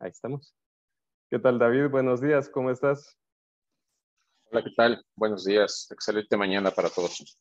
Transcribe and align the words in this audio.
ahí 0.00 0.10
estamos. 0.10 0.54
¿Qué 1.30 1.38
tal, 1.38 1.58
David? 1.58 1.88
Buenos 1.90 2.20
días, 2.20 2.48
¿cómo 2.48 2.70
estás? 2.70 3.16
Hola, 4.50 4.64
¿qué 4.64 4.70
tal? 4.76 5.04
Buenos 5.14 5.44
días. 5.44 5.88
Excelente 5.92 6.36
mañana 6.36 6.70
para 6.72 6.88
todos. 6.88 7.38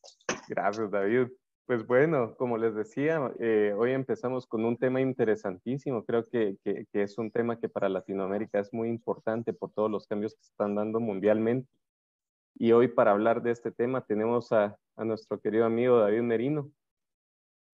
Gracias, 0.48 0.92
David. 0.92 1.28
Pues 1.66 1.86
bueno, 1.88 2.36
como 2.36 2.58
les 2.58 2.76
decía, 2.76 3.32
eh, 3.40 3.74
hoy 3.78 3.92
empezamos 3.92 4.46
con 4.46 4.66
un 4.66 4.78
tema 4.78 5.02
interesantísimo. 5.02 6.04
Creo 6.04 6.28
que, 6.28 6.58
que, 6.64 6.86
es 6.94 7.18
un 7.18 7.32
tema 7.32 7.60
que 7.60 7.70
para 7.70 7.90
Latinoamérica 7.90 8.60
es 8.60 8.74
muy 8.74 8.90
importante 8.90 9.54
por 9.54 9.72
todos 9.72 9.90
los 9.90 10.06
cambios 10.06 10.36
que 10.36 10.44
se 10.44 10.52
están 10.52 10.76
dando 10.76 11.00
mundialmente. 11.00 11.70
Y 12.56 12.74
hoy 12.74 12.90
para 12.90 13.12
hablar 13.12 13.42
de 13.42 13.52
este 13.52 13.72
tema 13.72 14.02
tenemos 14.02 14.52
a, 14.52 14.78
a 14.98 15.06
nuestro 15.06 15.40
querido 15.40 15.66
amigo 15.66 16.00
David 16.00 16.22
Merino 16.22 16.72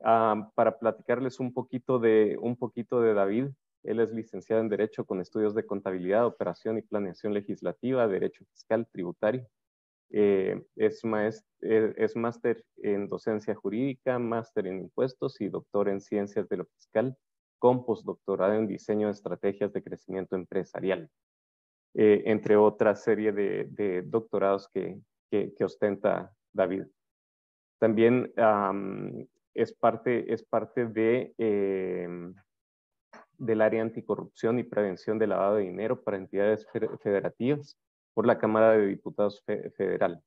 ah, 0.04 0.50
para 0.56 0.78
platicarles 0.78 1.40
un 1.40 1.54
poquito, 1.54 2.00
de, 2.00 2.38
un 2.40 2.56
poquito 2.56 3.02
de 3.02 3.14
David. 3.14 3.48
Él 3.86 4.00
es 4.00 4.12
licenciado 4.12 4.62
en 4.62 4.70
Derecho 4.70 5.06
con 5.06 5.22
estudios 5.22 5.54
de 5.54 5.66
Contabilidad, 5.66 6.26
Operación 6.26 6.78
y 6.78 6.82
Planeación 6.82 7.34
Legislativa, 7.34 8.07
Derecho 8.07 8.43
Fiscal 8.46 8.88
Tributario. 8.92 9.48
Eh, 10.12 10.64
es, 10.76 11.04
eh, 11.62 11.93
es 11.98 12.16
máster 12.16 12.64
en 12.78 13.07
Docencia 13.07 13.56
Jurídica, 13.56 14.20
máster 14.20 14.68
en 14.68 14.79
Impuestos 14.79 15.42
y 15.42 15.50
doctor 15.50 15.90
en 15.90 16.02
Ciencias 16.02 16.48
de 16.48 16.57
lo 16.57 16.66
Fiscal, 16.66 17.18
con 17.60 17.86
postdoctorado 17.86 18.54
en 18.54 18.68
Diseño 18.68 19.07
de 19.07 19.14
Estrategias 19.14 19.74
de 19.74 19.84
Crecimiento 19.84 20.36
Empresarial, 20.36 21.10
eh, 21.96 22.24
entre 22.26 22.56
otra 22.57 22.96
serie 22.96 23.32
de, 23.32 24.04
doctorados 24.06 24.68
que, 24.70 25.00
que, 25.29 25.64
ostenta 25.64 26.34
David. 26.54 26.84
También 27.79 28.32
es, 29.54 29.74
parte, 29.74 30.32
es 30.32 30.43
parte 30.43 30.86
de 30.86 31.34
del 33.38 33.62
área 33.62 33.81
anticorrupción 33.81 34.59
y 34.59 34.64
prevención 34.64 35.20
de 35.20 35.28
lavado 35.28 35.56
de 35.56 35.64
dinero 35.64 36.02
para 36.03 36.17
entidades 36.17 36.67
federativas 37.02 37.78
por 38.14 38.26
la 38.26 38.38
Cámara 38.39 38.72
de 38.72 38.88
Diputados 38.88 39.44
Federal. 39.46 40.23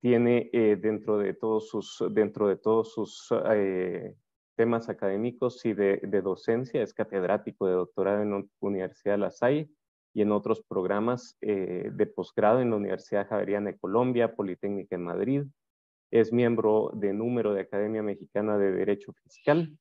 Tiene 0.00 0.50
eh, 0.52 0.76
dentro 0.76 1.18
de 1.18 1.34
todos 1.34 1.68
sus, 1.68 2.04
dentro 2.10 2.48
de 2.48 2.56
todos 2.56 2.92
sus 2.92 3.28
eh, 3.50 4.14
temas 4.56 4.88
académicos 4.88 5.64
y 5.64 5.72
de, 5.72 5.98
docencia, 6.22 6.82
es 6.82 6.94
catedrático 6.94 7.66
de 7.66 7.74
doctorado 7.74 8.22
en 8.22 8.30
la 8.30 8.44
Universidad 8.60 9.18
La 9.18 9.30
Salle 9.30 9.70
y 10.14 10.22
en 10.22 10.32
otros 10.32 10.62
programas 10.62 11.36
eh, 11.40 11.90
de 11.92 12.06
posgrado 12.06 12.60
en 12.60 12.70
la 12.70 12.76
Universidad 12.76 13.28
Javeriana 13.28 13.72
de 13.72 13.78
Colombia, 13.78 14.34
Politécnica 14.34 14.96
en 14.96 15.02
Madrid. 15.02 15.42
Es 16.10 16.32
miembro 16.32 16.90
de 16.94 17.12
número 17.12 17.52
de 17.52 17.62
Academia 17.62 18.02
Mexicana 18.02 18.58
de 18.58 18.72
Derecho 18.72 19.12
Fiscal 19.12 19.76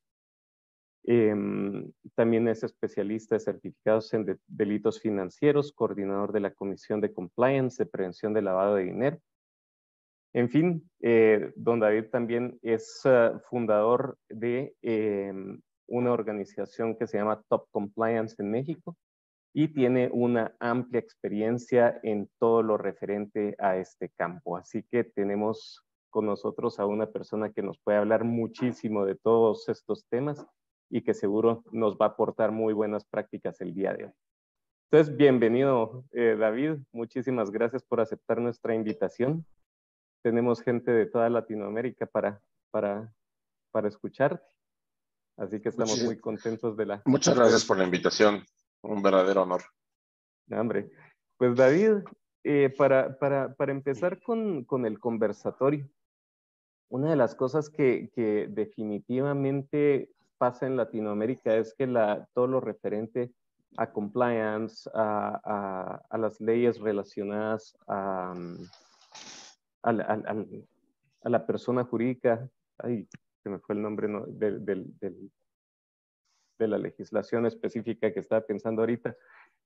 Em, 1.08 1.92
también 2.16 2.48
es 2.48 2.64
especialista 2.64 3.36
de 3.36 3.40
certificados 3.40 4.12
en 4.16 4.40
delitos 4.48 5.00
financieros, 5.00 5.72
coordinador 5.72 6.32
de 6.32 6.40
la 6.40 6.52
Comisión 6.52 7.00
de 7.00 7.14
Compliance 7.14 7.84
de 7.84 7.90
Prevención 7.90 8.34
de 8.34 8.42
Lavado 8.42 8.76
de 8.76 8.86
Dinero. 8.86 9.20
En 10.34 10.50
fin, 10.50 10.90
eh, 11.02 11.54
don 11.56 11.80
David 11.80 12.06
también 12.12 12.58
es 12.64 13.02
ah, 13.06 13.40
fundador 13.50 14.18
de 14.30 14.76
em, 14.82 15.62
una 15.88 16.12
organización 16.12 16.98
que 16.98 17.06
se 17.06 17.20
llama 17.20 17.44
Top 17.50 17.68
Compliance 17.70 18.36
en 18.40 18.50
México 18.50 18.98
y 19.54 19.68
tiene 19.68 20.10
una 20.12 20.56
amplia 20.60 21.00
experiencia 21.00 22.00
en 22.02 22.30
todo 22.40 22.64
lo 22.64 22.78
referente 22.78 23.56
a 23.60 23.78
este 23.78 24.10
campo. 24.18 24.58
Así 24.58 24.84
que 24.92 25.04
tenemos 25.04 25.84
con 26.10 26.26
nosotros 26.26 26.80
a 26.80 26.88
una 26.88 27.06
persona 27.06 27.52
que 27.52 27.62
nos 27.62 27.78
puede 27.80 28.00
hablar 28.00 28.24
muchísimo 28.24 29.06
de 29.06 29.16
todos 29.16 29.70
estos 29.70 30.06
temas 30.10 30.46
y 30.90 31.02
que 31.02 31.14
seguro 31.14 31.64
nos 31.72 31.96
va 31.96 32.06
a 32.06 32.10
aportar 32.10 32.52
muy 32.52 32.74
buenas 32.74 33.06
prácticas 33.06 33.60
el 33.62 33.74
día 33.74 33.94
de 33.94 34.06
hoy. 34.06 34.14
Entonces, 34.92 35.18
bienvenido 35.18 36.06
eh, 36.12 36.36
David, 36.40 36.78
muchísimas 36.92 37.52
gracias 37.52 37.84
por 37.84 38.00
aceptar 38.00 38.40
nuestra 38.40 38.76
invitación. 38.76 39.46
Tenemos 40.22 40.62
gente 40.62 40.92
de 40.92 41.06
toda 41.06 41.30
Latinoamérica 41.30 42.06
para, 42.06 42.42
para, 42.72 43.14
para 43.72 43.88
escucharte, 43.88 44.46
así 45.38 45.60
que 45.60 45.70
estamos 45.70 46.02
muy 46.04 46.18
contentos 46.18 46.78
de 46.78 46.86
la... 46.86 47.02
Muchas 47.06 47.36
gracias 47.36 47.66
por 47.66 47.78
la 47.78 47.84
invitación, 47.84 48.44
un 48.82 49.02
verdadero 49.02 49.44
honor. 49.44 49.62
Hombre, 50.52 50.92
pues 51.38 51.56
David, 51.56 52.04
eh, 52.44 52.74
para, 52.78 53.18
para, 53.18 53.54
para, 53.56 53.72
empezar 53.72 54.22
con, 54.22 54.66
con, 54.66 54.86
el 54.86 55.00
conversatorio, 55.00 55.90
una 56.90 57.10
de 57.10 57.16
las 57.16 57.34
cosas 57.34 57.70
que, 57.70 58.12
que 58.14 58.48
definitivamente 58.50 60.15
pasa 60.46 60.68
en 60.68 60.78
Latinoamérica 60.78 61.56
es 61.56 61.74
que 61.74 61.88
la, 61.88 62.28
todo 62.36 62.46
lo 62.46 62.60
referente 62.60 63.32
a 63.78 63.92
compliance, 63.92 64.88
a, 64.94 66.00
a, 66.08 66.18
las 66.20 66.40
leyes 66.40 66.80
relacionadas 66.80 67.76
a, 67.88 68.32
a, 69.82 69.92
la, 71.24 71.46
persona 71.48 71.84
jurídica, 71.84 72.48
ay, 72.78 73.08
se 73.42 73.50
me 73.50 73.58
fue 73.58 73.74
el 73.74 73.82
nombre 73.82 74.08
de, 74.28 74.60
de, 76.60 76.68
la 76.68 76.78
legislación 76.78 77.48
específica 77.48 78.14
que 78.14 78.20
estaba 78.20 78.42
pensando 78.42 78.84
ahorita, 78.84 79.16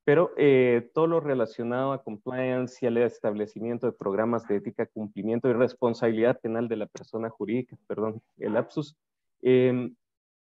pero 0.05 0.31
eh, 0.37 0.89
todo 0.93 1.07
lo 1.07 1.19
relacionado 1.19 1.91
a 1.91 2.03
compliance 2.03 2.77
y 2.81 2.87
al 2.87 2.97
establecimiento 2.99 3.85
de 3.85 3.91
programas 3.91 4.47
de 4.47 4.55
ética, 4.55 4.85
cumplimiento 4.85 5.49
y 5.49 5.53
responsabilidad 5.53 6.39
penal 6.39 6.69
de 6.69 6.77
la 6.77 6.85
persona 6.85 7.29
jurídica, 7.29 7.75
perdón, 7.85 8.21
el 8.37 8.53
lapsus, 8.53 8.95
eh, 9.41 9.91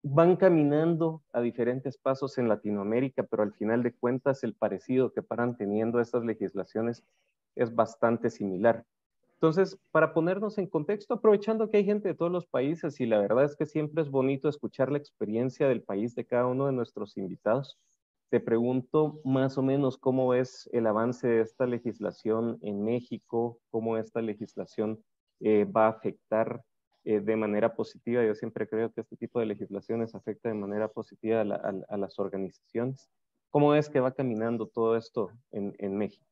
van 0.02 0.36
caminando 0.36 1.22
a 1.32 1.40
diferentes 1.40 1.96
pasos 1.96 2.36
en 2.38 2.48
Latinoamérica, 2.48 3.22
pero 3.22 3.42
al 3.42 3.52
final 3.54 3.82
de 3.82 3.94
cuentas 3.94 4.42
el 4.42 4.54
parecido 4.54 5.12
que 5.12 5.22
paran 5.22 5.56
teniendo 5.56 6.00
estas 6.00 6.24
legislaciones 6.24 7.04
es 7.54 7.74
bastante 7.74 8.30
similar. 8.30 8.84
Entonces, 9.34 9.78
para 9.90 10.14
ponernos 10.14 10.58
en 10.58 10.68
contexto, 10.68 11.14
aprovechando 11.14 11.68
que 11.68 11.78
hay 11.78 11.84
gente 11.84 12.08
de 12.08 12.14
todos 12.14 12.30
los 12.30 12.46
países 12.46 13.00
y 13.00 13.06
la 13.06 13.18
verdad 13.18 13.44
es 13.44 13.56
que 13.56 13.66
siempre 13.66 14.02
es 14.02 14.10
bonito 14.10 14.48
escuchar 14.48 14.90
la 14.90 14.98
experiencia 14.98 15.68
del 15.68 15.82
país 15.82 16.14
de 16.14 16.24
cada 16.24 16.46
uno 16.46 16.66
de 16.66 16.72
nuestros 16.72 17.16
invitados, 17.16 17.78
te 18.30 18.40
pregunto 18.40 19.20
más 19.24 19.58
o 19.58 19.62
menos 19.62 19.98
cómo 19.98 20.32
es 20.32 20.68
el 20.72 20.86
avance 20.86 21.28
de 21.28 21.40
esta 21.42 21.66
legislación 21.66 22.58
en 22.62 22.82
México, 22.82 23.58
cómo 23.70 23.98
esta 23.98 24.22
legislación 24.22 25.02
eh, 25.40 25.64
va 25.64 25.86
a 25.86 25.90
afectar 25.90 26.62
eh, 27.04 27.20
de 27.20 27.36
manera 27.36 27.74
positiva. 27.74 28.24
Yo 28.24 28.34
siempre 28.34 28.68
creo 28.68 28.92
que 28.92 29.00
este 29.00 29.16
tipo 29.16 29.40
de 29.40 29.46
legislaciones 29.46 30.14
afecta 30.14 30.48
de 30.48 30.54
manera 30.54 30.86
positiva 30.86 31.40
a, 31.40 31.96
las 31.96 32.18
organizaciones. 32.20 33.10
¿Cómo 33.50 33.74
es 33.74 33.88
que 33.88 33.98
va 33.98 34.14
caminando 34.14 34.68
todo 34.68 34.96
esto 34.96 35.32
en, 35.50 35.96
México? 35.96 36.24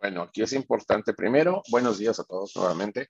Bueno, 0.00 0.22
aquí 0.22 0.42
es 0.42 0.52
importante. 0.52 1.12
Primero, 1.12 1.62
buenos 1.70 1.98
días 1.98 2.20
a 2.20 2.24
todos 2.24 2.54
nuevamente. 2.54 3.08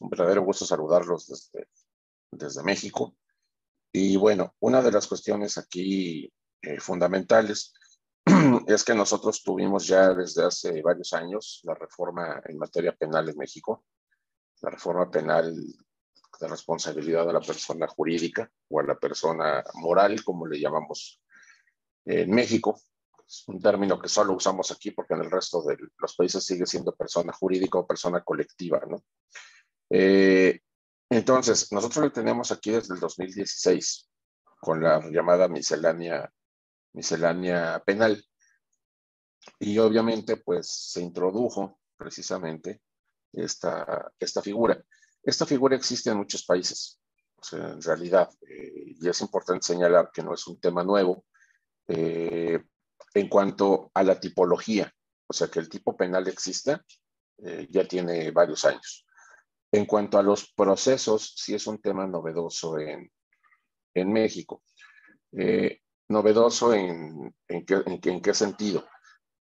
Un 0.00 0.10
verdadero 0.10 0.44
gusto 0.44 0.66
saludarlos 0.66 1.26
desde, 1.26 1.66
desde 2.30 2.62
México. 2.62 3.16
Y 3.90 4.18
bueno, 4.18 4.54
una 4.60 4.82
de 4.82 4.92
las 4.92 5.06
cuestiones 5.06 5.56
aquí 5.56 6.30
eh, 6.60 6.78
fundamentales 6.78 7.72
es 8.66 8.84
que 8.84 8.94
nosotros 8.94 9.42
tuvimos 9.42 9.86
ya 9.86 10.12
desde 10.12 10.44
hace 10.44 10.82
varios 10.82 11.14
años 11.14 11.62
la 11.64 11.74
reforma 11.74 12.42
en 12.44 12.58
materia 12.58 12.92
penal 12.92 13.30
en 13.30 13.38
México 13.38 13.82
la 14.62 14.70
reforma 14.70 15.10
penal 15.10 15.54
de 16.40 16.48
responsabilidad 16.48 17.28
a 17.28 17.32
la 17.32 17.40
persona 17.40 17.86
jurídica 17.86 18.50
o 18.68 18.80
a 18.80 18.84
la 18.84 18.98
persona 18.98 19.62
moral, 19.74 20.24
como 20.24 20.46
le 20.46 20.58
llamamos 20.58 21.20
en 22.04 22.30
México. 22.30 22.80
Es 23.26 23.44
un 23.46 23.60
término 23.60 24.00
que 24.00 24.08
solo 24.08 24.34
usamos 24.34 24.70
aquí 24.70 24.90
porque 24.90 25.14
en 25.14 25.20
el 25.20 25.30
resto 25.30 25.62
de 25.62 25.76
los 25.98 26.16
países 26.16 26.44
sigue 26.44 26.66
siendo 26.66 26.94
persona 26.94 27.32
jurídica 27.32 27.78
o 27.78 27.86
persona 27.86 28.22
colectiva, 28.22 28.80
¿no? 28.88 29.04
Eh, 29.90 30.60
entonces, 31.10 31.70
nosotros 31.72 32.04
lo 32.04 32.12
tenemos 32.12 32.52
aquí 32.52 32.70
desde 32.70 32.94
el 32.94 33.00
2016 33.00 34.08
con 34.60 34.82
la 34.82 35.00
llamada 35.10 35.48
miscelánea, 35.48 36.32
miscelánea 36.92 37.82
penal. 37.84 38.24
Y 39.58 39.78
obviamente, 39.78 40.36
pues 40.36 40.68
se 40.68 41.00
introdujo 41.00 41.80
precisamente 41.96 42.80
esta, 43.32 44.12
esta 44.18 44.42
figura. 44.42 44.82
Esta 45.22 45.46
figura 45.46 45.76
existe 45.76 46.10
en 46.10 46.16
muchos 46.16 46.44
países, 46.44 47.00
en 47.52 47.82
realidad, 47.82 48.30
eh, 48.48 48.94
y 49.00 49.08
es 49.08 49.20
importante 49.20 49.66
señalar 49.66 50.10
que 50.12 50.22
no 50.22 50.34
es 50.34 50.46
un 50.46 50.60
tema 50.60 50.82
nuevo 50.82 51.24
eh, 51.88 52.58
en 53.14 53.28
cuanto 53.28 53.90
a 53.94 54.02
la 54.02 54.18
tipología, 54.18 54.92
o 55.26 55.32
sea 55.32 55.48
que 55.48 55.58
el 55.58 55.68
tipo 55.68 55.96
penal 55.96 56.26
existe, 56.28 56.78
eh, 57.38 57.66
ya 57.70 57.86
tiene 57.86 58.30
varios 58.30 58.64
años. 58.64 59.06
En 59.72 59.86
cuanto 59.86 60.18
a 60.18 60.22
los 60.22 60.52
procesos, 60.52 61.34
sí 61.36 61.54
es 61.54 61.66
un 61.66 61.80
tema 61.80 62.06
novedoso 62.06 62.78
en, 62.78 63.10
en 63.94 64.12
México. 64.12 64.62
novedoso 66.08 66.74
en, 66.74 67.34
en, 67.46 67.64
qué, 67.64 67.82
en 67.86 68.20
qué 68.20 68.34
sentido? 68.34 68.84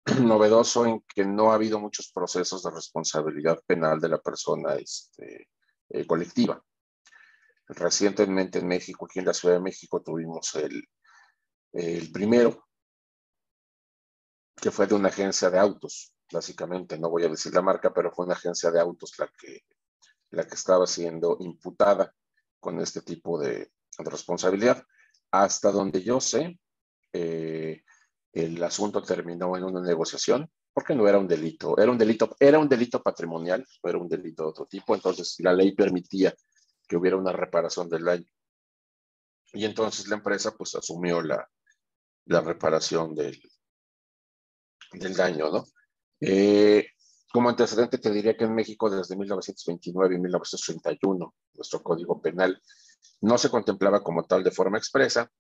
novedoso 0.22 0.86
en 0.86 1.02
que 1.02 1.26
no 1.26 1.52
ha 1.52 1.56
habido 1.56 1.80
muchos 1.80 2.12
procesos 2.12 2.64
de 2.64 2.72
responsabilidad 2.72 3.60
penal 3.66 4.00
de 4.00 4.10
la 4.10 4.20
persona 4.20 4.76
este, 4.76 5.50
eh, 5.90 6.06
colectiva. 6.06 6.64
Recientemente 7.68 8.60
en 8.60 8.68
México, 8.68 9.06
aquí 9.06 9.20
en 9.20 9.26
la 9.26 9.34
Ciudad 9.34 9.56
de 9.56 9.62
México, 9.62 10.04
tuvimos 10.04 10.54
el, 10.56 10.88
El 11.74 12.12
primero, 12.12 12.68
que 14.62 14.72
fue 14.72 14.88
de 14.88 14.96
una 14.96 15.10
agencia 15.10 15.50
de 15.50 15.60
autos, 15.60 16.14
básicamente, 16.32 16.98
no 16.98 17.10
voy 17.10 17.24
a 17.24 17.30
decir 17.30 17.54
la 17.54 17.62
marca, 17.62 17.94
pero 17.94 18.12
fue 18.12 18.26
una 18.26 18.36
agencia 18.36 18.72
de 18.72 18.80
autos 18.80 19.14
la 19.18 19.28
que, 19.40 19.62
la 20.30 20.48
que 20.48 20.56
estaba 20.56 20.88
siendo 20.88 21.38
imputada 21.40 22.14
con 22.60 22.80
este 22.80 23.02
tipo 23.02 23.40
de, 23.40 23.72
responsabilidad. 23.98 24.84
Hasta 25.32 25.72
donde 25.72 26.04
yo 26.04 26.20
sé, 26.20 26.60
eh, 27.14 27.84
el 28.36 28.62
asunto 28.62 29.02
terminó 29.02 29.56
en 29.56 29.64
una 29.64 29.82
negociación 29.82 30.52
porque 30.74 30.94
no 30.94 31.08
era 31.08 31.18
un 31.18 31.28
delito, 31.28 31.78
era 31.78 31.90
un 31.90 31.98
delito, 31.98 32.36
era 32.38 32.60
un 32.60 32.68
delito 32.68 33.02
patrimonial, 33.02 33.66
era 33.82 33.98
un 33.98 34.10
delito 34.10 34.44
de 34.44 34.50
otro 34.50 34.66
tipo, 34.66 34.94
entonces 34.94 35.38
la 35.40 35.54
ley 35.54 35.74
permitía 35.74 36.36
que 36.86 36.98
hubiera 36.98 37.16
una 37.16 37.32
reparación 37.32 37.88
del 37.88 38.04
daño. 38.04 38.30
Y 39.54 39.64
entonces 39.64 40.10
la 40.10 40.18
empresa 40.18 40.52
pues 40.52 40.76
asumió 40.76 41.22
la, 41.22 41.50
la 42.26 42.42
reparación 42.42 43.16
del, 43.16 43.42
del 44.92 45.16
daño, 45.16 45.50
¿no? 45.50 45.64
Eh, 46.20 46.88
como 47.32 47.48
antecedente 47.48 48.00
te 48.00 48.12
diría 48.12 48.36
que 48.36 48.44
en 48.44 48.54
México 48.54 48.90
desde 48.90 49.16
1929 49.16 50.16
y 50.16 50.20
1931, 50.20 51.36
nuestro 51.54 51.82
código 51.82 52.22
penal 52.22 52.62
no 53.22 53.38
se 53.38 53.50
contemplaba 53.50 54.04
como 54.04 54.26
tal 54.26 54.44
de 54.44 54.52
forma 54.52 54.78
expresa, 54.78 55.32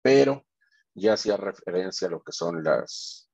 pero 0.00 0.46
ya 0.98 1.14
hacía 1.14 1.36
referencia 1.36 2.08
a 2.08 2.10
lo 2.10 2.22
que 2.22 2.32
son 2.32 2.62
las, 2.62 3.28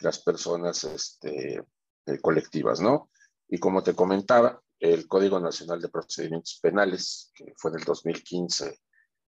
las 0.00 0.18
personas 0.20 0.84
este, 0.84 1.62
eh, 2.06 2.18
colectivas, 2.20 2.80
¿no? 2.80 3.10
Y 3.48 3.58
como 3.58 3.82
te 3.82 3.94
comentaba, 3.94 4.60
el 4.78 5.08
Código 5.08 5.40
Nacional 5.40 5.80
de 5.80 5.88
Procedimientos 5.88 6.58
Penales, 6.60 7.30
que 7.34 7.54
fue 7.56 7.70
del 7.70 7.84
2015, 7.84 8.80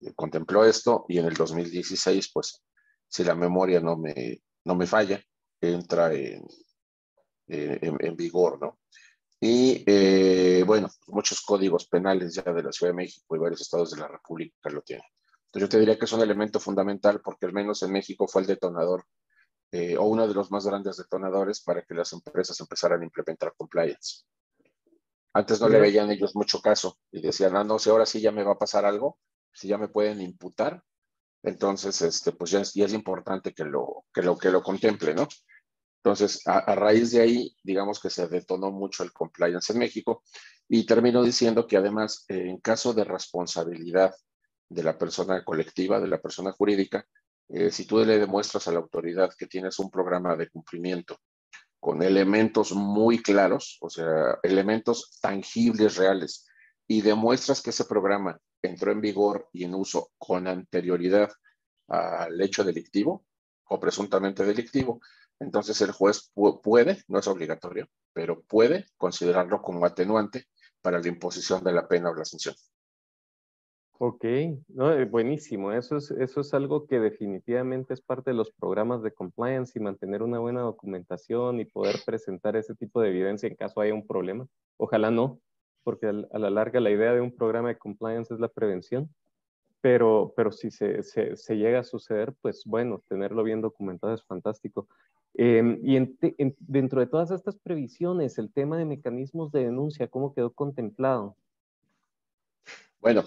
eh, 0.00 0.12
contempló 0.14 0.64
esto 0.64 1.04
y 1.08 1.18
en 1.18 1.26
el 1.26 1.34
2016, 1.34 2.30
pues, 2.32 2.62
si 3.08 3.24
la 3.24 3.34
memoria 3.34 3.80
no 3.80 3.96
me, 3.96 4.42
no 4.64 4.74
me 4.74 4.86
falla, 4.86 5.22
entra 5.60 6.12
en, 6.12 6.46
en, 7.48 8.16
vigor, 8.16 8.60
¿no? 8.60 8.78
Y 9.40 9.82
eh, 9.86 10.62
bueno, 10.66 10.88
muchos 11.08 11.40
códigos 11.40 11.86
penales 11.86 12.34
ya 12.34 12.52
de 12.52 12.62
la 12.62 12.72
Ciudad 12.72 12.92
de 12.92 12.96
México 12.96 13.34
y 13.34 13.38
varios 13.38 13.62
estados 13.62 13.90
de 13.90 14.00
la 14.00 14.08
República 14.08 14.70
lo 14.70 14.82
tienen. 14.82 15.06
Entonces 15.50 15.68
yo 15.68 15.68
te 15.68 15.80
diría 15.80 15.98
que 15.98 16.04
es 16.04 16.12
un 16.12 16.20
elemento 16.20 16.60
fundamental 16.60 17.20
porque 17.20 17.46
al 17.46 17.52
menos 17.52 17.82
en 17.82 17.90
México 17.90 18.28
fue 18.28 18.42
el 18.42 18.46
detonador 18.46 19.04
eh, 19.72 19.96
o 19.96 20.04
uno 20.04 20.28
de 20.28 20.34
los 20.34 20.50
más 20.52 20.64
grandes 20.64 20.96
detonadores 20.96 21.60
para 21.60 21.82
que 21.82 21.94
las 21.94 22.12
empresas 22.12 22.58
empezaran 22.60 23.00
a 23.00 23.04
implementar 23.04 23.54
compliance. 23.56 24.24
Antes 25.32 25.60
no 25.60 25.68
le 25.68 25.80
veían 25.80 26.10
ellos 26.10 26.36
mucho 26.36 26.60
caso 26.60 26.98
y 27.10 27.20
decían, 27.20 27.56
ah, 27.56 27.64
no 27.64 27.78
sé, 27.78 27.90
ahora 27.90 28.06
sí 28.06 28.20
ya 28.20 28.32
me 28.32 28.44
va 28.44 28.52
a 28.52 28.58
pasar 28.58 28.84
algo, 28.84 29.18
si 29.52 29.68
ya 29.68 29.78
me 29.78 29.88
pueden 29.88 30.20
imputar, 30.20 30.82
entonces, 31.42 32.00
este, 32.02 32.32
pues 32.32 32.50
ya 32.50 32.60
es, 32.60 32.76
es 32.76 32.92
importante 32.92 33.52
que 33.54 33.64
lo, 33.64 34.04
que, 34.12 34.22
lo, 34.22 34.36
que 34.36 34.50
lo 34.50 34.62
contemple, 34.62 35.14
¿no? 35.14 35.26
Entonces, 36.02 36.46
a, 36.46 36.74
raíz 36.74 37.10
de 37.12 37.20
ahí, 37.20 37.56
digamos 37.62 38.00
que 38.00 38.10
se 38.10 38.26
detonó 38.26 38.70
mucho 38.70 39.02
el 39.02 39.12
compliance 39.12 39.72
en 39.72 39.78
México 39.78 40.22
y 40.68 40.86
termino 40.86 41.22
diciendo 41.22 41.66
que 41.66 41.76
además, 41.76 42.24
eh, 42.28 42.48
en 42.48 42.58
caso 42.58 42.94
de 42.94 43.04
responsabilidad 43.04 44.14
de 44.70 44.82
la 44.82 44.96
persona 44.96 45.44
colectiva, 45.44 46.00
de 46.00 46.08
la 46.08 46.20
persona 46.20 46.52
jurídica, 46.52 47.04
eh, 47.48 47.70
si 47.70 47.84
tú 47.84 47.98
le 47.98 48.18
demuestras 48.18 48.68
a 48.68 48.72
la 48.72 48.78
autoridad 48.78 49.34
que 49.36 49.46
tienes 49.46 49.78
un 49.80 49.90
programa 49.90 50.36
de 50.36 50.48
cumplimiento 50.48 51.18
con 51.80 52.02
elementos 52.02 52.72
muy 52.72 53.20
claros, 53.20 53.78
o 53.80 53.90
sea, 53.90 54.38
elementos 54.42 55.18
tangibles, 55.20 55.96
reales, 55.96 56.46
y 56.86 57.02
demuestras 57.02 57.62
que 57.62 57.70
ese 57.70 57.84
programa 57.84 58.38
entró 58.62 58.92
en 58.92 59.00
vigor 59.00 59.48
y 59.52 59.64
en 59.64 59.74
uso 59.74 60.10
con 60.18 60.46
anterioridad 60.46 61.30
al 61.88 62.40
hecho 62.40 62.62
delictivo 62.62 63.24
o 63.68 63.80
presuntamente 63.80 64.44
delictivo, 64.44 65.00
entonces 65.40 65.80
el 65.80 65.90
juez 65.90 66.30
puede, 66.62 67.02
no 67.08 67.18
es 67.18 67.26
obligatorio, 67.26 67.88
pero 68.12 68.42
puede 68.42 68.86
considerarlo 68.96 69.62
como 69.62 69.86
atenuante 69.86 70.46
para 70.82 71.00
la 71.00 71.08
imposición 71.08 71.64
de 71.64 71.72
la 71.72 71.88
pena 71.88 72.10
o 72.10 72.14
la 72.14 72.24
sanción. 72.24 72.54
Ok, 74.02 74.24
no, 74.68 74.94
eh, 74.94 75.04
buenísimo. 75.04 75.72
Eso 75.72 75.98
es, 75.98 76.10
eso 76.10 76.40
es 76.40 76.54
algo 76.54 76.86
que 76.86 76.98
definitivamente 76.98 77.92
es 77.92 78.00
parte 78.00 78.30
de 78.30 78.34
los 78.34 78.50
programas 78.50 79.02
de 79.02 79.12
compliance 79.12 79.78
y 79.78 79.82
mantener 79.82 80.22
una 80.22 80.38
buena 80.38 80.62
documentación 80.62 81.60
y 81.60 81.66
poder 81.66 81.96
presentar 82.06 82.56
ese 82.56 82.74
tipo 82.74 83.02
de 83.02 83.10
evidencia 83.10 83.46
en 83.46 83.56
caso 83.56 83.78
haya 83.78 83.92
un 83.92 84.06
problema. 84.06 84.46
Ojalá 84.78 85.10
no, 85.10 85.38
porque 85.84 86.06
a 86.06 86.38
la 86.38 86.48
larga 86.48 86.80
la 86.80 86.90
idea 86.90 87.12
de 87.12 87.20
un 87.20 87.30
programa 87.30 87.68
de 87.68 87.76
compliance 87.76 88.32
es 88.32 88.40
la 88.40 88.48
prevención. 88.48 89.14
Pero, 89.82 90.32
pero 90.34 90.50
si 90.50 90.70
se, 90.70 91.02
se, 91.02 91.56
llega 91.58 91.80
a 91.80 91.84
suceder, 91.84 92.32
pues 92.40 92.62
bueno, 92.64 93.02
tenerlo 93.06 93.42
bien 93.42 93.60
documentado 93.60 94.14
es 94.14 94.24
fantástico. 94.24 94.88
Em, 95.34 95.78
y 95.82 96.16
dentro 96.58 97.00
de 97.00 97.06
todas 97.06 97.32
estas 97.32 97.58
previsiones, 97.58 98.38
el 98.38 98.50
tema 98.50 98.78
de 98.78 98.86
mecanismos 98.86 99.52
de 99.52 99.64
denuncia, 99.64 100.08
¿cómo 100.08 100.32
quedó 100.32 100.54
contemplado? 100.54 101.36
Bueno, 102.98 103.24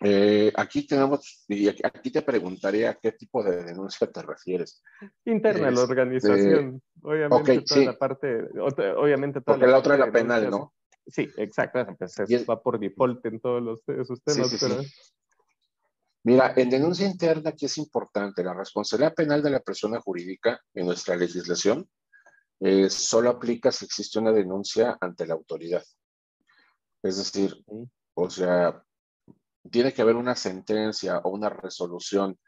eh, 0.00 0.52
aquí 0.54 0.86
tenemos, 0.86 1.44
y 1.48 1.68
aquí 1.68 2.10
te 2.10 2.22
preguntaría 2.22 2.90
a 2.90 2.94
qué 2.94 3.12
tipo 3.12 3.42
de 3.42 3.64
denuncia 3.64 4.06
te 4.06 4.22
refieres. 4.22 4.82
Interna 5.24 5.70
la 5.70 5.82
organización, 5.82 6.80
obviamente 7.02 7.62
toda 7.62 7.84
la 7.84 7.98
parte, 7.98 8.48
obviamente 8.96 9.40
toda 9.40 9.56
Porque 9.56 9.70
la, 9.70 9.78
otra 9.78 9.94
es 9.94 10.00
la 10.00 10.12
penal, 10.12 10.50
¿no? 10.50 10.74
Sí, 11.06 11.28
exacto, 11.36 11.84
pues 11.98 12.46
va 12.48 12.62
por 12.62 12.78
default 12.78 13.24
en 13.26 13.40
todos 13.40 13.62
los, 13.62 13.88
esos 13.88 14.22
temas, 14.22 14.54
pero... 14.60 14.82
Mira, 16.24 16.52
en 16.56 16.68
denuncia 16.68 17.06
interna 17.06 17.50
aquí 17.50 17.66
es 17.66 17.78
importante, 17.78 18.44
la 18.44 18.52
responsabilidad 18.52 19.14
penal 19.14 19.42
de 19.42 19.50
la 19.50 19.60
persona 19.60 20.00
jurídica 20.00 20.60
en 20.74 20.86
nuestra 20.86 21.16
legislación 21.16 21.88
eh, 22.60 22.90
solo 22.90 23.30
aplica 23.30 23.72
si 23.72 23.84
existe 23.84 24.18
una 24.18 24.32
denuncia 24.32 24.98
ante 25.00 25.26
la 25.26 25.34
autoridad. 25.34 25.82
Es 27.02 27.16
decir, 27.16 27.64
o 28.14 28.28
sea, 28.28 28.84
tiene 29.70 29.92
que 29.92 30.02
haber 30.02 30.16
una 30.16 30.34
sentencia 30.34 31.18
o 31.18 31.30
una 31.30 31.48
resolución 31.48 32.38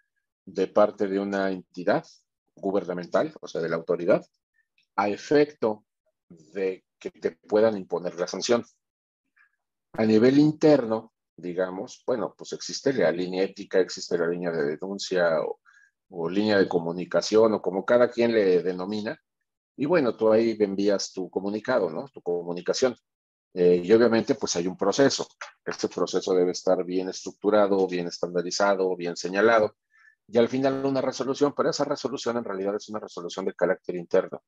de 0.44 0.66
parte 0.68 1.06
de 1.06 1.18
una 1.18 1.50
entidad 1.50 2.04
gubernamental, 2.54 3.34
o 3.40 3.48
sea, 3.48 3.60
de 3.60 3.68
la 3.68 3.76
autoridad, 3.76 4.24
a 4.96 5.08
efecto 5.08 5.84
de 6.28 6.84
que 6.98 7.10
te 7.10 7.32
puedan 7.32 7.76
imponer 7.76 8.14
la 8.14 8.26
sanción. 8.26 8.64
A 9.94 10.04
nivel 10.04 10.38
interno, 10.38 11.12
digamos, 11.36 12.02
bueno, 12.06 12.34
pues 12.36 12.52
existe 12.52 12.92
la 12.92 13.10
línea 13.10 13.44
ética, 13.44 13.80
existe 13.80 14.16
la 14.18 14.28
línea 14.28 14.50
de 14.50 14.76
denuncia 14.76 15.40
o, 15.40 15.60
o 16.10 16.28
línea 16.28 16.58
de 16.58 16.68
comunicación 16.68 17.54
o 17.54 17.62
como 17.62 17.84
cada 17.84 18.10
quien 18.10 18.32
le 18.32 18.62
denomina. 18.62 19.19
Y 19.76 19.86
bueno, 19.86 20.17
tú 20.17 20.32
ahí 20.32 20.56
envías 20.60 21.12
tu 21.12 21.31
comunicado, 21.31 21.90
¿no? 21.90 22.06
Tu 22.12 22.20
comunicación. 22.20 22.94
Eh, 23.52 23.80
y 23.82 23.92
obviamente 23.92 24.34
pues 24.34 24.56
hay 24.56 24.66
un 24.66 24.76
proceso. 24.76 25.26
Este 25.64 25.88
proceso 25.88 26.34
debe 26.34 26.52
estar 26.52 26.84
bien 26.84 27.08
estructurado, 27.08 27.86
bien 27.86 28.06
estandarizado, 28.06 28.94
bien 28.96 29.16
señalado. 29.16 29.76
Y 30.28 30.38
al 30.38 30.48
final 30.48 30.84
una 30.86 31.00
resolución, 31.00 31.52
pero 31.56 31.70
esa 31.70 31.84
resolución 31.84 32.36
en 32.36 32.44
realidad 32.44 32.76
es 32.76 32.88
una 32.88 33.00
resolución 33.00 33.46
de 33.46 33.54
carácter 33.54 33.96
interno. 33.96 34.42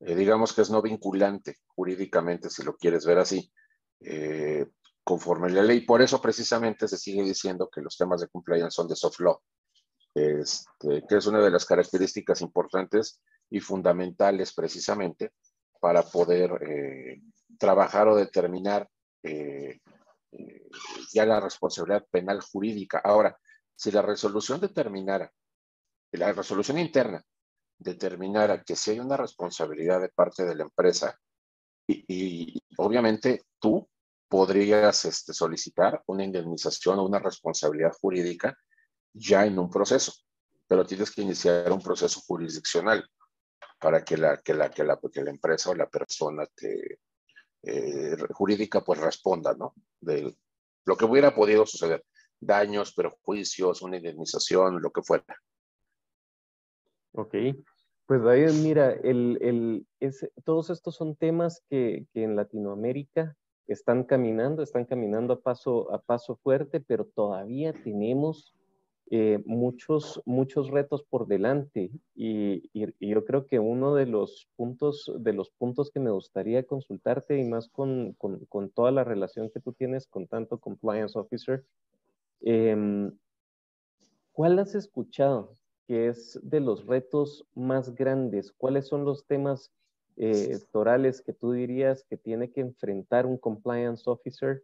Eh, 0.00 0.16
digamos 0.16 0.52
que 0.52 0.62
es 0.62 0.70
no 0.70 0.82
vinculante 0.82 1.58
jurídicamente, 1.66 2.50
si 2.50 2.64
lo 2.64 2.76
quieres 2.76 3.06
ver 3.06 3.18
así, 3.18 3.52
eh, 4.00 4.66
conforme 5.04 5.50
la 5.50 5.62
ley. 5.62 5.82
Por 5.82 6.02
eso 6.02 6.20
precisamente 6.20 6.88
se 6.88 6.98
sigue 6.98 7.22
diciendo 7.22 7.70
que 7.72 7.80
los 7.80 7.96
temas 7.96 8.20
de 8.20 8.28
compliance 8.28 8.74
son 8.74 8.88
de 8.88 8.96
soft 8.96 9.20
law, 9.20 9.40
este, 10.14 11.04
que 11.08 11.16
es 11.16 11.26
una 11.26 11.40
de 11.40 11.50
las 11.50 11.64
características 11.64 12.40
importantes 12.40 13.20
y 13.50 13.60
fundamentales 13.60 14.52
precisamente 14.52 15.30
para 15.80 16.02
poder 16.02 16.50
trabajar 17.58 18.08
o 18.08 18.16
determinar 18.16 18.88
eh, 19.22 19.80
eh, 20.32 20.68
ya 21.12 21.26
la 21.26 21.40
responsabilidad 21.40 22.06
penal 22.10 22.40
jurídica. 22.40 23.00
Ahora, 23.02 23.38
si 23.74 23.90
la 23.90 24.02
resolución 24.02 24.60
determinara, 24.60 25.32
la 26.12 26.32
resolución 26.32 26.78
interna 26.78 27.24
determinara 27.78 28.62
que 28.62 28.76
si 28.76 28.92
hay 28.92 29.00
una 29.00 29.16
responsabilidad 29.16 30.00
de 30.00 30.08
parte 30.08 30.44
de 30.44 30.54
la 30.54 30.64
empresa 30.64 31.18
y, 31.86 32.58
obviamente 32.78 33.42
tú 33.58 33.88
podrías 34.28 35.04
este, 35.04 35.32
solicitar 35.32 36.02
una 36.06 36.24
indemnización 36.24 36.98
o 36.98 37.04
una 37.04 37.18
responsabilidad 37.18 37.92
jurídica 38.00 38.56
ya 39.12 39.44
en 39.44 39.58
un 39.58 39.70
proceso, 39.70 40.12
pero 40.66 40.86
tienes 40.86 41.10
que 41.10 41.22
iniciar 41.22 41.70
un 41.70 41.82
proceso 41.82 42.20
jurisdiccional 42.26 43.08
para 43.78 44.02
que 44.02 44.16
la, 44.16 44.38
que 44.38 44.54
la, 44.54 44.70
que 44.70 44.82
la, 44.82 44.98
que 45.12 45.22
la 45.22 45.30
empresa 45.30 45.70
o 45.70 45.74
la 45.74 45.88
persona 45.88 46.46
te, 46.54 47.00
eh, 47.66 48.16
jurídica 48.30 48.82
pues 48.82 49.00
responda, 49.00 49.54
¿no? 49.54 49.74
De 50.00 50.34
lo 50.84 50.96
que 50.96 51.04
hubiera 51.04 51.34
podido 51.34 51.66
suceder, 51.66 52.04
daños, 52.40 52.94
perjuicios, 52.94 53.82
una 53.82 53.96
indemnización, 53.96 54.82
lo 54.82 54.90
que 54.90 55.02
fuera. 55.02 55.24
Ok, 57.12 57.34
pues 58.06 58.22
ahí 58.26 58.44
mira, 58.62 58.92
el, 58.92 59.38
el, 59.40 59.86
es, 60.00 60.28
todos 60.44 60.70
estos 60.70 60.94
son 60.94 61.16
temas 61.16 61.62
que, 61.70 62.06
que, 62.12 62.24
en 62.24 62.36
Latinoamérica 62.36 63.36
están 63.66 64.04
caminando, 64.04 64.62
están 64.62 64.84
caminando 64.84 65.32
a 65.32 65.40
paso, 65.40 65.92
a 65.92 66.02
paso 66.02 66.36
fuerte, 66.36 66.80
pero 66.80 67.06
todavía 67.06 67.72
tenemos 67.72 68.54
eh, 69.10 69.42
muchos, 69.44 70.22
muchos 70.24 70.70
retos 70.70 71.02
por 71.02 71.26
delante 71.26 71.90
y, 72.14 72.70
yo 73.00 73.24
creo 73.24 73.46
que 73.46 73.58
uno 73.58 73.94
de 73.94 74.06
los 74.06 74.48
puntos, 74.56 75.12
de 75.18 75.34
los 75.34 75.50
puntos 75.50 75.90
que 75.90 76.00
me 76.00 76.10
gustaría 76.10 76.62
consultarte 76.64 77.38
y 77.38 77.44
más 77.44 77.68
con, 77.68 78.14
con, 78.14 78.70
toda 78.70 78.90
la 78.92 79.04
relación 79.04 79.50
que 79.50 79.60
tú 79.60 79.72
tienes 79.72 80.06
con 80.06 80.26
tanto 80.26 80.58
compliance 80.58 81.18
officer, 81.18 81.64
em, 82.40 83.12
¿cuál 84.32 84.58
has 84.58 84.74
escuchado 84.74 85.52
que 85.86 86.08
es 86.08 86.40
de 86.42 86.60
los 86.60 86.86
retos 86.86 87.46
más 87.54 87.94
grandes? 87.94 88.52
¿Cuáles 88.52 88.88
son 88.88 89.04
los 89.04 89.26
temas 89.26 89.70
eh, 90.16 90.58
torales 90.72 91.20
que 91.20 91.32
tú 91.34 91.52
dirías 91.52 92.04
que 92.04 92.16
tiene 92.16 92.50
que 92.50 92.62
enfrentar 92.62 93.26
un 93.26 93.36
compliance 93.36 94.08
officer 94.08 94.62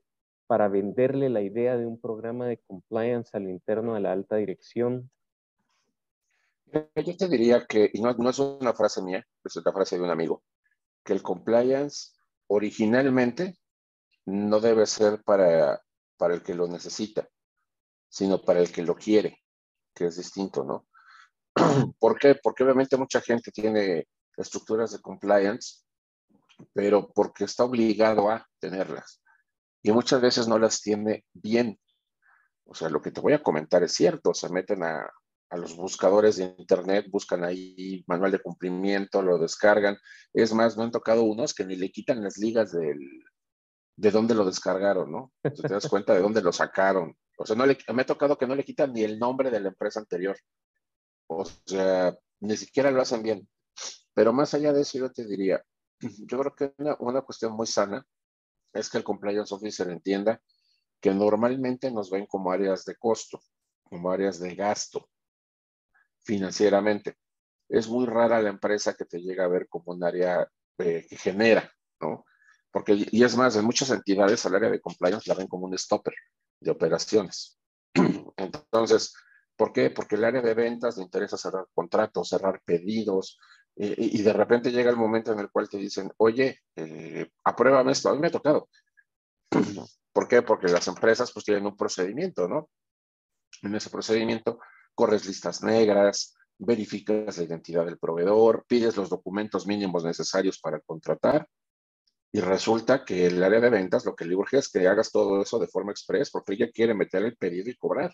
para 0.51 0.67
venderle 0.67 1.31
la 1.31 1.43
idea 1.43 1.77
de 1.77 1.87
un 1.87 2.01
programa 2.01 2.45
de 2.49 2.59
compliance 2.59 3.37
al 3.37 3.49
interno 3.49 3.95
de 3.95 4.01
la 4.01 4.11
alta 4.11 4.35
dirección? 4.35 5.09
Yo 6.97 7.17
te 7.17 7.29
diría 7.29 7.67
que, 7.69 7.89
y 7.93 8.03
no, 8.03 8.13
no 8.15 8.31
es 8.31 8.41
una 8.41 8.75
frase 8.75 9.01
mía, 9.01 9.25
es 9.45 9.55
una 9.55 9.71
frase 9.73 9.97
de 9.97 10.03
un 10.03 10.11
amigo, 10.11 10.43
que 11.05 11.13
el 11.13 11.23
compliance 11.23 12.09
originalmente 12.49 13.61
no 14.27 14.59
debe 14.59 14.87
ser 14.87 15.23
para, 15.23 15.81
para 16.17 16.35
el 16.35 16.43
que 16.43 16.57
lo 16.57 16.67
necesita, 16.67 17.29
sino 18.09 18.43
para 18.43 18.59
el 18.59 18.73
que 18.73 18.83
lo 18.83 18.97
quiere, 18.97 19.39
que 19.95 20.07
es 20.07 20.17
distinto, 20.17 20.65
¿no? 20.65 20.89
¿Por 22.01 22.19
qué? 22.19 22.35
Porque 22.43 22.65
obviamente 22.65 22.97
mucha 22.97 23.21
gente 23.21 23.53
tiene 23.53 24.09
estructuras 24.37 24.91
de 24.91 25.01
compliance, 25.01 25.85
pero 26.73 27.09
porque 27.13 27.45
está 27.45 27.63
obligado 27.63 28.29
a 28.29 28.45
tenerlas 28.59 29.21
y 29.83 29.93
muchas 29.93 30.21
veces 30.21 30.49
no 30.49 30.59
las 30.59 30.81
tiene 30.81 31.25
bien. 31.33 31.79
O 32.65 32.75
sea, 32.75 32.89
lo 32.89 33.01
que 33.03 33.11
te 33.11 33.21
voy 33.21 33.33
a 33.33 33.43
comentar 33.43 33.83
es 33.83 33.93
cierto, 33.93 34.35
se 34.35 34.49
meten 34.49 34.83
a, 34.83 35.11
los 35.53 35.75
buscadores 35.75 36.37
de 36.37 36.55
internet, 36.59 37.07
buscan 37.11 37.43
ahí 37.43 38.05
manual 38.07 38.31
de 38.31 38.39
cumplimiento, 38.39 39.21
lo 39.21 39.37
descargan. 39.37 39.99
Es 40.33 40.55
más, 40.55 40.77
no 40.77 40.85
han 40.85 40.93
tocado 40.93 41.25
unos 41.25 41.55
que 41.55 41.65
ni 41.65 41.75
le 41.75 41.91
quitan 41.91 42.23
las 42.23 42.39
ligas 42.39 42.71
del, 42.71 43.01
de 43.97 44.11
dónde 44.13 44.37
lo 44.37 44.45
descargaron, 44.45 45.11
¿no? 45.11 45.33
te 45.43 45.67
das 45.67 45.89
cuenta 45.89 46.15
de 46.15 46.21
dónde 46.21 46.41
lo 46.41 46.53
sacaron. 46.53 47.17
O 47.37 47.45
sea, 47.45 47.57
no 47.57 47.67
le, 47.67 47.77
me 47.93 48.03
ha 48.03 48.07
tocado 48.07 48.39
que 48.39 48.47
no 48.47 48.55
le 48.55 48.65
quitan 48.65 48.93
ni 48.93 49.03
el 49.03 49.19
nombre 49.19 49.51
de 49.51 49.59
la 49.59 49.71
empresa 49.71 49.99
anterior. 49.99 50.37
O 51.27 51.45
sea, 51.67 52.17
ni 52.39 52.57
siquiera 52.57 52.93
lo 52.93 53.03
hacen 53.03 53.25
bien. 53.25 53.49
Pero 54.15 54.33
más 54.33 54.55
allá 54.55 54.73
de 54.73 54.83
eso, 54.83 54.99
yo 54.99 55.11
te 55.11 55.27
diría, 55.27 55.61
yo 56.01 56.39
creo 56.39 56.55
que 56.55 56.75
una, 56.79 56.97
una 57.01 57.23
cuestión 57.23 57.55
muy 57.55 57.67
sana 57.67 58.07
es 58.73 58.89
que 58.89 58.99
el 58.99 59.05
compliance 59.05 59.55
officer 59.55 59.89
entienda 59.89 60.41
que 61.01 61.13
normalmente 61.13 61.91
nos 61.91 62.11
ven 62.11 62.27
como 62.27 62.53
áreas 62.53 62.85
de 62.85 62.97
costo, 62.97 63.41
como 63.83 64.11
áreas 64.11 64.39
de 64.39 64.55
gasto 64.55 65.09
financieramente. 66.23 67.17
Es 67.69 67.89
muy 67.89 68.07
rara 68.07 68.43
la 68.43 68.51
empresa 68.51 68.95
que 68.95 69.05
te 69.05 69.21
llega 69.21 69.45
a 69.45 69.49
ver 69.49 69.69
como 69.69 69.93
un 69.93 70.05
área 70.05 70.49
que 70.77 71.07
genera, 71.11 71.71
¿no? 72.01 72.25
Porque, 72.71 73.07
y 73.11 73.25
es 73.25 73.37
más, 73.37 73.57
en 73.57 73.65
muchas 73.65 73.91
entidades 73.91 74.45
el 74.45 74.55
área 74.55 74.71
de 74.71 74.81
compliance 74.81 75.29
la 75.29 75.35
ven 75.35 75.49
como 75.49 75.67
un 75.67 75.77
stopper 75.77 76.15
de 76.61 76.71
operaciones. 76.71 77.59
Entonces, 78.37 79.15
¿por 79.57 79.73
qué? 79.73 79.91
Porque 79.91 80.15
el 80.15 80.25
área 80.25 80.41
de 80.41 80.55
ventas 80.55 80.97
le 80.97 81.05
interesa 81.05 81.37
cerrar 81.37 81.67
contratos, 81.75 82.29
cerrar 82.29 82.63
pedidos, 82.65 83.39
y 83.83 84.23
de 84.23 84.33
repente 84.35 84.71
llega 84.71 84.91
el 84.91 84.97
momento 84.97 85.33
en 85.33 85.39
el 85.39 85.51
cual 85.51 85.69
te 85.69 85.79
dicen, 85.79 86.13
oye, 86.19 86.61
eh, 86.77 87.31
apruébame 87.45 87.93
esto. 87.93 88.11
A 88.11 88.15
mí 88.15 88.21
me 88.21 88.27
ha 88.27 88.31
tocado. 88.31 88.69
¿Por 90.13 90.29
qué? 90.29 90.43
Porque 90.43 90.69
las 90.69 90.87
empresas 90.89 91.33
pues 91.33 91.47
tienen 91.47 91.65
un 91.65 91.77
procedimiento, 91.77 92.47
¿no? 92.47 92.69
En 93.63 93.75
ese 93.75 93.89
procedimiento 93.89 94.61
corres 94.95 95.25
listas 95.25 95.63
negras, 95.63 96.35
verificas 96.59 97.39
la 97.39 97.45
identidad 97.45 97.87
del 97.87 97.99
proveedor, 97.99 98.67
pides 98.69 98.97
los 98.97 99.09
documentos 99.09 99.67
mínimos 99.67 100.05
necesarios 100.05 100.59
para 100.61 100.81
contratar 100.81 101.49
y 102.33 102.41
resulta 102.41 103.05
que 103.05 103.27
el 103.27 103.43
área 103.43 103.61
de 103.61 103.71
ventas 103.71 104.05
lo 104.05 104.15
que 104.15 104.27
le 104.27 104.37
urge 104.37 104.59
es 104.59 104.69
que 104.69 104.87
hagas 104.87 105.11
todo 105.11 105.41
eso 105.41 105.59
de 105.59 105.69
forma 105.69 105.91
express 105.91 106.31
porque 106.31 106.53
ella 106.53 106.71
quiere 106.71 106.95
meter 106.95 107.25
el 107.25 107.37
pedido 107.37 107.71
y 107.71 107.77
cobrar 107.77 108.13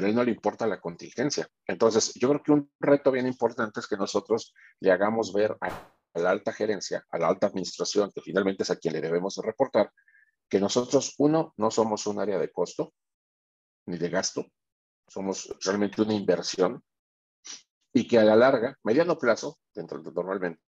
pero 0.00 0.06
a 0.06 0.10
él 0.12 0.16
no 0.16 0.24
le 0.24 0.30
importa 0.30 0.66
la 0.66 0.80
contingencia. 0.80 1.46
Entonces, 1.66 2.14
yo 2.14 2.30
creo 2.30 2.42
que 2.42 2.52
un 2.52 2.72
reto 2.80 3.12
bien 3.12 3.26
importante 3.26 3.80
es 3.80 3.86
que 3.86 3.98
nosotros 3.98 4.54
le 4.78 4.90
hagamos 4.90 5.30
ver 5.34 5.58
a, 5.60 5.92
la 6.14 6.30
alta 6.30 6.54
gerencia, 6.54 7.04
a 7.10 7.18
la 7.18 7.28
alta 7.28 7.48
administración, 7.48 8.10
que 8.10 8.22
finalmente 8.22 8.62
es 8.62 8.70
a 8.70 8.76
quien 8.76 8.94
le 8.94 9.02
debemos 9.02 9.36
reportar, 9.44 9.92
que 10.48 10.58
nosotros, 10.58 11.16
uno, 11.18 11.52
no 11.58 11.70
somos 11.70 12.06
un 12.06 12.18
área 12.18 12.38
de 12.38 12.50
costo 12.50 12.94
ni 13.84 13.98
de 13.98 14.08
gasto, 14.08 14.46
somos 15.06 15.54
realmente 15.62 16.00
una 16.00 16.14
inversión 16.14 16.82
y 17.92 18.08
que 18.08 18.18
a 18.18 18.24
la 18.24 18.36
larga, 18.36 18.78
mediano 18.84 19.18
plazo, 19.18 19.58
dentro 19.74 20.00
de 20.00 20.12
normalmente, 20.12 20.62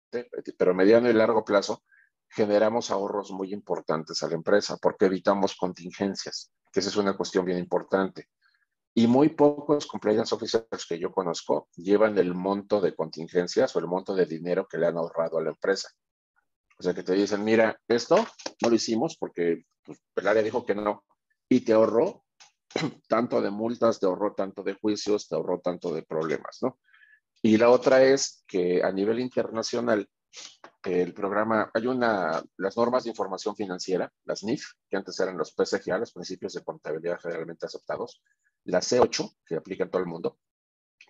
pero 0.58 0.74
mediano 0.74 1.08
y 1.08 1.14
largo 1.14 1.46
plazo, 1.46 1.84
generamos 2.30 2.90
ahorros 2.90 3.30
muy 3.30 3.54
importantes 3.54 4.24
a 4.24 4.28
la 4.28 4.34
empresa 4.34 4.78
porque 4.82 5.06
evitamos 5.06 5.56
contingencias, 5.56 6.52
que 6.72 6.80
esa 6.80 6.90
es 6.90 6.98
una 6.98 7.16
cuestión 7.16 7.46
bien 7.46 7.60
importante. 7.60 8.28
Y 8.94 9.08
muy 9.08 9.30
pocos 9.30 9.86
compliance 9.86 10.34
officers 10.34 10.86
que 10.88 11.00
yo 11.00 11.12
conozco 11.12 11.70
llevan 11.76 12.18
el 12.18 12.34
monto 12.34 12.82
de 12.82 12.96
contingencias 12.96 13.76
o 13.76 13.80
el 13.80 13.88
monto 13.88 14.16
de 14.16 14.26
dinero 14.26 14.68
que 14.68 14.78
le 14.78 14.88
han 14.88 14.98
ahorrado 14.98 15.38
a 15.38 15.44
la 15.44 15.52
empresa. 15.52 15.90
O 16.78 16.84
sea, 16.84 16.94
que 16.94 17.04
te 17.04 17.14
dicen, 17.14 17.44
mira, 17.44 17.80
esto 17.88 18.16
no 18.62 18.70
lo 18.70 18.76
hicimos 18.76 19.18
porque 19.18 19.66
pues, 19.84 20.00
el 20.16 20.28
área 20.28 20.42
dijo 20.42 20.66
que 20.66 20.76
no. 20.76 21.04
Y 21.50 21.62
te 21.62 21.74
ahorró 21.74 22.24
tanto 23.08 23.42
de 23.42 23.52
multas, 23.52 24.00
te 24.00 24.06
ahorró 24.06 24.34
tanto 24.34 24.64
de 24.64 24.76
juicios, 24.76 25.28
te 25.28 25.36
ahorró 25.36 25.60
tanto 25.60 25.94
de 25.94 26.04
problemas, 26.04 26.60
¿no? 26.62 26.80
Y 27.42 27.58
la 27.58 27.70
otra 27.70 28.04
es 28.04 28.44
que 28.48 28.84
a 28.84 28.92
nivel 28.92 29.20
internacional, 29.20 30.08
el 30.84 31.14
programa, 31.14 31.72
hay 31.74 31.88
una, 31.88 32.42
las 32.58 32.78
normas 32.78 33.04
de 33.04 33.12
información 33.12 33.56
financiera, 33.56 34.12
las 34.26 34.44
NIF, 34.44 34.64
que 34.90 34.98
antes 34.98 35.20
eran 35.20 35.38
los 35.38 35.54
PSGA, 35.54 35.98
los 35.98 36.12
principios 36.12 36.54
de 36.54 36.64
contabilidad 36.64 37.20
generalmente 37.22 37.66
aceptados, 37.66 38.22
la 38.66 38.80
C8, 38.82 39.36
que 39.46 39.56
aplica 39.56 39.84
en 39.84 39.92
todo 39.92 40.02
el 40.02 40.08
mundo, 40.08 40.40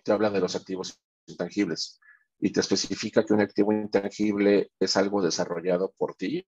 te 0.04 0.12
habla 0.12 0.30
de 0.30 0.40
los 0.40 0.56
activos 0.56 1.00
intangibles 1.26 2.00
y 2.38 2.52
te 2.52 2.60
especifica 2.60 3.24
que 3.24 3.34
un 3.34 3.40
activo 3.40 3.72
intangible 3.72 4.72
es 4.78 4.96
algo 4.96 5.22
desarrollado 5.22 5.92
por 5.96 6.14
ti 6.14 6.46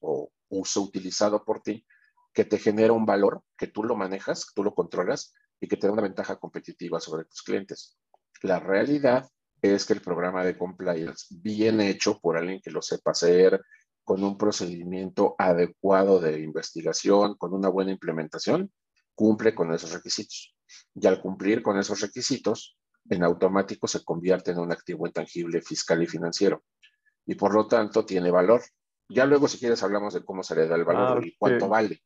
o 0.00 0.30
uso 0.48 0.82
utilizado 0.82 1.44
por 1.44 1.60
ti 1.60 1.84
que 2.32 2.44
te 2.44 2.58
genera 2.58 2.92
un 2.92 3.04
valor, 3.04 3.42
que 3.56 3.66
tú 3.66 3.84
lo 3.84 3.96
manejas, 3.96 4.46
que 4.46 4.52
tú 4.54 4.64
lo 4.64 4.74
controlas 4.74 5.34
y 5.60 5.68
que 5.68 5.76
te 5.76 5.86
da 5.86 5.92
una 5.92 6.02
ventaja 6.02 6.36
competitiva 6.36 7.00
sobre 7.00 7.24
tus 7.24 7.42
clientes. 7.42 7.98
La 8.42 8.58
realidad 8.58 9.28
es 9.60 9.84
que 9.86 9.92
el 9.92 10.00
programa 10.00 10.44
de 10.44 10.56
compliance, 10.56 11.26
bien 11.30 11.80
hecho 11.80 12.18
por 12.20 12.36
alguien 12.36 12.60
que 12.60 12.70
lo 12.70 12.82
sepa 12.82 13.12
hacer, 13.12 13.60
con 14.04 14.24
un 14.24 14.36
procedimiento 14.36 15.36
adecuado 15.38 16.20
de 16.20 16.40
investigación, 16.40 17.36
con 17.36 17.54
una 17.54 17.68
buena 17.68 17.92
implementación, 17.92 18.72
cumple 19.22 19.54
con 19.54 19.72
esos 19.72 19.92
requisitos. 19.92 20.52
Y 20.96 21.06
al 21.06 21.20
cumplir 21.20 21.62
con 21.62 21.78
esos 21.78 22.00
requisitos, 22.00 22.76
en 23.08 23.22
automático 23.22 23.86
se 23.86 24.04
convierte 24.04 24.50
en 24.50 24.58
un 24.58 24.72
activo 24.72 25.06
intangible 25.06 25.62
fiscal 25.62 26.02
y 26.02 26.08
financiero. 26.08 26.64
Y 27.24 27.36
por 27.36 27.54
lo 27.54 27.68
tanto 27.68 28.04
tiene 28.04 28.32
valor. 28.32 28.62
Ya 29.08 29.24
luego, 29.24 29.46
si 29.46 29.60
quieres, 29.60 29.80
hablamos 29.84 30.14
de 30.14 30.24
cómo 30.24 30.42
se 30.42 30.56
le 30.56 30.66
da 30.66 30.74
el 30.74 30.84
valor 30.84 31.20
ah, 31.22 31.24
y 31.24 31.36
cuánto 31.38 31.68
vale. 31.68 32.02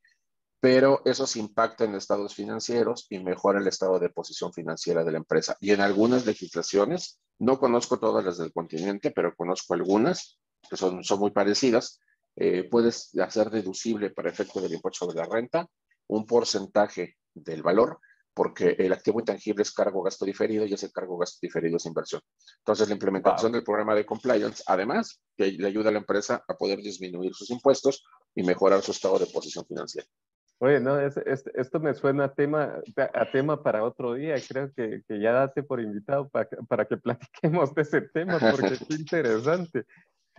Pero 0.60 1.00
eso 1.06 1.26
se 1.26 1.38
impacta 1.38 1.84
en 1.84 1.94
estados 1.94 2.34
financieros 2.34 3.06
y 3.08 3.18
mejora 3.18 3.60
el 3.60 3.66
estado 3.66 3.98
de 3.98 4.10
posición 4.10 4.52
financiera 4.52 5.02
de 5.02 5.12
la 5.12 5.16
empresa. 5.16 5.56
Y 5.58 5.70
en 5.70 5.80
algunas 5.80 6.26
legislaciones, 6.26 7.18
no 7.38 7.58
conozco 7.58 7.98
todas 7.98 8.26
las 8.26 8.36
del 8.36 8.52
continente, 8.52 9.10
pero 9.10 9.34
conozco 9.34 9.72
algunas 9.72 10.38
que 10.68 10.76
son, 10.76 11.02
son 11.02 11.18
muy 11.18 11.30
parecidas. 11.30 11.98
Eh, 12.36 12.68
puedes 12.70 13.16
hacer 13.18 13.48
deducible 13.48 14.10
para 14.10 14.28
efecto 14.28 14.60
del 14.60 14.74
impuesto 14.74 15.06
sobre 15.06 15.16
la 15.16 15.24
renta 15.24 15.66
un 16.08 16.26
porcentaje 16.26 17.16
del 17.34 17.62
valor, 17.62 17.98
porque 18.34 18.76
el 18.78 18.92
activo 18.92 19.20
intangible 19.20 19.62
es 19.62 19.72
cargo 19.72 20.02
gasto 20.02 20.26
diferido 20.26 20.66
y 20.66 20.74
ese 20.74 20.92
cargo 20.92 21.16
gasto 21.16 21.38
diferido 21.40 21.78
es 21.78 21.86
inversión. 21.86 22.20
Entonces, 22.58 22.88
la 22.88 22.94
implementación 22.94 23.52
del 23.52 23.64
programa 23.64 23.94
de 23.94 24.04
compliance, 24.04 24.62
además, 24.66 25.22
que 25.36 25.52
le 25.52 25.66
ayuda 25.66 25.88
a 25.88 25.92
la 25.92 26.00
empresa 26.00 26.44
a 26.46 26.54
poder 26.54 26.78
disminuir 26.78 27.32
sus 27.34 27.50
impuestos 27.50 28.04
y 28.34 28.42
mejorar 28.42 28.82
su 28.82 28.90
estado 28.90 29.18
de 29.18 29.26
posición 29.26 29.64
financiera. 29.66 30.06
Oye, 30.58 30.80
no, 30.80 30.98
esto 30.98 31.80
me 31.80 31.92
suena 31.92 32.24
a 32.24 32.34
tema, 32.34 32.80
a 33.12 33.30
tema 33.30 33.62
para 33.62 33.84
otro 33.84 34.14
día. 34.14 34.36
Creo 34.48 34.72
que, 34.72 35.02
que 35.06 35.20
ya 35.20 35.32
date 35.32 35.62
por 35.62 35.80
invitado 35.80 36.28
para, 36.28 36.48
para 36.66 36.86
que 36.86 36.96
platiquemos 37.42 37.74
de 37.74 37.82
ese 37.82 38.00
tema, 38.02 38.38
porque 38.38 38.74
es 38.74 38.90
interesante. 38.90 39.84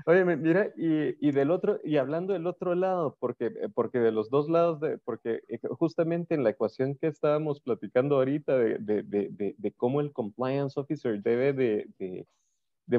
Oye, 0.05 0.23
mira, 0.23 0.71
y, 0.77 1.27
y, 1.27 1.31
del 1.31 1.49
otro, 1.49 1.79
y 1.83 1.97
hablando 1.97 2.33
del 2.33 2.45
otro 2.45 2.75
lado, 2.75 3.17
porque, 3.19 3.47
eh, 3.47 3.69
porque 3.73 3.99
de 3.99 4.11
los 4.11 4.29
dos 4.29 4.47
lados, 4.47 4.79
de, 4.79 4.99
porque 4.99 5.41
eh, 5.47 5.59
justamente 5.71 6.35
en 6.35 6.43
la 6.43 6.51
ecuación 6.51 6.95
que 6.95 7.07
estábamos 7.07 7.61
platicando 7.61 8.15
ahorita 8.15 8.57
de, 8.57 8.77
de, 8.77 9.55
de, 9.57 9.71
cómo 9.73 9.99
el 9.99 10.13
compliance 10.13 10.79
officer 10.79 11.21
debe 11.21 11.51
de, 11.53 12.27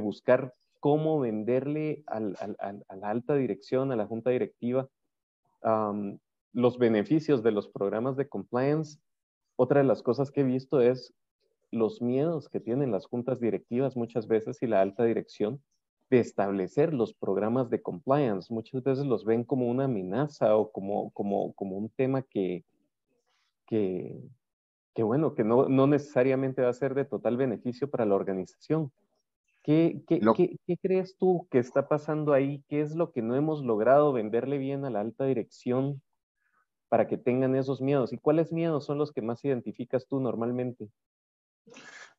buscar 0.00 0.55
cómo 0.81 1.21
venderle 1.21 2.02
al, 2.07 2.37
al, 2.40 2.85
a 2.88 2.97
la 2.97 3.11
alta 3.11 3.37
dirección, 3.37 3.93
a 3.93 3.97
la 3.97 4.07
junta 4.07 4.31
directiva, 4.31 4.88
los 6.52 6.78
beneficios 6.78 7.43
de 7.43 7.52
los 7.52 7.69
programas 7.69 8.17
de 8.17 8.28
compliance, 8.28 8.99
otra 9.57 9.81
de 9.81 9.87
las 9.87 10.02
cosas 10.02 10.31
que 10.31 10.40
he 10.40 10.45
visto 10.45 10.81
es 10.81 11.14
los 11.71 12.02
miedos 12.02 12.49
que 12.49 12.61
tienen 12.61 12.93
las 12.93 13.07
juntas 13.07 13.40
directivas 13.40 13.97
muchas 13.97 14.26
veces 14.26 14.62
y 14.62 14.67
la 14.67 14.81
alta 14.81 15.05
dirección 15.05 15.62
de 16.10 16.20
establecer 16.20 16.94
los 16.94 17.12
programas 17.14 17.70
de 17.70 17.82
compliance. 17.82 18.52
Muchas 18.52 18.82
veces 18.82 19.06
los 19.06 19.24
ven 19.24 19.44
como 19.44 19.68
una 19.68 19.84
amenaza 19.84 20.56
o 20.56 20.70
como, 20.70 21.10
como, 21.10 21.52
como 21.52 21.76
un 21.76 21.90
tema 21.90 22.22
que, 22.22 22.64
que, 23.66 24.18
que 24.94 25.02
bueno, 25.02 25.34
que 25.34 25.44
no, 25.44 25.68
no, 25.68 25.86
necesariamente 25.86 26.62
va 26.62 26.70
a 26.70 26.74
ser 26.74 26.94
de 26.94 27.04
total 27.04 27.36
beneficio 27.36 27.90
para 27.90 28.06
la 28.06 28.14
organización. 28.14 28.90
¿Qué, 29.62 30.02
qué, 30.06 30.20
¿qué, 30.34 30.56
¿Qué, 30.66 30.76
crees 30.78 31.16
tú 31.18 31.46
que 31.50 31.58
está 31.58 31.88
pasando 31.88 32.32
ahí? 32.32 32.64
¿Qué 32.68 32.80
es 32.80 32.94
lo 32.94 33.12
que 33.12 33.20
no 33.20 33.36
hemos 33.36 33.62
logrado 33.62 34.12
venderle 34.14 34.56
bien 34.56 34.86
a 34.86 34.90
la 34.90 35.00
alta 35.00 35.26
dirección 35.26 36.00
para 36.88 37.06
que 37.06 37.18
tengan 37.18 37.54
esos 37.54 37.82
miedos? 37.82 38.14
¿Y 38.14 38.18
cuáles 38.18 38.50
miedos 38.50 38.86
son 38.86 38.96
los 38.96 39.12
que 39.12 39.20
más 39.20 39.44
identificas 39.44 40.06
tú 40.06 40.20
normalmente? 40.20 40.88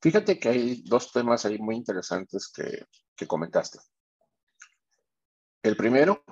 Fíjate 0.02 0.40
que 0.40 0.50
hay 0.50 0.82
dos 0.84 1.12
temas 1.12 1.46
ahí 1.46 1.58
muy 1.58 1.76
interesantes 1.76 2.52
que, 2.54 2.86
comentaste. 3.28 3.80
El 5.62 5.76
primero, 5.76 6.24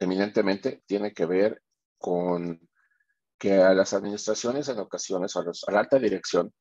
eminentemente, 0.00 0.82
tiene 0.84 1.12
que 1.12 1.26
ver 1.26 1.62
con 1.96 2.60
que 3.38 3.62
a 3.62 3.72
las 3.72 3.94
administraciones 3.94 4.68
en 4.68 4.80
ocasiones, 4.80 5.36
a, 5.36 5.40
a 5.40 5.72
la 5.72 5.80
alta 5.80 5.98
dirección, 5.98 6.52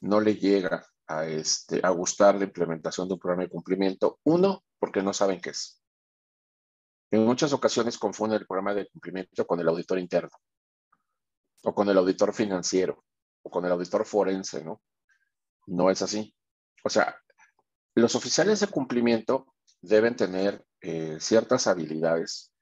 no 0.00 0.20
le 0.20 0.36
llega 0.36 0.86
a, 1.06 1.26
este, 1.26 1.80
a 1.82 1.90
gustar 1.90 2.36
la 2.36 2.44
implementación 2.44 3.08
de 3.08 3.14
un 3.14 3.20
programa 3.20 3.42
de 3.42 3.50
cumplimiento. 3.50 4.20
Uno, 4.24 4.64
porque 4.78 5.02
no 5.02 5.12
saben 5.12 5.40
qué 5.40 5.50
es. 5.50 5.82
En 7.10 7.26
muchas 7.26 7.52
ocasiones 7.52 7.98
confunden 7.98 8.40
el 8.40 8.46
programa 8.46 8.74
de 8.74 8.88
cumplimiento 8.88 9.46
con 9.46 9.60
el 9.60 9.68
auditor 9.68 9.98
interno, 9.98 10.30
o 11.62 11.74
con 11.74 11.88
el 11.90 11.98
auditor 11.98 12.32
financiero, 12.32 13.04
o 13.42 13.50
con 13.50 13.66
el 13.66 13.72
auditor 13.72 14.06
forense, 14.06 14.64
¿no? 14.64 14.80
No 15.66 15.90
es 15.90 16.02
así. 16.02 16.34
O 16.84 16.90
sea, 16.90 17.16
los 17.94 18.14
oficiales 18.14 18.60
de 18.60 18.66
cumplimiento 18.66 19.54
deben 19.80 20.16
tener 20.16 20.64
eh, 20.80 21.18
ciertas 21.20 21.66
habilidades, 21.66 22.52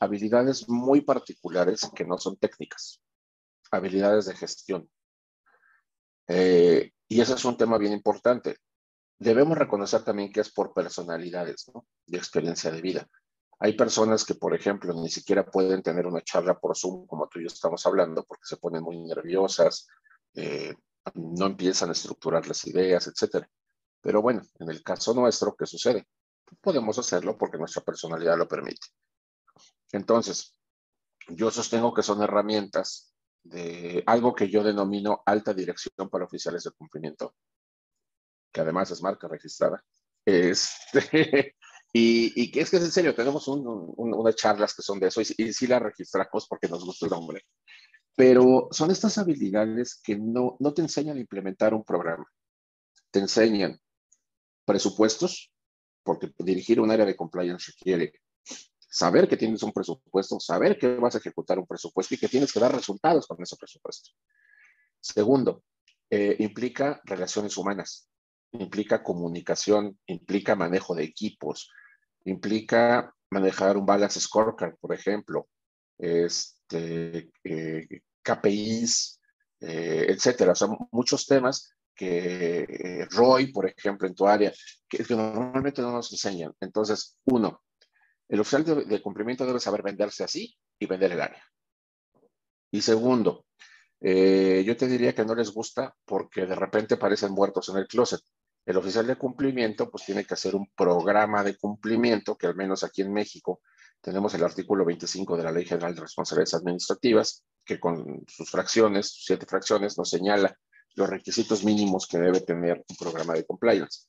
habilidades 0.00 0.68
muy 0.68 1.00
particulares 1.02 1.88
que 1.94 2.04
no 2.04 2.18
son 2.18 2.36
técnicas, 2.36 3.00
habilidades 3.70 4.26
de 4.26 4.36
gestión. 4.36 4.90
Eh, 6.28 6.92
y 7.08 7.20
ese 7.20 7.34
es 7.34 7.44
un 7.44 7.56
tema 7.56 7.78
bien 7.78 7.92
importante. 7.92 8.58
Debemos 9.18 9.56
reconocer 9.56 10.02
también 10.02 10.32
que 10.32 10.40
es 10.40 10.52
por 10.52 10.72
personalidades 10.72 11.70
¿no? 11.72 11.86
y 12.06 12.16
experiencia 12.16 12.70
de 12.70 12.82
vida. 12.82 13.08
Hay 13.60 13.74
personas 13.74 14.24
que, 14.24 14.34
por 14.34 14.54
ejemplo, 14.54 14.92
ni 14.94 15.08
siquiera 15.08 15.46
pueden 15.46 15.82
tener 15.82 16.06
una 16.06 16.22
charla 16.22 16.58
por 16.58 16.76
Zoom, 16.76 17.06
como 17.06 17.28
tú 17.28 17.38
y 17.38 17.42
yo 17.42 17.46
estamos 17.46 17.86
hablando, 17.86 18.24
porque 18.24 18.44
se 18.44 18.56
ponen 18.56 18.82
muy 18.82 18.98
nerviosas, 18.98 19.86
eh, 20.34 20.74
no 21.14 21.46
empiezan 21.46 21.90
a 21.90 21.92
estructurar 21.92 22.46
las 22.46 22.66
ideas, 22.66 23.06
etcétera. 23.06 23.48
Pero 24.00 24.22
bueno, 24.22 24.42
en 24.58 24.70
el 24.70 24.82
caso 24.82 25.14
nuestro, 25.14 25.54
¿qué 25.56 25.66
sucede? 25.66 26.06
Podemos 26.60 26.98
hacerlo 26.98 27.36
porque 27.36 27.58
nuestra 27.58 27.82
personalidad 27.82 28.36
lo 28.36 28.48
permite. 28.48 28.86
Entonces, 29.92 30.58
yo 31.28 31.50
sostengo 31.50 31.94
que 31.94 32.02
son 32.02 32.22
herramientas 32.22 33.14
de 33.42 34.02
algo 34.06 34.34
que 34.34 34.48
yo 34.48 34.62
denomino 34.62 35.22
alta 35.24 35.52
dirección 35.52 36.08
para 36.10 36.24
oficiales 36.24 36.64
de 36.64 36.70
cumplimiento, 36.72 37.34
que 38.52 38.60
además 38.60 38.90
es 38.90 39.02
marca 39.02 39.28
registrada. 39.28 39.84
Este, 40.24 41.56
y, 41.92 42.50
que 42.50 42.60
es 42.60 42.70
que 42.70 42.76
es 42.76 42.84
en 42.84 42.92
serio, 42.92 43.14
tenemos 43.14 43.46
unas 43.48 44.36
charlas 44.36 44.74
que 44.74 44.82
son 44.82 44.98
de 44.98 45.08
eso 45.08 45.20
y, 45.20 45.26
y 45.38 45.52
sí 45.52 45.66
las 45.66 45.82
registramos 45.82 46.46
porque 46.48 46.68
nos 46.68 46.84
gusta 46.84 47.06
el 47.06 47.10
nombre. 47.10 47.42
Pero 48.16 48.68
son 48.70 48.90
estas 48.90 49.18
habilidades 49.18 50.00
que 50.02 50.16
no, 50.16 50.56
no 50.60 50.72
te 50.72 50.82
enseñan 50.82 51.16
a 51.16 51.20
implementar 51.20 51.74
un 51.74 51.84
programa. 51.84 52.26
Te 53.10 53.18
enseñan 53.18 53.80
presupuestos, 54.64 55.52
porque 56.02 56.32
dirigir 56.38 56.80
un 56.80 56.90
área 56.90 57.06
de 57.06 57.16
compliance 57.16 57.72
requiere 57.72 58.12
saber 58.78 59.28
que 59.28 59.36
tienes 59.36 59.62
un 59.64 59.72
presupuesto, 59.72 60.38
saber 60.38 60.78
que 60.78 60.94
vas 60.96 61.16
a 61.16 61.18
ejecutar 61.18 61.58
un 61.58 61.66
presupuesto 61.66 62.14
y 62.14 62.18
que 62.18 62.28
tienes 62.28 62.52
que 62.52 62.60
dar 62.60 62.72
resultados 62.72 63.26
con 63.26 63.42
ese 63.42 63.56
presupuesto. 63.56 64.10
Segundo, 65.00 65.64
eh, 66.10 66.36
implica 66.38 67.00
relaciones 67.04 67.56
humanas, 67.56 68.08
implica 68.52 69.02
comunicación, 69.02 69.98
implica 70.06 70.54
manejo 70.54 70.94
de 70.94 71.02
equipos, 71.02 71.70
implica 72.24 73.12
manejar 73.30 73.76
un 73.76 73.84
balance 73.84 74.20
scorecard, 74.20 74.76
por 74.78 74.94
ejemplo, 74.94 75.48
este, 76.68 77.30
eh, 77.44 78.00
KPIs, 78.22 79.20
eh, 79.60 80.06
etcétera. 80.08 80.54
Son 80.54 80.76
muchos 80.92 81.26
temas 81.26 81.74
que 81.94 82.66
eh, 82.68 83.06
Roy, 83.10 83.52
por 83.52 83.66
ejemplo, 83.66 84.08
en 84.08 84.14
tu 84.14 84.26
área, 84.26 84.52
que, 84.88 85.04
normalmente 85.10 85.82
no 85.82 85.92
nos 85.92 86.10
enseñan. 86.12 86.52
Entonces, 86.60 87.18
uno, 87.24 87.62
el 88.28 88.40
oficial 88.40 88.64
de, 88.64 88.84
de, 88.84 89.02
cumplimiento 89.02 89.46
debe 89.46 89.60
saber 89.60 89.82
venderse 89.82 90.24
así 90.24 90.56
y 90.78 90.86
vender 90.86 91.12
el 91.12 91.20
área. 91.20 91.44
Y 92.70 92.80
segundo, 92.80 93.46
yo 94.00 94.76
te 94.76 94.88
diría 94.88 95.14
que 95.14 95.24
no 95.24 95.34
les 95.34 95.52
gusta 95.52 95.94
porque 96.04 96.44
de 96.44 96.56
repente 96.56 96.96
parecen 96.96 97.32
muertos 97.32 97.68
en 97.68 97.76
el 97.76 97.86
closet. 97.86 98.20
El 98.66 98.76
oficial 98.76 99.06
de 99.06 99.16
cumplimiento 99.16 99.88
pues 99.90 100.04
tiene 100.04 100.24
que 100.24 100.34
hacer 100.34 100.56
un 100.56 100.68
programa 100.74 101.44
de 101.44 101.56
cumplimiento 101.56 102.36
que 102.36 102.48
al 102.48 102.56
menos 102.56 102.82
aquí 102.82 103.02
en 103.02 103.12
México 103.12 103.60
tenemos 104.04 104.34
el 104.34 104.44
artículo 104.44 104.84
25 104.84 105.34
de 105.34 105.42
la 105.44 105.50
Ley 105.50 105.64
General 105.64 105.94
de 105.94 106.02
Responsabilidades 106.02 106.52
Administrativas, 106.52 107.42
que 107.64 107.80
con 107.80 108.22
sus 108.28 108.50
fracciones, 108.50 109.10
siete 109.24 109.46
fracciones, 109.46 109.96
nos 109.96 110.10
señala 110.10 110.54
los 110.94 111.08
requisitos 111.08 111.64
mínimos 111.64 112.06
que 112.06 112.18
debe 112.18 112.42
tener 112.42 112.84
un 112.86 112.96
programa 112.96 113.32
de 113.32 113.46
compliance. 113.46 114.06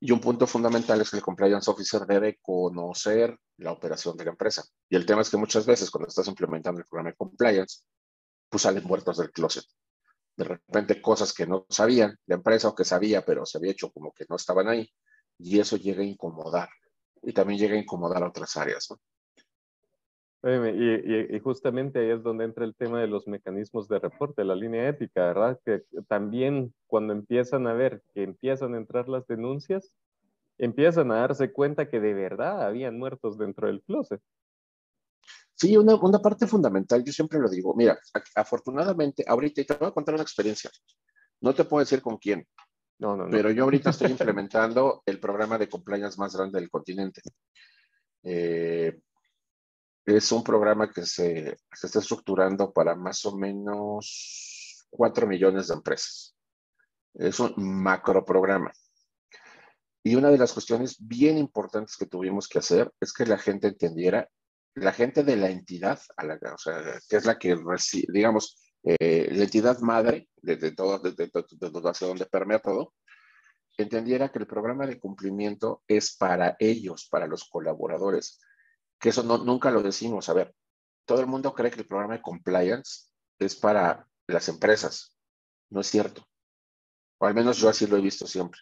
Y 0.00 0.10
un 0.10 0.20
punto 0.20 0.48
fundamental 0.48 1.00
es 1.00 1.10
que 1.10 1.18
el 1.18 1.22
compliance 1.22 1.70
officer 1.70 2.04
debe 2.04 2.40
conocer 2.42 3.38
la 3.58 3.70
operación 3.70 4.16
de 4.16 4.24
la 4.24 4.32
empresa. 4.32 4.64
Y 4.88 4.96
el 4.96 5.06
tema 5.06 5.22
es 5.22 5.30
que 5.30 5.36
muchas 5.36 5.66
veces 5.66 5.88
cuando 5.88 6.08
estás 6.08 6.26
implementando 6.26 6.80
el 6.80 6.86
programa 6.88 7.10
de 7.10 7.16
compliance, 7.16 7.84
pues 8.48 8.62
salen 8.62 8.82
muertos 8.82 9.18
del 9.18 9.30
closet. 9.30 9.64
De 10.36 10.42
repente 10.42 11.00
cosas 11.00 11.32
que 11.32 11.46
no 11.46 11.64
sabían 11.68 12.18
la 12.26 12.34
empresa 12.34 12.66
o 12.66 12.74
que 12.74 12.84
sabía, 12.84 13.24
pero 13.24 13.46
se 13.46 13.58
había 13.58 13.70
hecho 13.70 13.92
como 13.92 14.12
que 14.12 14.26
no 14.28 14.34
estaban 14.34 14.66
ahí. 14.66 14.92
Y 15.38 15.60
eso 15.60 15.76
llega 15.76 16.02
a 16.02 16.06
incomodar. 16.06 16.68
Y 17.22 17.32
también 17.32 17.58
llega 17.58 17.74
a 17.74 17.78
incomodar 17.78 18.22
a 18.22 18.28
otras 18.28 18.56
áreas. 18.56 18.88
¿no? 18.90 18.98
Y, 20.44 21.36
y, 21.36 21.38
justamente 21.38 22.00
ahí 22.00 22.10
es 22.10 22.22
donde 22.24 22.44
entra 22.44 22.64
el 22.64 22.74
tema 22.74 23.00
de 23.00 23.06
los 23.06 23.28
mecanismos 23.28 23.86
de 23.86 24.00
reporte, 24.00 24.44
la 24.44 24.56
línea 24.56 24.88
ética, 24.88 25.26
¿verdad? 25.26 25.60
Que 25.64 25.84
también 26.08 26.74
cuando 26.88 27.12
empiezan 27.12 27.68
a 27.68 27.74
ver 27.74 28.02
que 28.12 28.24
empiezan 28.24 28.74
a 28.74 28.78
entrar 28.78 29.08
las 29.08 29.24
denuncias, 29.28 29.94
empiezan 30.58 31.12
a 31.12 31.20
darse 31.20 31.52
cuenta 31.52 31.88
que 31.88 32.00
de 32.00 32.12
verdad 32.12 32.66
habían 32.66 32.98
muertos 32.98 33.38
dentro 33.38 33.68
del 33.68 33.82
closet. 33.82 34.20
Sí, 35.54 35.76
una, 35.76 35.94
una 35.94 36.18
parte 36.18 36.48
fundamental, 36.48 37.04
yo 37.04 37.12
siempre 37.12 37.38
lo 37.38 37.48
digo, 37.48 37.72
mira, 37.76 37.96
afortunadamente, 38.34 39.24
ahorita, 39.24 39.62
te 39.62 39.74
voy 39.74 39.88
a 39.88 39.92
contar 39.92 40.14
una 40.14 40.24
experiencia, 40.24 40.70
no 41.40 41.54
te 41.54 41.62
puedo 41.62 41.84
decir 41.84 42.02
con 42.02 42.16
quién, 42.16 42.44
no, 43.02 43.16
no, 43.16 43.28
pero 43.28 43.50
yo 43.50 43.64
ahorita 43.64 43.90
estoy 43.90 44.12
implementando 44.12 45.02
el 45.04 45.18
programa 45.18 45.58
de 45.58 45.68
compliance 45.68 46.16
más 46.18 46.36
grande 46.36 46.60
del 46.60 46.70
continente. 46.70 47.20
Eh, 48.22 48.96
es 50.06 50.30
un 50.30 50.44
programa 50.44 50.88
que 50.88 51.04
se, 51.04 51.56
está 51.82 51.98
estructurando 51.98 52.72
para 52.72 52.94
más 52.94 53.24
o 53.24 53.36
menos 53.36 54.86
4 54.90 55.26
millones 55.26 55.66
de 55.66 55.74
empresas. 55.74 56.36
Es 57.14 57.40
un 57.40 57.54
macro 57.56 58.24
programa. 58.24 58.70
Y 60.04 60.14
una 60.14 60.30
de 60.30 60.38
las 60.38 60.52
cuestiones 60.52 60.96
bien 61.00 61.38
importantes 61.38 61.96
que 61.96 62.06
tuvimos 62.06 62.46
que 62.46 62.60
hacer 62.60 62.92
es 63.00 63.12
que 63.12 63.26
la 63.26 63.38
gente 63.38 63.66
entendiera, 63.66 64.28
la 64.74 64.92
gente 64.92 65.24
de 65.24 65.36
la 65.36 65.50
entidad, 65.50 66.00
o 66.16 66.58
sea, 66.58 67.00
que 67.08 67.16
es 67.16 67.24
la 67.24 67.36
que, 67.36 67.56
digamos, 68.12 68.71
eh, 68.84 69.28
la 69.32 69.44
entidad 69.44 69.78
madre 69.80 70.28
de, 70.36 70.72
todo, 70.72 70.98
de, 70.98 71.12
de, 71.12 71.26
de, 71.26 71.90
hacia 71.90 72.06
donde 72.06 72.26
permea 72.26 72.58
todo, 72.58 72.94
entendiera 73.76 74.30
que 74.30 74.38
el 74.38 74.46
programa 74.46 74.86
de 74.86 74.98
cumplimiento 74.98 75.82
es 75.88 76.16
para 76.16 76.56
ellos, 76.58 77.08
para 77.10 77.26
los 77.26 77.44
colaboradores 77.44 78.40
que 79.02 79.08
eso 79.08 79.24
no, 79.24 79.36
nunca 79.38 79.70
lo 79.70 79.82
decimos. 79.82 80.28
A 80.28 80.32
ver, 80.32 80.54
todo 81.04 81.20
el 81.20 81.26
mundo 81.26 81.52
cree 81.52 81.72
que 81.72 81.80
el 81.80 81.88
programa 81.88 82.14
de 82.14 82.22
compliance 82.22 83.10
es 83.38 83.56
para 83.56 84.08
las 84.28 84.48
empresas. 84.48 85.18
No 85.70 85.80
es 85.80 85.88
cierto. 85.88 86.24
O 87.18 87.26
al 87.26 87.34
menos 87.34 87.58
yo 87.58 87.68
así 87.68 87.86
lo 87.88 87.96
he 87.96 88.00
visto 88.00 88.28
siempre. 88.28 88.60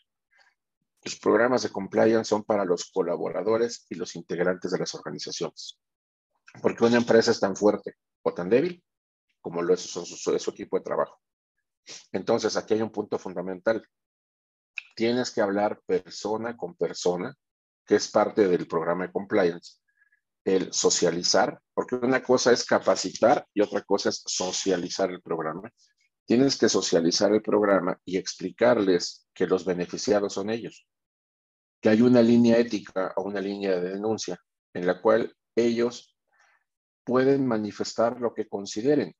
Los 1.05 1.17
programas 1.17 1.63
de 1.63 1.69
compliance 1.69 2.31
son 2.31 2.43
para 2.43 2.65
los 2.65 2.91
colaboradores 2.91 3.87
y 3.91 3.97
los 3.97 4.17
integrantes 4.17 4.71
de 4.71 4.79
las 4.79 4.95
organizaciones. 4.95 5.79
Porque 6.63 6.85
una 6.85 6.97
empresa 6.97 7.31
es 7.31 7.41
tan 7.41 7.55
fuerte 7.55 7.97
o 8.23 8.33
tan 8.33 8.49
débil 8.49 8.83
como 9.41 9.63
lo 9.63 9.75
es 9.75 9.81
su, 9.81 10.05
su 10.05 10.51
equipo 10.51 10.79
de 10.79 10.85
trabajo. 10.85 11.21
Entonces, 12.13 12.57
aquí 12.57 12.75
hay 12.75 12.83
un 12.83 12.91
punto 12.91 13.19
fundamental. 13.19 13.87
Tienes 14.95 15.31
que 15.31 15.41
hablar 15.41 15.81
persona 15.87 16.57
con 16.57 16.75
persona, 16.75 17.35
que 17.85 17.97
es 17.97 18.09
parte 18.09 18.47
del 18.47 18.67
programa 18.67 19.07
de 19.07 19.13
compliance, 19.13 19.81
el 20.45 20.73
socializar, 20.73 21.61
porque 21.75 21.97
una 21.97 22.23
cosa 22.23 22.53
es 22.53 22.65
capacitar 22.65 23.47
y 23.53 23.61
otra 23.61 23.83
cosa 23.83 24.09
es 24.11 24.23
socializar 24.27 25.11
el 25.11 25.21
programa. 25.23 25.71
tienes 26.25 26.57
que 26.57 26.69
socializar 26.69 27.33
el 27.33 27.43
programa 27.43 27.99
y 28.05 28.17
explicarles 28.17 29.27
que 29.35 29.49
los 29.49 29.65
beneficiados 29.65 30.35
son 30.35 30.49
ellos, 30.51 30.87
que 31.81 31.89
hay 31.89 32.03
una 32.03 32.23
línea 32.23 32.57
ética 32.57 33.13
o 33.17 33.23
una 33.23 33.41
línea 33.41 33.81
de 33.81 33.91
denuncia 33.91 34.39
en 34.73 34.87
la 34.87 35.01
cual 35.03 35.35
ellos 35.57 36.17
pueden 37.03 37.47
manifestar 37.47 38.21
lo 38.21 38.33
que 38.33 38.47
consideren. 38.49 39.17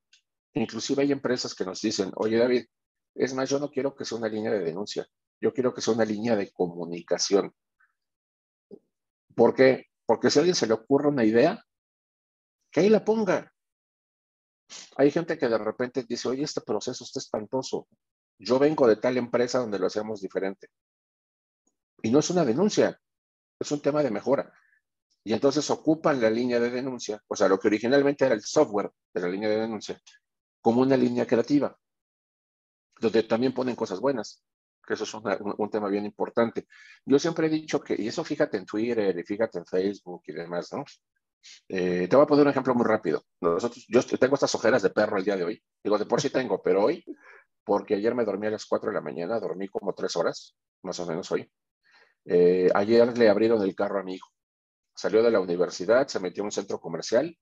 Inclusive 0.55 1.03
hay 1.03 1.13
empresas 1.13 1.55
que 1.55 1.65
nos 1.65 1.81
dicen, 1.81 2.11
oye 2.17 2.37
David, 2.37 2.67
es 3.15 3.35
más, 3.35 3.49
yo 3.49 3.59
no 3.59 3.71
quiero 3.71 3.95
que 3.95 4.05
sea 4.05 4.19
una 4.19 4.29
línea 4.29 4.51
de 4.53 4.61
denuncia, 4.61 5.07
yo 5.41 5.53
quiero 5.53 5.73
que 5.73 5.81
sea 5.81 5.95
una 5.95 6.05
línea 6.05 6.37
de 6.37 6.51
comunicación. 6.53 7.55
¿Por 9.35 9.55
qué? 9.55 9.87
Porque 10.07 10.31
si 10.31 10.39
a 10.39 10.41
alguien 10.41 10.55
se 10.55 10.67
le 10.67 10.75
ocurre 10.75 11.09
una 11.09 11.25
idea, 11.25 11.65
que 12.71 12.81
ahí 12.81 12.89
la 12.89 13.05
ponga. 13.05 13.53
Hay 14.97 15.11
gente 15.11 15.39
que 15.39 15.49
de 15.49 15.59
repente 15.59 16.05
dice, 16.09 16.29
oye, 16.29 16.45
este 16.45 16.61
proceso 16.61 17.05
está 17.05 17.19
espantoso. 17.19 17.89
Yo 18.39 18.59
vengo 18.59 18.87
de 18.87 18.97
tal 18.97 19.17
empresa 19.17 19.59
donde 19.59 19.79
lo 19.79 19.87
hacemos 19.87 20.21
diferente. 20.21 20.69
Y 22.03 22.11
no 22.11 22.21
es 22.21 22.31
una 22.31 22.45
denuncia, 22.45 23.01
es 23.59 23.71
un 23.73 23.81
tema 23.81 24.03
de 24.03 24.11
mejora. 24.11 24.53
Y 25.23 25.33
entonces 25.35 25.69
ocupan 25.71 26.21
la 26.21 26.31
línea 26.31 26.59
de 26.59 26.71
denuncia, 26.71 27.23
o 27.29 27.37
sea, 27.37 27.49
lo 27.49 27.59
que 27.59 27.69
originalmente 27.69 28.25
era 28.25 28.35
el 28.35 28.43
software 28.43 28.91
de 29.13 29.21
la 29.21 29.29
línea 29.29 29.51
de 29.51 29.61
denuncia, 29.61 30.01
como 30.61 30.83
una 30.83 30.97
línea 30.97 31.27
creativa, 31.27 31.77
donde 33.01 33.23
también 33.23 33.55
ponen 33.55 33.77
cosas 33.77 34.01
buenas, 34.01 34.43
que 34.87 34.95
eso 34.95 35.05
es 35.05 35.15
un, 35.15 35.71
tema 35.71 35.89
bien 35.89 36.05
importante. 36.05 36.67
Yo 37.05 37.19
siempre 37.19 37.47
he 37.47 37.51
dicho 37.51 37.81
que, 37.81 37.95
y 37.99 38.09
eso 38.09 38.25
fíjate 38.25 38.57
en 38.57 38.67
Twitter 38.67 39.19
y 39.19 39.23
fíjate 39.23 39.59
en 39.59 39.67
Facebook 39.67 40.23
y 40.27 40.33
demás, 40.33 40.73
¿no? 40.73 40.85
Eh, 41.69 42.07
te 42.09 42.17
voy 42.17 42.25
a 42.25 42.27
poner 42.27 42.45
un 42.45 42.51
ejemplo 42.51 42.75
muy 42.75 42.85
rápido. 42.85 43.25
Nosotros, 43.41 43.87
yo 43.89 44.03
tengo 44.03 44.35
estas 44.35 44.55
ojeras 44.55 44.83
de 44.83 44.91
perro 44.91 45.17
el 45.17 45.25
día 45.25 45.37
de 45.37 45.45
hoy. 45.45 45.63
Digo, 45.83 45.97
de 45.99 46.07
por 46.07 46.21
sí 46.21 46.31
tengo, 46.31 46.61
pero 46.63 46.85
hoy, 46.85 47.05
porque 47.65 47.95
ayer 47.95 48.15
me 48.15 48.25
dormí 48.25 48.47
a 48.47 48.51
las 48.51 48.67
4 48.67 48.91
de 48.91 48.95
la 48.95 49.01
mañana, 49.01 49.41
dormí 49.41 49.69
como 49.69 49.95
3 49.95 50.15
horas, 50.17 50.55
más 50.83 50.99
o 51.01 51.07
menos 51.07 51.31
hoy. 51.33 51.51
Eh, 52.27 52.69
ayer 52.75 53.17
le 53.17 53.29
abrieron 53.31 53.63
el 53.63 53.75
carro 53.75 54.01
a 54.01 54.03
mi 54.03 54.15
hijo. 54.15 54.29
Salió 54.95 55.23
de 55.23 55.31
la 55.31 55.41
universidad, 55.41 56.07
se 56.09 56.21
metió 56.21 56.43
a 56.43 56.47
un 56.47 56.53
centro 56.53 56.79
comercial 56.79 57.37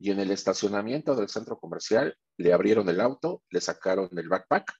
y 0.00 0.10
en 0.10 0.18
el 0.18 0.30
estacionamiento 0.30 1.14
del 1.14 1.28
centro 1.28 1.58
comercial 1.58 2.16
le 2.38 2.54
abrieron 2.54 2.88
el 2.88 3.02
auto, 3.02 3.42
le 3.50 3.60
sacaron 3.60 4.08
el 4.16 4.30
backpack 4.30 4.72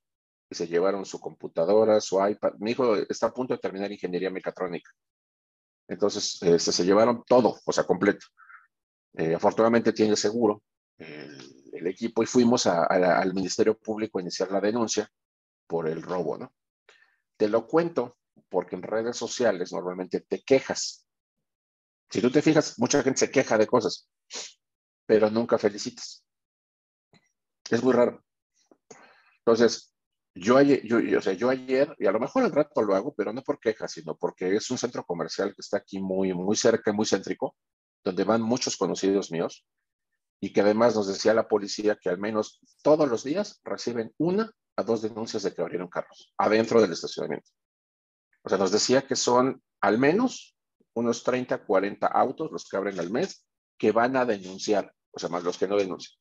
y 0.48 0.54
se 0.54 0.66
llevaron 0.66 1.04
su 1.04 1.20
computadora, 1.20 2.00
su 2.00 2.26
iPad. 2.26 2.54
Mi 2.58 2.70
hijo 2.70 2.96
está 2.96 3.26
a 3.26 3.34
punto 3.34 3.52
de 3.52 3.60
terminar 3.60 3.92
ingeniería 3.92 4.30
mecatrónica. 4.30 4.90
Entonces, 5.86 6.42
este, 6.42 6.72
se 6.72 6.84
llevaron 6.86 7.22
todo, 7.26 7.60
o 7.64 7.72
sea, 7.72 7.84
completo. 7.84 8.26
Eh, 9.12 9.34
afortunadamente 9.34 9.92
tiene 9.92 10.16
seguro 10.16 10.62
el, 10.96 11.86
equipo 11.86 12.22
y 12.22 12.26
fuimos 12.26 12.66
al 12.66 13.34
Ministerio 13.34 13.76
Público 13.76 14.18
a 14.18 14.22
iniciar 14.22 14.50
la 14.50 14.60
denuncia 14.60 15.10
por 15.66 15.88
el 15.88 16.02
robo, 16.02 16.36
¿no? 16.36 16.52
Te 17.36 17.48
lo 17.48 17.66
cuento 17.66 18.18
porque 18.48 18.76
en 18.76 18.82
redes 18.82 19.16
sociales 19.16 19.72
normalmente 19.72 20.20
te 20.20 20.42
quejas. 20.42 21.06
Si 22.10 22.20
tú 22.20 22.30
te 22.30 22.42
fijas, 22.42 22.78
mucha 22.78 23.02
gente 23.02 23.20
se 23.20 23.30
queja 23.30 23.56
de 23.56 23.66
cosas, 23.66 24.08
pero 25.10 25.28
nunca 25.28 25.58
felicitas. 25.58 26.24
Es 27.68 27.82
muy 27.82 27.92
raro. 27.92 28.22
Entonces, 29.38 29.92
yo 30.36 30.56
ayer, 30.56 30.86
yo, 30.86 30.98
o 31.18 31.20
sea, 31.20 31.32
yo 31.32 31.50
ayer, 31.50 31.92
y 31.98 32.06
a 32.06 32.12
lo 32.12 32.20
mejor 32.20 32.44
al 32.44 32.52
rato 32.52 32.80
lo 32.80 32.94
hago, 32.94 33.12
pero 33.16 33.32
no 33.32 33.42
por 33.42 33.58
queja, 33.58 33.88
sino 33.88 34.16
porque 34.16 34.54
es 34.54 34.70
un 34.70 34.78
centro 34.78 35.02
comercial 35.04 35.48
que 35.48 35.62
está 35.62 35.78
aquí 35.78 35.98
muy, 35.98 36.32
muy 36.32 36.54
cerca, 36.54 36.92
muy 36.92 37.06
céntrico, 37.06 37.56
donde 38.04 38.22
van 38.22 38.40
muchos 38.40 38.76
conocidos 38.76 39.32
míos 39.32 39.66
y 40.40 40.52
que 40.52 40.60
además 40.60 40.94
nos 40.94 41.08
decía 41.08 41.34
la 41.34 41.48
policía 41.48 41.98
que 42.00 42.08
al 42.08 42.18
menos 42.18 42.60
todos 42.80 43.08
los 43.08 43.24
días 43.24 43.60
reciben 43.64 44.14
una 44.16 44.52
a 44.76 44.84
dos 44.84 45.02
denuncias 45.02 45.42
de 45.42 45.52
que 45.52 45.60
abrieron 45.60 45.88
carros 45.88 46.32
adentro 46.38 46.80
del 46.80 46.92
estacionamiento. 46.92 47.50
O 48.44 48.48
sea, 48.48 48.58
nos 48.58 48.70
decía 48.70 49.02
que 49.02 49.16
son 49.16 49.60
al 49.80 49.98
menos 49.98 50.56
unos 50.94 51.24
30, 51.24 51.66
40 51.66 52.06
autos 52.06 52.52
los 52.52 52.68
que 52.68 52.76
abren 52.76 53.00
al 53.00 53.10
mes 53.10 53.44
que 53.76 53.90
van 53.90 54.14
a 54.14 54.26
denunciar, 54.26 54.94
o 55.12 55.18
sea, 55.18 55.28
más 55.28 55.44
los 55.44 55.58
que 55.58 55.68
no 55.68 55.76
denuncian. 55.76 56.18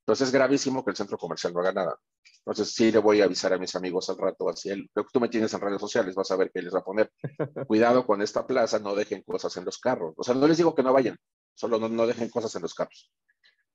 Entonces 0.00 0.28
es 0.28 0.34
gravísimo 0.34 0.84
que 0.84 0.90
el 0.90 0.96
centro 0.96 1.16
comercial 1.16 1.52
no 1.52 1.60
haga 1.60 1.72
nada. 1.72 1.98
Entonces 2.38 2.74
sí 2.74 2.90
le 2.90 2.98
voy 2.98 3.20
a 3.20 3.24
avisar 3.24 3.52
a 3.52 3.58
mis 3.58 3.74
amigos 3.76 4.10
al 4.10 4.18
rato, 4.18 4.48
así 4.48 4.68
el, 4.68 4.90
creo 4.92 5.04
que 5.06 5.12
tú 5.12 5.20
me 5.20 5.28
tienes 5.28 5.54
en 5.54 5.60
redes 5.60 5.80
sociales, 5.80 6.14
vas 6.16 6.30
a 6.32 6.36
ver 6.36 6.50
qué 6.52 6.60
les 6.60 6.74
va 6.74 6.80
a 6.80 6.84
poner. 6.84 7.12
Cuidado 7.68 8.04
con 8.04 8.20
esta 8.20 8.44
plaza, 8.44 8.80
no 8.80 8.96
dejen 8.96 9.22
cosas 9.22 9.56
en 9.56 9.64
los 9.64 9.78
carros. 9.78 10.14
O 10.16 10.24
sea, 10.24 10.34
no 10.34 10.48
les 10.48 10.56
digo 10.56 10.74
que 10.74 10.82
no 10.82 10.92
vayan, 10.92 11.16
solo 11.54 11.78
no, 11.78 11.88
no 11.88 12.06
dejen 12.06 12.28
cosas 12.30 12.54
en 12.56 12.62
los 12.62 12.74
carros. 12.74 13.12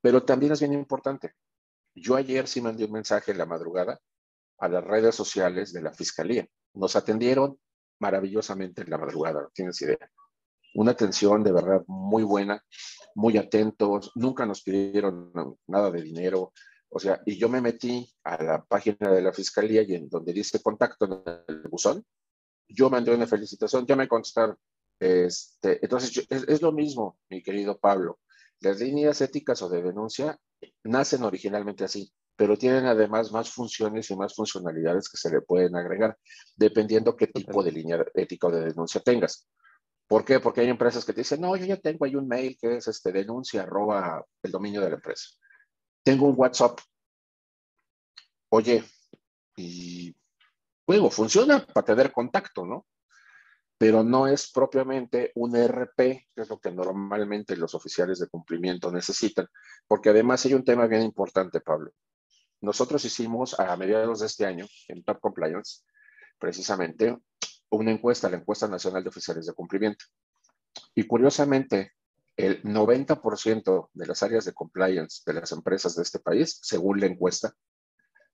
Pero 0.02 0.24
también 0.24 0.52
es 0.52 0.60
bien 0.60 0.74
importante. 0.74 1.34
Yo 1.96 2.16
ayer 2.16 2.48
sí 2.48 2.62
mandé 2.62 2.86
un 2.86 2.92
mensaje 2.92 3.32
en 3.32 3.38
la 3.38 3.46
madrugada 3.46 4.00
a 4.60 4.68
las 4.68 4.84
redes 4.84 5.16
sociales 5.16 5.72
de 5.72 5.82
la 5.82 5.94
Fiscalía. 5.94 6.46
Nos 6.74 6.96
atendieron 6.96 7.58
maravillosamente 8.00 8.82
en 8.82 8.90
la 8.90 8.98
madrugada, 8.98 9.44
no 9.44 9.50
tienes 9.54 9.82
idea. 9.82 10.12
Una 10.78 10.92
atención 10.92 11.44
de 11.44 11.52
verdad 11.52 11.84
muy 11.88 12.22
buena, 12.22 12.64
muy 13.16 13.36
atentos, 13.36 14.12
nunca 14.14 14.46
nos 14.46 14.62
pidieron 14.62 15.32
nada 15.66 15.90
de 15.90 16.04
dinero, 16.04 16.54
o 16.90 17.00
sea, 17.00 17.20
y 17.26 17.40
yo 17.40 17.50
me 17.50 17.62
metí 17.62 18.08
a 18.24 18.44
la 18.44 18.64
página 18.64 19.10
de 19.12 19.24
la 19.24 19.34
fiscalía 19.34 19.82
y 19.82 19.96
en 19.96 20.08
donde 20.08 20.34
dice 20.34 20.62
contacto 20.62 21.06
en 21.06 21.34
el 21.48 21.68
buzón, 21.68 22.06
yo 22.70 22.92
mandé 22.92 23.12
una 23.12 23.26
felicitación, 23.26 23.88
ya 23.88 23.96
me 23.96 24.08
contestaron. 24.08 24.56
Este, 25.00 25.80
entonces, 25.82 26.28
es, 26.30 26.62
lo 26.62 26.72
mismo, 26.72 27.18
mi 27.28 27.42
querido 27.42 27.80
Pablo. 27.80 28.20
Las 28.60 28.80
líneas 28.80 29.20
éticas 29.22 29.64
o 29.64 29.70
de 29.70 29.82
denuncia 29.82 30.40
nacen 30.84 31.24
originalmente 31.24 31.86
así, 31.86 32.14
pero 32.36 32.56
tienen 32.56 32.86
además 32.86 33.32
más 33.32 33.50
funciones 33.50 34.12
y 34.12 34.16
más 34.16 34.36
funcionalidades 34.36 35.10
que 35.10 35.18
se 35.18 35.32
le 35.32 35.42
pueden 35.42 35.76
agregar, 35.76 36.20
dependiendo 36.56 37.16
qué 37.16 37.26
tipo 37.26 37.64
de 37.64 37.72
línea 37.72 38.06
ética 38.14 38.46
o 38.46 38.52
de 38.52 38.66
denuncia 38.66 39.02
tengas. 39.02 39.48
¿Por 40.08 40.24
qué? 40.24 40.40
Porque 40.40 40.62
hay 40.62 40.70
empresas 40.70 41.04
que 41.04 41.14
te 41.14 41.22
dicen, 41.22 41.42
no, 41.42 41.56
yo 41.56 41.66
ya 41.66 41.78
tengo 41.78 42.06
ahí 42.06 42.16
un 42.16 42.28
mail 42.28 42.58
que 42.60 42.78
es 42.78 42.88
este, 42.88 43.12
denuncia, 43.12 43.64
arroba 43.64 44.24
el 44.42 44.52
dominio 44.52 44.82
de 44.82 44.90
la 44.90 44.96
empresa 44.96 45.30
tengo 46.08 46.28
un 46.28 46.36
WhatsApp. 46.38 46.80
Oye, 48.48 48.82
y 49.58 50.16
luego 50.88 51.12
funciona 51.12 51.60
para 51.60 51.86
tener 51.86 52.14
contacto, 52.14 52.66
¿no? 52.66 52.88
Pero 53.78 54.06
no 54.06 54.26
es 54.26 54.50
propiamente 54.50 55.34
un 55.36 55.54
RP, 55.54 55.98
que 56.34 56.42
es 56.42 56.48
lo 56.48 56.62
que 56.62 56.72
normalmente 56.72 57.58
los 57.58 57.76
oficiales 57.76 58.20
de 58.20 58.30
cumplimiento 58.30 58.90
necesitan, 58.90 59.50
porque 59.86 60.12
además 60.12 60.46
hay 60.46 60.54
un 60.54 60.64
tema 60.64 60.88
bien 60.88 61.02
importante, 61.02 61.60
Pablo. 61.60 61.92
Nosotros 62.62 63.04
hicimos 63.04 63.60
a 63.60 63.76
mediados 63.76 64.22
de 64.22 64.28
este 64.28 64.46
año, 64.46 64.66
en 64.88 65.04
Top 65.04 65.20
Compliance, 65.20 65.84
precisamente 66.40 67.18
una 67.70 67.92
encuesta, 67.92 68.30
la 68.30 68.38
encuesta 68.38 68.68
nacional 68.68 69.04
de 69.04 69.10
oficiales 69.10 69.46
de 69.46 69.54
cumplimiento. 69.54 70.06
Y 70.96 71.04
curiosamente, 71.04 71.94
el 72.36 72.62
90% 72.64 73.90
de 73.94 74.06
las 74.06 74.24
áreas 74.24 74.46
de 74.46 74.54
compliance 74.54 75.24
de 75.26 75.40
las 75.40 75.52
empresas 75.52 75.96
de 75.96 76.04
este 76.04 76.20
país, 76.20 76.60
según 76.62 77.00
la 77.00 77.08
encuesta, 77.08 77.54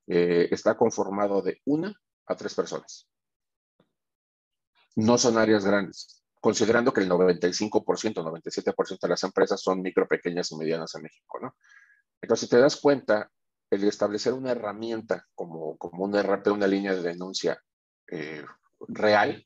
eh, 0.08 0.50
está 0.52 0.76
conformado 0.76 1.42
de 1.42 1.62
una 1.66 1.94
a 2.26 2.36
tres 2.36 2.54
personas. 2.54 3.08
No 4.96 5.18
son 5.18 5.38
áreas 5.38 5.66
grandes, 5.66 6.24
considerando 6.42 6.94
que 6.94 7.02
el 7.02 7.10
95%, 7.10 8.22
97% 8.22 9.00
de 9.02 9.08
las 9.08 9.24
empresas 9.24 9.62
son 9.62 9.82
micro, 9.82 10.08
pequeñas 10.08 10.52
y 10.52 10.58
medianas 10.58 10.94
en 10.96 11.04
México, 11.04 11.40
¿no? 11.42 11.56
Entonces, 12.22 12.48
si 12.48 12.56
te 12.56 12.62
das 12.62 12.76
cuenta, 12.76 13.32
el 13.70 13.84
establecer 13.86 14.34
una 14.34 14.52
herramienta 14.52 15.26
como, 15.34 15.78
como 15.78 16.04
un 16.04 16.16
RP, 16.16 16.52
una 16.52 16.68
línea 16.68 16.94
de 16.94 17.02
denuncia 17.02 17.60
eh, 18.08 18.46
real, 18.88 19.46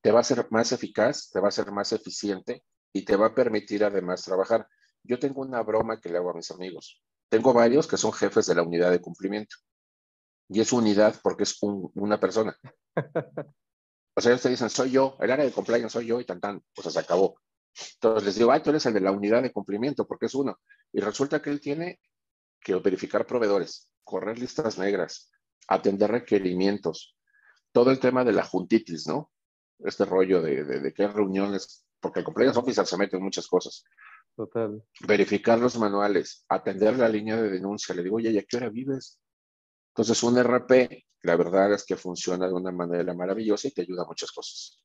te 0.00 0.12
va 0.12 0.20
a 0.20 0.24
ser 0.24 0.46
más 0.50 0.72
eficaz, 0.72 1.30
te 1.30 1.40
va 1.40 1.48
a 1.48 1.52
ser 1.52 1.72
más 1.72 1.92
eficiente 1.92 2.64
y 2.92 3.04
te 3.04 3.16
va 3.16 3.26
a 3.26 3.34
permitir 3.34 3.84
además 3.84 4.22
trabajar. 4.22 4.68
Yo 5.02 5.18
tengo 5.18 5.42
una 5.42 5.62
broma 5.62 6.00
que 6.00 6.08
le 6.08 6.18
hago 6.18 6.30
a 6.30 6.34
mis 6.34 6.50
amigos. 6.50 7.02
Tengo 7.28 7.52
varios 7.52 7.86
que 7.86 7.96
son 7.96 8.12
jefes 8.12 8.46
de 8.46 8.54
la 8.54 8.62
unidad 8.62 8.90
de 8.90 9.00
cumplimiento. 9.00 9.56
Y 10.48 10.60
es 10.60 10.72
unidad 10.72 11.16
porque 11.22 11.42
es 11.42 11.58
una 11.60 12.20
persona. 12.20 12.56
O 14.18 14.20
sea, 14.20 14.32
ellos 14.32 14.42
te 14.42 14.48
dicen, 14.48 14.70
soy 14.70 14.92
yo, 14.92 15.16
el 15.20 15.30
área 15.30 15.44
de 15.44 15.52
compliance 15.52 15.92
soy 15.92 16.06
yo 16.06 16.20
y 16.20 16.24
tan 16.24 16.40
tan, 16.40 16.62
pues 16.74 16.90
se 16.90 16.98
acabó. 16.98 17.38
Entonces 17.94 18.24
les 18.24 18.34
digo, 18.36 18.50
ay, 18.50 18.62
tú 18.62 18.70
eres 18.70 18.86
el 18.86 18.94
de 18.94 19.00
la 19.00 19.10
unidad 19.10 19.42
de 19.42 19.52
cumplimiento 19.52 20.06
porque 20.06 20.26
es 20.26 20.34
uno. 20.34 20.58
Y 20.92 21.00
resulta 21.00 21.42
que 21.42 21.50
él 21.50 21.60
tiene 21.60 22.00
que 22.60 22.74
verificar 22.76 23.26
proveedores, 23.26 23.90
correr 24.04 24.38
listas 24.38 24.78
negras, 24.78 25.30
atender 25.68 26.10
requerimientos, 26.10 27.15
todo 27.76 27.90
el 27.90 28.00
tema 28.00 28.24
de 28.24 28.32
la 28.32 28.42
juntitis, 28.42 29.06
¿no? 29.06 29.30
Este 29.80 30.06
rollo 30.06 30.40
de, 30.40 30.64
de, 30.64 30.80
de 30.80 30.94
qué 30.94 31.08
reuniones 31.08 31.84
porque 32.00 32.20
el 32.20 32.24
compliance 32.24 32.58
officer 32.58 32.86
se 32.86 32.96
mete 32.96 33.18
en 33.18 33.22
muchas 33.22 33.46
cosas. 33.46 33.84
Total. 34.34 34.82
Verificar 35.06 35.58
los 35.58 35.76
manuales, 35.78 36.46
atender 36.48 36.96
la 36.96 37.06
línea 37.06 37.36
de 37.36 37.50
denuncia. 37.50 37.94
Le 37.94 38.02
digo, 38.02 38.16
oye, 38.16 38.30
¿y 38.30 38.38
a 38.38 38.44
qué 38.44 38.56
hora 38.56 38.70
vives? 38.70 39.20
Entonces, 39.90 40.22
un 40.22 40.38
RP, 40.38 41.04
la 41.20 41.36
verdad 41.36 41.74
es 41.74 41.84
que 41.84 41.96
funciona 41.96 42.46
de 42.46 42.54
una 42.54 42.72
manera 42.72 43.12
maravillosa 43.12 43.68
y 43.68 43.72
te 43.72 43.82
ayuda 43.82 44.04
a 44.04 44.06
muchas 44.06 44.32
cosas. 44.32 44.82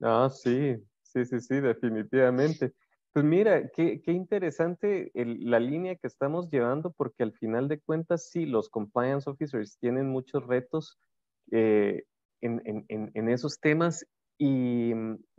Ah, 0.00 0.30
sí, 0.30 0.76
sí, 1.02 1.26
sí, 1.26 1.38
sí, 1.38 1.60
definitivamente. 1.60 2.72
Pues 3.12 3.26
mira, 3.26 3.68
qué, 3.76 4.00
interesante 4.06 5.10
la 5.14 5.60
línea 5.60 5.96
que 5.96 6.06
estamos 6.06 6.48
llevando, 6.48 6.92
porque 6.92 7.24
al 7.24 7.34
final 7.34 7.68
de 7.68 7.78
cuentas, 7.78 8.30
sí, 8.30 8.46
los 8.46 8.70
compliance 8.70 9.28
officers 9.28 9.76
tienen 9.78 10.08
muchos 10.08 10.46
retos 10.46 10.98
eh, 11.50 12.04
en, 12.40 13.28
esos 13.28 13.60
temas 13.60 14.06
y, 14.38 14.92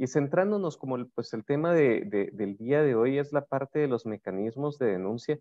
centrándonos 0.06 0.78
como 0.78 0.98
pues 1.16 1.34
el 1.34 1.44
tema 1.44 1.74
del 1.74 2.58
día 2.58 2.84
de 2.84 2.96
hoy 2.96 3.18
es 3.18 3.34
la 3.34 3.46
parte 3.46 3.80
de 3.80 3.88
los 3.88 4.06
mecanismos 4.06 4.78
de 4.78 4.88
denuncia. 4.88 5.40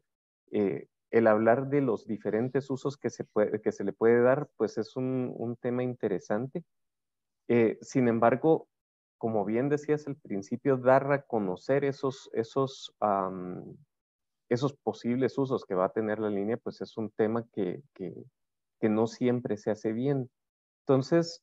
Eh, 0.53 0.89
el 1.11 1.27
hablar 1.27 1.69
de 1.69 1.81
los 1.81 2.07
diferentes 2.07 2.71
usos 2.71 2.97
que 2.97 3.11
se, 3.11 3.25
puede, 3.25 3.61
que 3.61 3.73
se 3.73 3.85
le 3.85 3.93
puede 3.93 4.23
dar, 4.23 4.49
pues 4.57 4.79
es 4.79 4.97
un, 4.97 5.57
tema 5.61 5.83
interesante. 5.83 6.65
Eh, 7.49 7.79
sin 7.83 8.09
embargo, 8.09 8.69
como 9.19 9.45
bien 9.45 9.69
decías 9.69 10.07
al 10.07 10.17
principio, 10.17 10.77
dar 10.77 11.13
a 11.13 11.23
conocer 11.23 11.85
esos, 11.85 12.31
esos, 12.33 12.95
esos 14.49 14.73
posibles 14.75 15.37
usos 15.37 15.65
que 15.65 15.75
va 15.75 15.87
a 15.87 15.93
tener 15.93 16.21
la 16.21 16.31
línea, 16.31 16.57
pues 16.57 16.81
es 16.81 16.97
un 16.97 17.11
tema 17.11 17.45
que, 17.53 17.83
que, 17.95 18.15
no 18.89 19.07
siempre 19.07 19.59
se 19.59 19.71
hace 19.71 19.93
bien. 19.93 20.31
Entonces, 20.81 21.43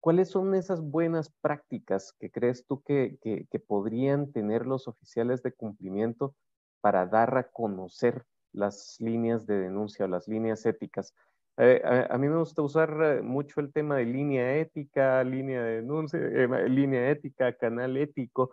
¿cuáles 0.00 0.30
son 0.30 0.54
esas 0.54 0.80
buenas 0.80 1.30
prácticas 1.40 2.12
que 2.18 2.30
crees 2.30 2.66
tú 2.66 2.82
que, 2.82 3.18
podrían 3.66 4.32
tener 4.32 4.66
los 4.66 4.88
oficiales 4.88 5.42
de 5.42 5.52
cumplimiento 5.52 6.34
para 6.80 7.06
dar 7.06 7.36
a 7.36 7.50
conocer 7.50 8.24
las 8.52 8.96
líneas 9.00 9.46
de 9.46 9.58
denuncia 9.58 10.04
o 10.04 10.08
las 10.08 10.28
líneas 10.28 10.64
éticas? 10.66 11.14
Eh, 11.56 11.82
a, 12.08 12.16
mí 12.18 12.28
me 12.28 12.38
gusta 12.38 12.62
usar 12.62 12.96
eh, 13.02 13.22
mucho 13.22 13.60
el 13.60 13.72
tema 13.72 13.96
de 13.96 14.04
línea 14.04 14.56
ética, 14.58 15.24
línea 15.24 15.62
de 15.62 15.76
denuncia, 15.76 16.20
eh, 16.20 16.68
línea 16.68 17.10
ética, 17.10 17.52
canal 17.54 17.96
ético, 17.96 18.52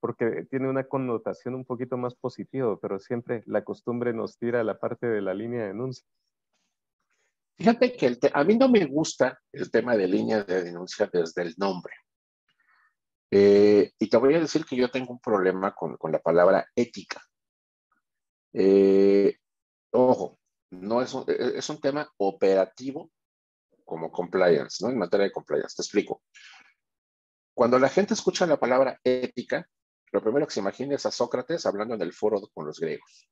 porque 0.00 0.46
tiene 0.50 0.68
una 0.68 0.84
connotación 0.84 1.54
un 1.54 1.64
poquito 1.64 1.96
más 1.96 2.14
positiva, 2.14 2.78
pero 2.78 2.98
siempre 2.98 3.42
la 3.46 3.64
costumbre 3.64 4.12
nos 4.12 4.38
tira 4.38 4.60
a 4.60 4.64
la 4.64 4.78
parte 4.78 5.06
de 5.06 5.22
la 5.22 5.34
línea 5.34 5.62
de 5.62 5.68
denuncia. 5.68 6.06
Fíjate 7.56 7.96
que 7.96 8.18
a 8.32 8.44
mí 8.44 8.56
no 8.56 8.68
me 8.68 8.84
gusta 8.84 9.38
el 9.52 9.70
tema 9.70 9.96
de 9.96 10.08
línea 10.08 10.42
de 10.42 10.64
denuncia 10.64 11.08
desde 11.12 11.42
el 11.42 11.54
nombre. 11.56 11.94
y 13.30 14.08
te 14.08 14.16
voy 14.16 14.34
a 14.34 14.40
decir 14.40 14.64
que 14.64 14.76
yo 14.76 14.90
tengo 14.90 15.12
un 15.12 15.20
problema 15.20 15.74
con, 15.74 15.96
la 16.12 16.20
palabra 16.20 16.66
ética. 16.74 17.20
ojo, 19.92 20.38
no 20.70 21.02
es 21.02 21.14
un, 21.14 21.24
e, 21.28 21.58
es 21.58 21.68
un 21.68 21.80
tema 21.80 22.08
operativo 22.18 23.10
como 23.84 24.10
compliance, 24.10 24.84
¿no? 24.84 24.90
En 24.90 24.98
materia 24.98 25.24
de 25.24 25.32
compliance. 25.32 25.74
Te 25.76 25.82
explico. 25.82 26.22
Cuando 27.54 27.78
la 27.78 27.88
gente 27.88 28.14
escucha 28.14 28.46
la 28.46 28.58
palabra 28.58 28.98
ética, 29.04 29.68
lo 30.12 30.22
primero 30.22 30.46
que 30.46 30.54
se 30.54 30.60
imagina 30.60 30.94
es 30.94 31.06
a 31.06 31.10
Sócrates 31.10 31.66
hablando 31.66 31.94
en 31.94 32.02
el 32.02 32.12
foro 32.12 32.40
con 32.52 32.66
los 32.66 32.80
griegos. 32.80 33.28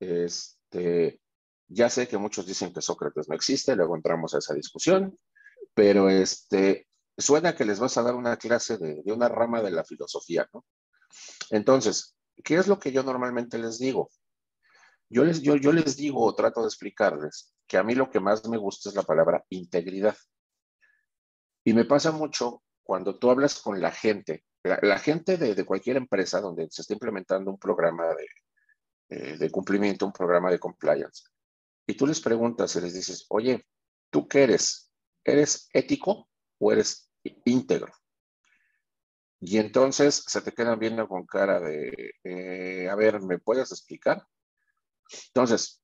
Este, 0.00 1.20
ya 1.68 1.90
sé 1.90 2.06
que 2.06 2.18
muchos 2.18 2.46
dicen 2.46 2.72
que 2.72 2.82
Sócrates 2.82 3.28
no 3.28 3.34
existe, 3.34 3.74
luego 3.74 3.96
entramos 3.96 4.34
a 4.34 4.38
esa 4.38 4.54
discusión, 4.54 5.18
pero 5.74 6.08
este, 6.08 6.88
suena 7.16 7.54
que 7.54 7.64
les 7.64 7.78
vas 7.78 7.96
a 7.96 8.02
dar 8.02 8.14
una 8.14 8.36
clase 8.36 8.78
de, 8.78 9.02
una 9.12 9.28
rama 9.28 9.62
de 9.62 9.70
la 9.70 9.84
filosofía, 9.84 10.48
¿no? 10.52 10.64
Entonces, 11.50 12.16
¿qué 12.44 12.56
es 12.56 12.66
lo 12.66 12.78
que 12.78 12.92
yo 12.92 13.02
normalmente 13.02 13.58
les 13.58 13.78
digo? 13.78 14.10
Yo 15.08 15.24
les, 15.24 15.96
digo 15.96 16.24
o 16.24 16.34
trato 16.34 16.62
de 16.62 16.66
explicarles 16.66 17.54
que 17.66 17.78
a 17.78 17.84
mí 17.84 17.94
lo 17.94 18.10
que 18.10 18.18
más 18.18 18.46
me 18.48 18.56
gusta 18.56 18.88
es 18.88 18.94
la 18.96 19.02
palabra 19.02 19.44
integridad. 19.50 20.16
Y 21.64 21.74
me 21.74 21.84
pasa 21.84 22.10
mucho 22.10 22.62
cuando 22.82 23.18
tú 23.18 23.30
hablas 23.30 23.60
con 23.60 23.80
la 23.80 23.92
gente, 23.92 24.44
la, 24.64 24.98
gente 24.98 25.36
de, 25.36 25.64
cualquier 25.64 25.96
empresa 25.96 26.40
donde 26.40 26.68
se 26.70 26.82
está 26.82 26.92
implementando 26.92 27.52
un 27.52 27.58
programa 27.58 28.06
de, 28.14 28.26
eh, 29.10 29.36
de 29.36 29.50
cumplimiento, 29.50 30.06
un 30.06 30.12
programa 30.12 30.50
de 30.50 30.58
compliance, 30.58 31.24
y 31.86 31.94
tú 31.94 32.06
les 32.06 32.20
preguntas 32.20 32.74
y 32.76 32.80
les 32.80 32.94
dices, 32.94 33.26
oye, 33.28 33.64
¿tú 34.10 34.26
qué 34.28 34.44
eres? 34.44 34.90
¿Eres 35.24 35.68
ético 35.72 36.28
o 36.58 36.72
eres 36.72 37.10
íntegro? 37.44 37.92
Y 39.40 39.58
entonces 39.58 40.24
se 40.26 40.40
te 40.40 40.52
quedan 40.52 40.78
viendo 40.78 41.06
con 41.06 41.26
cara 41.26 41.60
de, 41.60 42.12
eh, 42.24 42.88
a 42.88 42.94
ver, 42.94 43.20
¿me 43.22 43.38
puedes 43.38 43.70
explicar? 43.70 44.26
Entonces, 45.28 45.82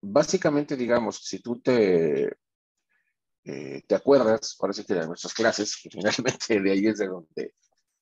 básicamente, 0.00 0.76
digamos, 0.76 1.18
si 1.24 1.40
tú 1.40 1.60
te, 1.60 2.36
eh, 3.44 3.82
te 3.86 3.94
acuerdas, 3.94 4.56
ahora 4.60 4.72
sí 4.72 4.84
que 4.84 4.94
de 4.94 5.06
nuestras 5.06 5.32
clases, 5.32 5.76
que 5.80 5.88
finalmente 5.90 6.60
de 6.60 6.70
ahí 6.72 6.86
es 6.86 6.98
de 6.98 7.06
donde, 7.06 7.54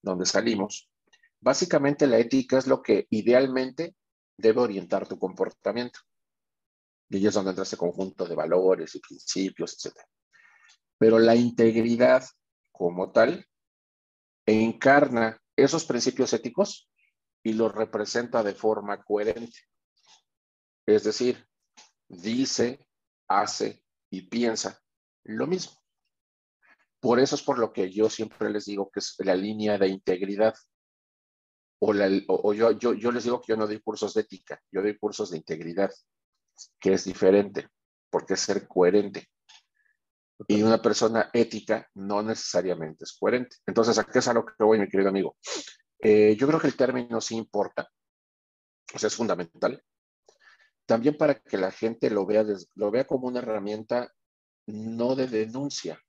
donde 0.03 0.27
salimos, 0.27 0.91
básicamente 1.41 2.07
la 2.07 2.19
ética 2.19 2.59
es 2.59 2.67
lo 2.67 2.83
que 2.83 3.07
idealmente 3.11 3.95
debe 4.37 4.61
orientar 4.61 5.07
tu 5.07 5.19
comportamiento. 5.19 6.01
Y 7.09 7.17
ahí 7.17 7.27
es 7.27 7.35
donde 7.35 7.51
entra 7.51 7.63
ese 7.63 7.77
conjunto 7.77 8.27
de 8.27 8.35
valores 8.35 8.95
y 8.95 9.01
principios, 9.01 9.75
etc. 9.75 9.97
Pero 10.99 11.19
la 11.19 11.35
integridad 11.35 12.25
como 12.73 13.13
tal 13.13 13.47
encarna 14.47 15.41
esos 15.57 15.85
principios 15.85 16.33
éticos 16.33 16.91
y 17.43 17.53
los 17.53 17.73
representa 17.73 18.43
de 18.43 18.55
forma 18.55 19.03
coherente. 19.03 19.57
Es 20.87 21.05
decir, 21.05 21.47
dice, 22.09 22.87
hace 23.29 23.83
y 24.11 24.23
piensa 24.23 24.81
lo 25.25 25.47
mismo. 25.47 25.77
Por 27.01 27.21
eso 27.21 27.35
es 27.35 27.43
por 27.43 27.59
lo 27.59 27.73
que 27.73 27.91
yo 27.91 28.11
siempre 28.11 28.51
les 28.51 28.65
digo 28.65 28.91
que 28.91 29.01
es 29.01 29.15
la 29.19 29.35
línea 29.35 29.79
de 29.79 29.89
integridad. 29.89 30.55
O, 31.79 32.53
yo, 32.53 32.73
yo, 32.73 33.13
les 33.13 33.25
digo 33.25 33.41
que 33.41 33.53
yo 33.53 33.57
no 33.57 33.67
doy 33.67 33.81
cursos 33.81 34.15
de 34.15 34.23
ética, 34.23 34.61
yo 34.73 34.81
doy 34.81 34.97
cursos 34.99 35.31
de 35.31 35.37
integridad, 35.37 35.91
que 36.81 36.95
es 36.95 37.05
diferente, 37.05 37.69
porque 38.11 38.35
es 38.35 38.41
ser 38.41 38.67
coherente. 38.67 39.29
Y 40.49 40.63
una 40.63 40.81
persona 40.83 41.31
ética 41.33 41.89
no 41.95 42.23
necesariamente 42.23 43.05
es 43.05 43.17
coherente. 43.19 43.57
Entonces, 43.67 43.99
¿a 43.99 44.05
qué 44.05 44.19
es 44.19 44.29
a 44.29 44.35
lo 44.35 44.45
que 44.45 44.53
voy, 44.59 44.79
mi 44.79 44.89
querido 44.89 45.09
amigo? 45.09 45.37
Eh, 45.99 46.37
yo 46.37 46.47
creo 46.47 46.61
que 46.61 46.67
el 46.67 46.77
término 46.77 47.21
sí 47.21 47.37
importa, 47.37 47.89
o 48.95 48.99
sea, 48.99 49.09
es 49.09 49.15
fundamental, 49.15 49.83
también 50.85 51.17
para 51.17 51.35
que 51.35 51.57
la 51.57 51.71
gente 51.71 52.11
lo 52.11 52.27
vea, 52.27 52.45
lo 52.75 52.91
vea 52.91 53.07
como 53.07 53.27
una 53.27 53.41
herramienta 53.41 54.13
no 54.67 55.17
de 55.17 55.27
denuncia. 55.27 56.01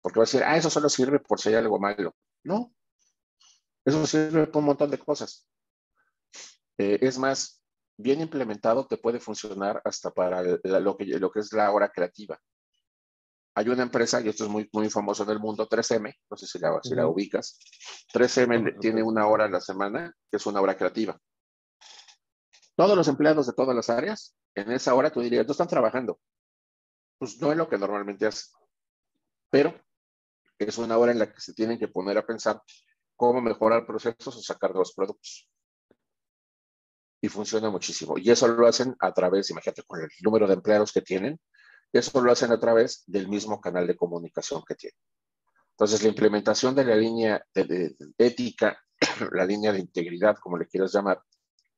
Porque 0.00 0.18
va 0.18 0.24
a 0.24 0.26
decir, 0.26 0.42
ah, 0.44 0.56
eso 0.56 0.70
solo 0.70 0.88
sirve 0.88 1.20
por 1.20 1.40
si 1.40 1.50
hay 1.50 1.56
algo 1.56 1.78
malo. 1.78 2.14
No, 2.44 2.74
eso 3.84 4.06
sirve 4.06 4.46
por 4.46 4.60
un 4.60 4.66
montón 4.66 4.90
de 4.90 4.98
cosas. 4.98 5.48
Eh, 6.76 6.98
es 7.00 7.18
más, 7.18 7.57
bien 7.98 8.20
implementado 8.20 8.86
te 8.86 8.96
puede 8.96 9.20
funcionar 9.20 9.82
hasta 9.84 10.10
para 10.10 10.42
lo, 10.42 10.96
que, 10.96 11.04
lo 11.04 11.30
que 11.30 11.40
es 11.40 11.52
la 11.52 11.70
hora 11.72 11.90
creativa. 11.90 12.40
Hay 13.54 13.68
una 13.68 13.82
empresa, 13.82 14.20
y 14.20 14.28
esto 14.28 14.44
es 14.44 14.50
muy, 14.50 14.68
muy 14.72 14.88
famoso 14.88 15.24
en 15.24 15.30
el 15.30 15.40
mundo, 15.40 15.68
3M, 15.68 16.14
no 16.30 16.36
sé 16.36 16.46
si 16.46 16.60
la, 16.60 16.78
si 16.80 16.94
la 16.94 17.08
ubicas. 17.08 17.58
3M 18.14 18.78
tiene 18.78 19.02
una 19.02 19.26
hora 19.26 19.46
a 19.46 19.50
la 19.50 19.60
semana 19.60 20.14
que 20.30 20.36
es 20.36 20.46
una 20.46 20.60
hora 20.60 20.76
creativa. 20.76 21.20
Todos 22.76 22.96
los 22.96 23.08
empleados 23.08 23.48
de 23.48 23.52
todas 23.54 23.74
las 23.74 23.90
áreas, 23.90 24.36
en 24.54 24.70
esa 24.70 24.94
hora 24.94 25.10
tú 25.10 25.20
dirías, 25.20 25.44
no 25.44 25.50
están 25.50 25.66
trabajando. 25.66 26.20
Pues 27.18 27.40
no 27.40 27.50
es 27.50 27.58
lo 27.58 27.68
que 27.68 27.78
normalmente 27.78 28.26
hacen. 28.26 28.52
Pero 29.50 29.74
es 30.56 30.78
una 30.78 30.96
hora 30.96 31.10
en 31.10 31.18
la 31.18 31.32
que 31.32 31.40
se 31.40 31.52
tienen 31.52 31.80
que 31.80 31.88
poner 31.88 32.16
a 32.16 32.24
pensar 32.24 32.62
cómo 33.16 33.40
mejorar 33.40 33.84
procesos 33.84 34.36
o 34.36 34.40
sacar 34.40 34.70
los 34.70 34.94
productos. 34.94 35.48
Y 37.20 37.28
funciona 37.28 37.70
muchísimo. 37.70 38.16
Y 38.16 38.30
eso 38.30 38.46
lo 38.48 38.66
hacen 38.66 38.94
a 39.00 39.12
través, 39.12 39.50
imagínate, 39.50 39.82
con 39.82 40.00
el 40.00 40.08
número 40.20 40.46
de 40.46 40.54
empleados 40.54 40.92
que 40.92 41.02
tienen, 41.02 41.40
eso 41.92 42.20
lo 42.20 42.30
hacen 42.30 42.52
a 42.52 42.60
través 42.60 43.02
del 43.06 43.28
mismo 43.28 43.60
canal 43.60 43.86
de 43.86 43.96
comunicación 43.96 44.62
que 44.66 44.74
tienen. 44.74 44.98
Entonces, 45.72 46.02
la 46.02 46.08
implementación 46.08 46.74
de 46.74 46.84
la 46.84 46.96
línea 46.96 47.42
de 47.54 47.96
ética, 48.18 48.78
la 49.32 49.44
línea 49.44 49.72
de 49.72 49.78
integridad, 49.78 50.36
como 50.36 50.58
le 50.58 50.66
quieras 50.66 50.92
llamar, 50.92 51.22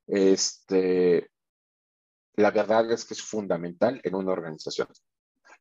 este, 0.07 1.31
la 2.37 2.51
verdad 2.51 2.91
es 2.91 3.05
que 3.05 3.15
es 3.15 3.23
fundamental 3.23 4.01
en 4.03 4.15
una 4.15 4.33
organización. 4.33 4.89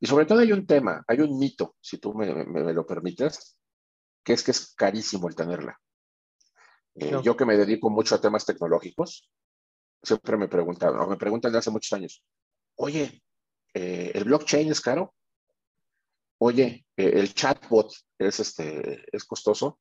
Y 0.00 0.06
sobre 0.06 0.24
todo 0.24 0.40
hay 0.40 0.52
un 0.52 0.66
tema, 0.66 1.04
hay 1.06 1.20
un 1.20 1.38
mito, 1.38 1.76
si 1.80 1.98
tú 1.98 2.14
me, 2.14 2.26
lo 2.72 2.86
permites, 2.86 3.58
que 4.24 4.32
es 4.32 4.42
que 4.42 4.50
es 4.50 4.74
carísimo 4.74 5.28
el 5.28 5.34
tenerla. 5.34 5.78
Eh, 6.94 7.20
yo 7.22 7.36
que 7.36 7.44
me 7.44 7.56
dedico 7.56 7.90
mucho 7.90 8.14
a 8.14 8.20
temas 8.20 8.44
tecnológicos, 8.46 9.30
siempre 10.02 10.36
me 10.36 10.48
preguntan, 10.48 10.96
o 10.98 11.06
me 11.06 11.16
preguntan 11.16 11.52
de 11.52 11.58
hace 11.58 11.70
muchos 11.70 11.92
años, 11.92 12.22
oye, 12.76 13.22
eh, 13.74 14.10
¿el 14.14 14.24
blockchain 14.24 14.70
es 14.70 14.80
caro? 14.80 15.14
Oye, 16.38 16.86
eh, 16.96 17.12
¿el 17.14 17.34
chatbot 17.34 17.92
es, 18.18 18.40
este, 18.40 19.04
es 19.12 19.24
costoso? 19.24 19.78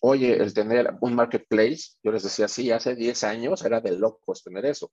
Oye, 0.00 0.34
el 0.34 0.52
tener 0.52 0.94
un 1.00 1.14
marketplace, 1.14 1.96
yo 2.02 2.12
les 2.12 2.22
decía, 2.22 2.48
sí, 2.48 2.70
hace 2.70 2.94
10 2.94 3.24
años 3.24 3.64
era 3.64 3.80
de 3.80 3.96
locos 3.96 4.42
tener 4.42 4.66
eso. 4.66 4.92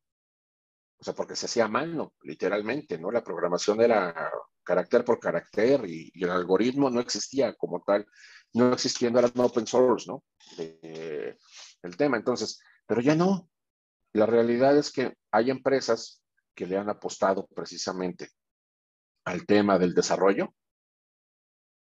O 1.00 1.04
sea, 1.04 1.14
porque 1.14 1.36
se 1.36 1.46
hacía 1.46 1.66
a 1.66 1.70
mano, 1.70 2.14
literalmente, 2.22 2.98
¿no? 2.98 3.12
La 3.12 3.24
programación 3.24 3.82
era 3.82 4.32
carácter 4.64 5.06
por 5.06 5.20
carácter 5.20 5.82
y, 5.88 6.12
el 6.24 6.30
algoritmo 6.30 6.90
no 6.90 7.00
existía 7.00 7.54
como 7.54 7.82
tal, 7.84 8.06
no 8.54 8.74
existiendo 8.74 9.20
era 9.20 9.32
open 9.36 9.68
source, 9.68 10.08
¿no? 10.08 10.24
el 10.58 11.98
tema, 11.98 12.18
entonces, 12.18 12.60
pero 12.86 13.02
ya 13.02 13.16
no. 13.16 13.50
La 14.14 14.26
realidad 14.26 14.78
es 14.78 14.92
que 14.92 15.14
hay 15.32 15.52
empresas 15.52 16.22
que 16.56 16.66
le 16.66 16.78
han 16.78 16.90
apostado 16.90 17.48
precisamente 17.48 18.30
al 19.26 19.46
tema 19.46 19.78
del 19.78 19.94
desarrollo 19.94 20.54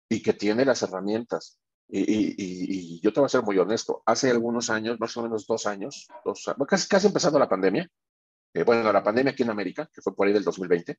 y 0.09 0.21
que 0.21 0.33
tiene 0.33 0.65
las 0.65 0.81
herramientas. 0.81 1.59
Y, 1.89 2.99
yo 3.01 3.11
te 3.13 3.19
voy 3.19 3.25
a 3.25 3.29
ser 3.29 3.43
muy 3.43 3.57
honesto, 3.57 4.01
hace 4.05 4.31
algunos 4.31 4.69
años, 4.69 4.99
más 4.99 5.15
o 5.17 5.23
menos 5.23 5.45
dos 5.45 5.67
años, 5.67 6.07
dos, 6.25 6.45
casi, 6.67 6.87
casi 6.87 7.07
empezando 7.07 7.37
la 7.37 7.49
pandemia, 7.49 7.87
eh, 8.53 8.63
bueno, 8.63 8.91
la 8.91 9.03
pandemia 9.03 9.31
aquí 9.31 9.43
en 9.43 9.49
América, 9.49 9.89
que 9.93 10.01
fue 10.01 10.15
por 10.15 10.27
ahí 10.27 10.33
del 10.33 10.43
2020, 10.43 10.97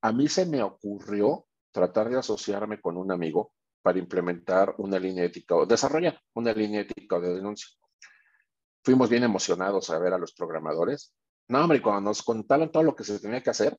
a 0.00 0.12
mí 0.12 0.28
se 0.28 0.46
me 0.46 0.62
ocurrió 0.62 1.46
tratar 1.70 2.08
de 2.08 2.18
asociarme 2.18 2.80
con 2.80 2.96
un 2.96 3.12
amigo 3.12 3.52
para 3.82 3.98
implementar 3.98 4.74
una 4.78 4.98
línea 4.98 5.24
ética 5.24 5.54
o 5.56 5.66
desarrollar 5.66 6.20
una 6.34 6.52
línea 6.52 6.80
ética 6.80 7.20
de 7.20 7.34
denuncia. 7.34 7.68
Fuimos 8.84 9.08
bien 9.08 9.24
emocionados 9.24 9.88
a 9.90 9.98
ver 9.98 10.12
a 10.12 10.18
los 10.18 10.34
programadores. 10.34 11.14
No, 11.48 11.62
hombre, 11.62 11.80
cuando 11.80 12.10
nos 12.10 12.22
contaron 12.22 12.70
todo 12.70 12.82
lo 12.82 12.94
que 12.94 13.02
se 13.02 13.18
tenía 13.18 13.42
que 13.42 13.50
hacer 13.50 13.78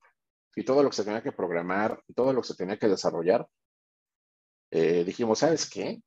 y 0.56 0.66
todo 0.66 0.82
lo 0.82 0.90
que 0.90 0.96
se 0.96 1.04
tenía 1.04 1.22
que 1.22 1.32
programar 1.32 2.02
y 2.08 2.14
todo 2.14 2.34
lo 2.34 2.42
que 2.42 2.48
se 2.48 2.56
tenía 2.56 2.78
que 2.78 2.88
desarrollar, 2.88 3.48
eh, 4.72 5.04
dijimos, 5.04 5.40
¿sabes 5.40 5.70
qué? 5.70 6.02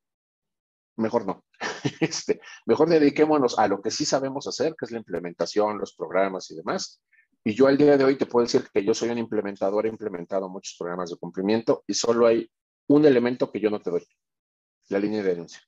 Mejor 0.96 1.26
no. 1.26 1.44
este, 2.00 2.40
mejor 2.66 2.88
dediquémonos 2.88 3.58
a 3.58 3.68
lo 3.68 3.80
que 3.80 3.92
sí 3.92 4.04
sabemos 4.04 4.48
hacer, 4.48 4.74
que 4.76 4.84
es 4.86 4.90
la 4.90 4.98
implementación, 4.98 5.78
los 5.78 5.94
programas 5.94 6.50
y 6.50 6.56
demás. 6.56 7.00
Y 7.44 7.54
yo 7.54 7.68
al 7.68 7.78
día 7.78 7.96
de 7.96 8.04
hoy 8.04 8.18
te 8.18 8.26
puedo 8.26 8.44
decir 8.44 8.68
que 8.72 8.84
yo 8.84 8.94
soy 8.94 9.10
un 9.10 9.18
implementador, 9.18 9.86
he 9.86 9.88
implementado 9.88 10.48
muchos 10.48 10.76
programas 10.76 11.10
de 11.10 11.16
cumplimiento 11.16 11.84
y 11.86 11.94
solo 11.94 12.26
hay 12.26 12.50
un 12.88 13.06
elemento 13.06 13.52
que 13.52 13.60
yo 13.60 13.70
no 13.70 13.80
te 13.80 13.90
doy, 13.90 14.04
la 14.88 14.98
línea 14.98 15.22
de 15.22 15.30
denuncia. 15.30 15.60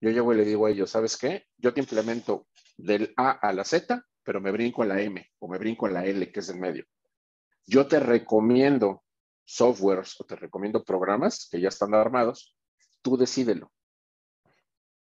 Yo 0.00 0.10
llego 0.10 0.32
y 0.32 0.36
le 0.36 0.44
digo 0.44 0.66
a 0.66 0.70
ellos, 0.70 0.90
¿sabes 0.90 1.16
qué? 1.16 1.46
Yo 1.56 1.74
te 1.74 1.80
implemento 1.80 2.46
del 2.76 3.12
A 3.16 3.30
a 3.30 3.52
la 3.52 3.64
Z, 3.64 4.04
pero 4.22 4.40
me 4.40 4.52
brinco 4.52 4.82
en 4.82 4.88
la 4.90 5.00
M 5.00 5.26
o 5.38 5.48
me 5.48 5.58
brinco 5.58 5.88
en 5.88 5.94
la 5.94 6.04
L, 6.04 6.30
que 6.30 6.40
es 6.40 6.48
el 6.48 6.60
medio. 6.60 6.84
Yo 7.66 7.86
te 7.86 7.98
recomiendo 7.98 9.02
softwares 9.44 10.20
o 10.20 10.24
te 10.24 10.36
recomiendo 10.36 10.84
programas 10.84 11.48
que 11.50 11.60
ya 11.60 11.68
están 11.68 11.94
armados, 11.94 12.56
tú 13.02 13.16
decídelo. 13.16 13.72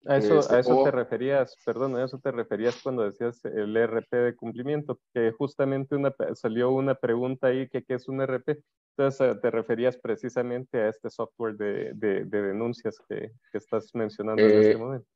A 0.06 0.18
eso, 0.18 0.40
a 0.52 0.58
eso 0.58 0.84
te 0.84 0.90
referías, 0.90 1.56
perdón, 1.64 1.96
a 1.96 2.04
eso 2.04 2.18
te 2.18 2.30
referías 2.30 2.78
cuando 2.82 3.04
decías 3.04 3.42
el 3.44 3.74
RP 3.76 4.12
de 4.12 4.36
cumplimiento, 4.36 5.00
que 5.14 5.32
justamente 5.32 5.96
una, 5.96 6.14
salió 6.34 6.70
una 6.70 6.94
pregunta 6.94 7.46
ahí 7.46 7.68
que 7.68 7.82
qué 7.82 7.94
es 7.94 8.08
un 8.08 8.20
RP. 8.20 8.62
Entonces 8.96 9.20
eh, 9.20 9.38
te 9.40 9.50
referías 9.50 9.96
precisamente 9.96 10.78
a 10.78 10.88
este 10.88 11.08
software 11.08 11.56
de, 11.56 11.92
de, 11.94 12.24
denuncias 12.24 12.98
que, 13.08 13.32
que, 13.50 13.58
estás 13.58 13.94
mencionando 13.94 14.42
en 14.42 14.50
este 14.50 14.70
eh, 14.72 14.76
momento. 14.76 15.06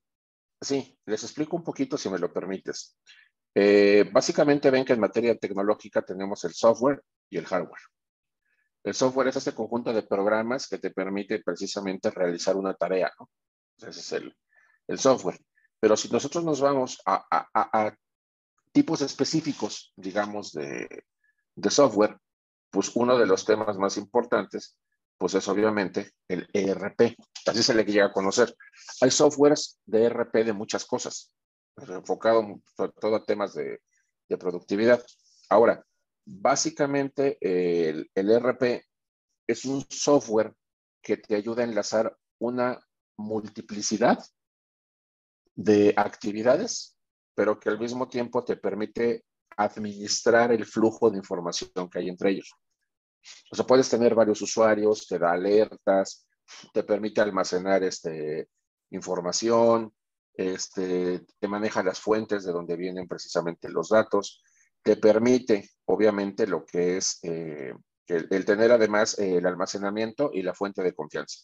Sí, 0.60 0.98
les 1.06 1.22
explico 1.22 1.56
un 1.56 1.64
poquito 1.64 1.96
si 1.98 2.08
me 2.08 2.18
lo 2.18 2.32
permites. 2.32 2.98
Eh, 3.54 4.08
básicamente 4.10 4.70
ven 4.70 4.84
que 4.84 4.94
en 4.94 5.00
materia 5.00 5.36
tecnológica 5.36 6.02
tenemos 6.02 6.44
el 6.44 6.52
software 6.52 7.02
y 7.30 7.36
el 7.36 7.46
hardware. 7.46 7.82
El 8.84 8.94
software 8.94 9.28
es 9.28 9.36
este 9.36 9.52
conjunto 9.52 9.92
de 9.92 10.02
programas 10.02 10.66
que 10.66 10.78
te 10.78 10.90
permite 10.90 11.42
precisamente 11.42 12.10
realizar 12.10 12.56
una 12.56 12.74
tarea, 12.74 13.12
¿no? 13.18 13.28
Ese 13.76 14.00
es 14.00 14.12
el, 14.12 14.34
el 14.88 14.98
software. 14.98 15.38
Pero 15.80 15.96
si 15.96 16.08
nosotros 16.08 16.44
nos 16.44 16.60
vamos 16.60 17.00
a, 17.06 17.94
tipos 18.72 19.00
específicos, 19.02 19.92
digamos, 19.96 20.52
de, 20.52 21.04
software, 21.70 22.18
pues 22.70 22.90
uno 22.94 23.16
de 23.16 23.26
los 23.26 23.44
temas 23.44 23.78
más 23.78 23.96
importantes, 23.96 24.76
pues 25.16 25.34
es 25.34 25.46
obviamente 25.48 26.12
el 26.28 26.48
ERP. 26.52 27.16
Así 27.46 27.62
se 27.62 27.74
le 27.74 27.84
llega 27.84 28.06
a 28.06 28.12
conocer. 28.12 28.54
Hay 29.00 29.10
softwares 29.10 29.78
de 29.86 30.04
ERP 30.04 30.44
de 30.44 30.52
muchas 30.52 30.84
cosas, 30.84 31.32
enfocado 31.76 32.60
sobre 32.76 32.92
todo 33.00 33.16
a 33.16 33.24
temas 33.24 33.54
de, 33.54 33.80
productividad. 34.38 35.02
Ahora, 35.48 35.82
básicamente 36.26 37.38
el, 37.40 38.10
el 38.14 38.30
ERP 38.30 38.84
es 39.46 39.64
un 39.64 39.84
software 39.88 40.52
que 41.00 41.16
te 41.16 41.34
ayuda 41.34 41.62
a 41.62 41.66
enlazar 41.66 42.14
una 42.38 42.78
multiplicidad 43.16 44.22
de 45.58 45.92
actividades, 45.96 46.96
pero 47.34 47.58
que 47.58 47.68
al 47.68 47.80
mismo 47.80 48.08
tiempo 48.08 48.44
te 48.44 48.56
permite 48.56 49.24
administrar 49.56 50.52
el 50.52 50.64
flujo 50.64 51.10
de 51.10 51.18
información 51.18 51.90
que 51.90 51.98
hay 51.98 52.08
entre 52.08 52.30
ellos. 52.30 52.52
O 53.50 53.56
sea, 53.56 53.66
puedes 53.66 53.90
tener 53.90 54.14
varios 54.14 54.40
usuarios, 54.40 55.08
te 55.08 55.18
da 55.18 55.32
alertas, 55.32 56.28
te 56.72 56.84
permite 56.84 57.20
almacenar 57.20 57.82
este, 57.82 58.48
información, 58.90 59.92
este, 60.32 61.26
te 61.40 61.48
maneja 61.48 61.82
las 61.82 61.98
fuentes 61.98 62.44
de 62.44 62.52
donde 62.52 62.76
vienen 62.76 63.08
precisamente 63.08 63.68
los 63.68 63.88
datos, 63.88 64.40
te 64.80 64.96
permite, 64.96 65.70
obviamente, 65.86 66.46
lo 66.46 66.64
que 66.64 66.98
es 66.98 67.18
eh, 67.24 67.74
el, 68.06 68.44
tener 68.44 68.70
además 68.70 69.18
el 69.18 69.44
almacenamiento 69.44 70.30
y 70.32 70.42
la 70.42 70.54
fuente 70.54 70.84
de 70.84 70.94
confianza. 70.94 71.40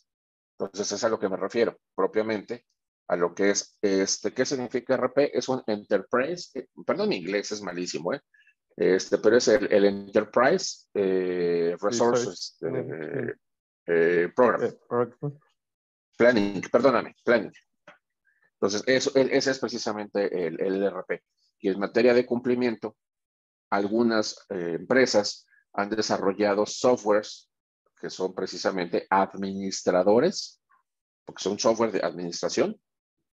Entonces, 0.57 0.93
es 0.93 1.03
a 1.03 1.09
lo 1.09 1.19
que 1.19 1.29
me 1.29 1.37
refiero 1.37 1.77
propiamente 1.97 2.65
a 3.09 3.17
lo 3.17 3.35
que 3.35 3.51
es, 3.51 3.77
este, 3.83 4.33
¿qué 4.33 4.45
significa 4.45 4.97
RP? 4.97 5.37
Es 5.37 5.49
un 5.49 5.63
Enterprise, 5.67 6.59
eh, 6.59 6.69
perdón, 6.87 7.11
mi 7.11 7.17
inglés 7.17 7.53
es 7.53 7.63
malísimo, 7.63 8.15
¿eh? 8.15 8.21
Este, 8.77 9.19
pero 9.19 9.37
es 9.37 9.47
el, 9.49 9.73
el 9.73 9.85
Enterprise 9.85 10.89
eh, 10.95 11.77
Resources 11.81 12.59
eh, 13.87 14.29
Program. 14.35 14.75
Planning, 16.17 16.63
perdóname, 16.73 17.15
planning. 17.25 17.53
Entonces, 18.55 18.83
eso, 18.87 19.13
ese 19.15 19.51
es 19.51 19.59
precisamente 19.59 20.47
el, 20.47 20.61
el 20.61 20.91
RP. 20.91 21.23
Y 21.61 21.69
en 21.69 21.79
materia 21.79 22.15
de 22.15 22.27
cumplimiento, 22.27 22.97
algunas 23.71 24.47
empresas 24.49 25.47
han 25.73 25.91
desarrollado 25.91 26.65
softwares 26.67 27.51
que 28.01 28.11
son 28.11 28.35
precisamente 28.35 29.07
administradores, 29.11 30.61
porque 31.25 31.43
son 31.43 31.59
software 31.59 31.93
de 31.93 32.05
administración, 32.05 32.79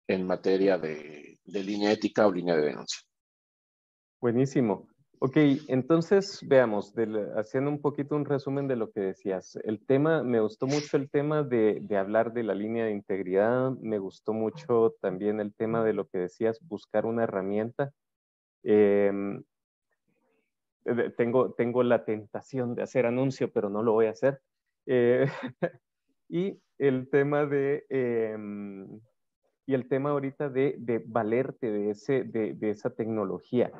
en 0.09 0.25
materia 0.25 0.77
de, 0.77 1.39
línea 1.45 1.91
ética 1.91 2.27
o 2.27 2.31
línea 2.31 2.55
de 2.55 2.65
denuncia. 2.65 2.99
Buenísimo. 4.19 4.87
Ok, 5.19 5.37
entonces 5.67 6.39
veamos, 6.47 6.93
haciendo 7.35 7.69
un 7.69 7.81
poquito 7.81 8.15
un 8.15 8.25
resumen 8.25 8.67
de 8.67 8.75
lo 8.75 8.89
que 8.91 9.01
decías. 9.01 9.57
El 9.63 9.85
tema, 9.85 10.23
me 10.23 10.39
gustó 10.39 10.65
mucho 10.65 10.97
el 10.97 11.09
tema 11.09 11.43
de, 11.43 11.85
hablar 11.97 12.33
de 12.33 12.43
la 12.43 12.55
línea 12.55 12.85
de 12.85 12.91
integridad, 12.91 13.71
me 13.81 13.99
gustó 13.99 14.33
mucho 14.33 14.95
también 15.01 15.39
el 15.41 15.53
tema 15.53 15.83
de 15.83 15.93
lo 15.93 16.07
que 16.07 16.19
decías, 16.19 16.59
buscar 16.61 17.05
una 17.05 17.23
herramienta. 17.23 17.91
Em, 18.63 19.43
tengo, 21.17 21.53
tengo 21.53 21.83
la 21.83 22.05
tentación 22.05 22.73
de 22.73 22.83
hacer 22.83 23.05
anuncio, 23.05 23.51
pero 23.51 23.69
no 23.69 23.83
lo 23.83 23.91
voy 23.91 24.07
a 24.07 24.11
hacer. 24.11 24.41
Eh, 24.85 25.25
y 26.29 26.59
el 26.77 27.09
tema 27.09 27.45
de 27.45 27.85
em, 27.89 29.01
y 29.69 29.75
el 29.75 29.87
tema 29.87 30.09
ahorita 30.09 30.49
de, 30.49 30.77
de 30.79 30.97
valerte 31.05 31.69
de, 31.69 31.91
ese, 31.91 32.23
de, 32.23 32.55
de, 32.55 32.71
esa 32.71 32.89
tecnología. 32.89 33.71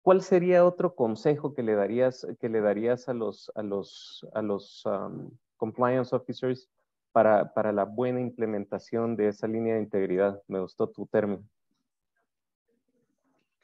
¿Cuál 0.00 0.22
sería 0.22 0.64
otro 0.64 0.94
consejo 0.94 1.54
que 1.54 1.64
le 1.64 1.74
darías, 1.74 2.24
que 2.38 2.48
le 2.48 2.60
darías 2.60 3.08
a 3.08 3.14
los, 3.14 3.50
a 3.56 3.64
los, 3.64 4.24
a 4.32 4.42
los 4.42 4.86
um, 4.86 5.28
compliance 5.56 6.14
officers 6.14 6.70
para, 7.10 7.52
para 7.52 7.72
la 7.72 7.84
buena 7.84 8.20
implementación 8.20 9.16
de 9.16 9.26
esa 9.26 9.48
línea 9.48 9.74
de 9.74 9.80
integridad? 9.80 10.40
Me 10.46 10.60
gustó 10.60 10.88
tu 10.88 11.04
término. 11.06 11.42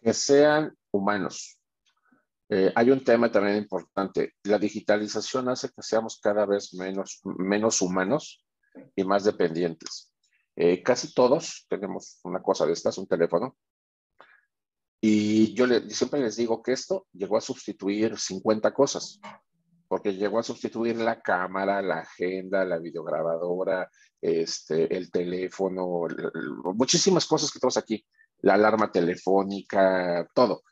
Que 0.00 0.12
sean 0.12 0.76
humanos. 0.90 1.56
Eh, 2.48 2.72
hay 2.74 2.90
un 2.90 3.04
tema 3.04 3.30
también 3.30 3.58
importante. 3.58 4.32
La 4.42 4.58
digitalización 4.58 5.48
hace 5.48 5.68
que 5.68 5.82
seamos 5.82 6.18
cada 6.20 6.46
vez 6.46 6.74
menos, 6.74 7.20
menos 7.22 7.80
humanos 7.80 8.44
y 8.96 9.04
más 9.04 9.22
dependientes. 9.22 10.09
Eh, 10.62 10.82
casi 10.82 11.14
todos 11.14 11.64
tenemos 11.70 12.20
una 12.22 12.42
cosa 12.42 12.66
de 12.66 12.74
estas, 12.74 12.98
un 12.98 13.06
teléfono. 13.06 13.56
Y 15.00 15.54
yo 15.54 15.66
siempre 15.88 16.20
les 16.20 16.36
digo 16.36 16.62
que 16.62 16.72
esto 16.72 17.06
llegó 17.14 17.38
a 17.38 17.40
sustituir 17.40 18.18
50 18.18 18.74
cosas, 18.74 19.18
porque 19.88 20.12
llegó 20.12 20.38
a 20.38 20.42
sustituir 20.42 20.96
la 20.96 21.22
cámara, 21.22 21.80
la 21.80 22.00
agenda, 22.00 22.62
la 22.66 22.78
videograbadora, 22.78 23.90
este, 24.20 24.94
el 24.94 25.10
teléfono, 25.10 26.06
muchísimas 26.74 27.24
cosas 27.24 27.50
que 27.50 27.58
tenemos 27.58 27.78
aquí, 27.78 28.04
la 28.42 28.52
alarma 28.52 28.92
telefónica, 28.92 30.28
todo. 30.34 30.62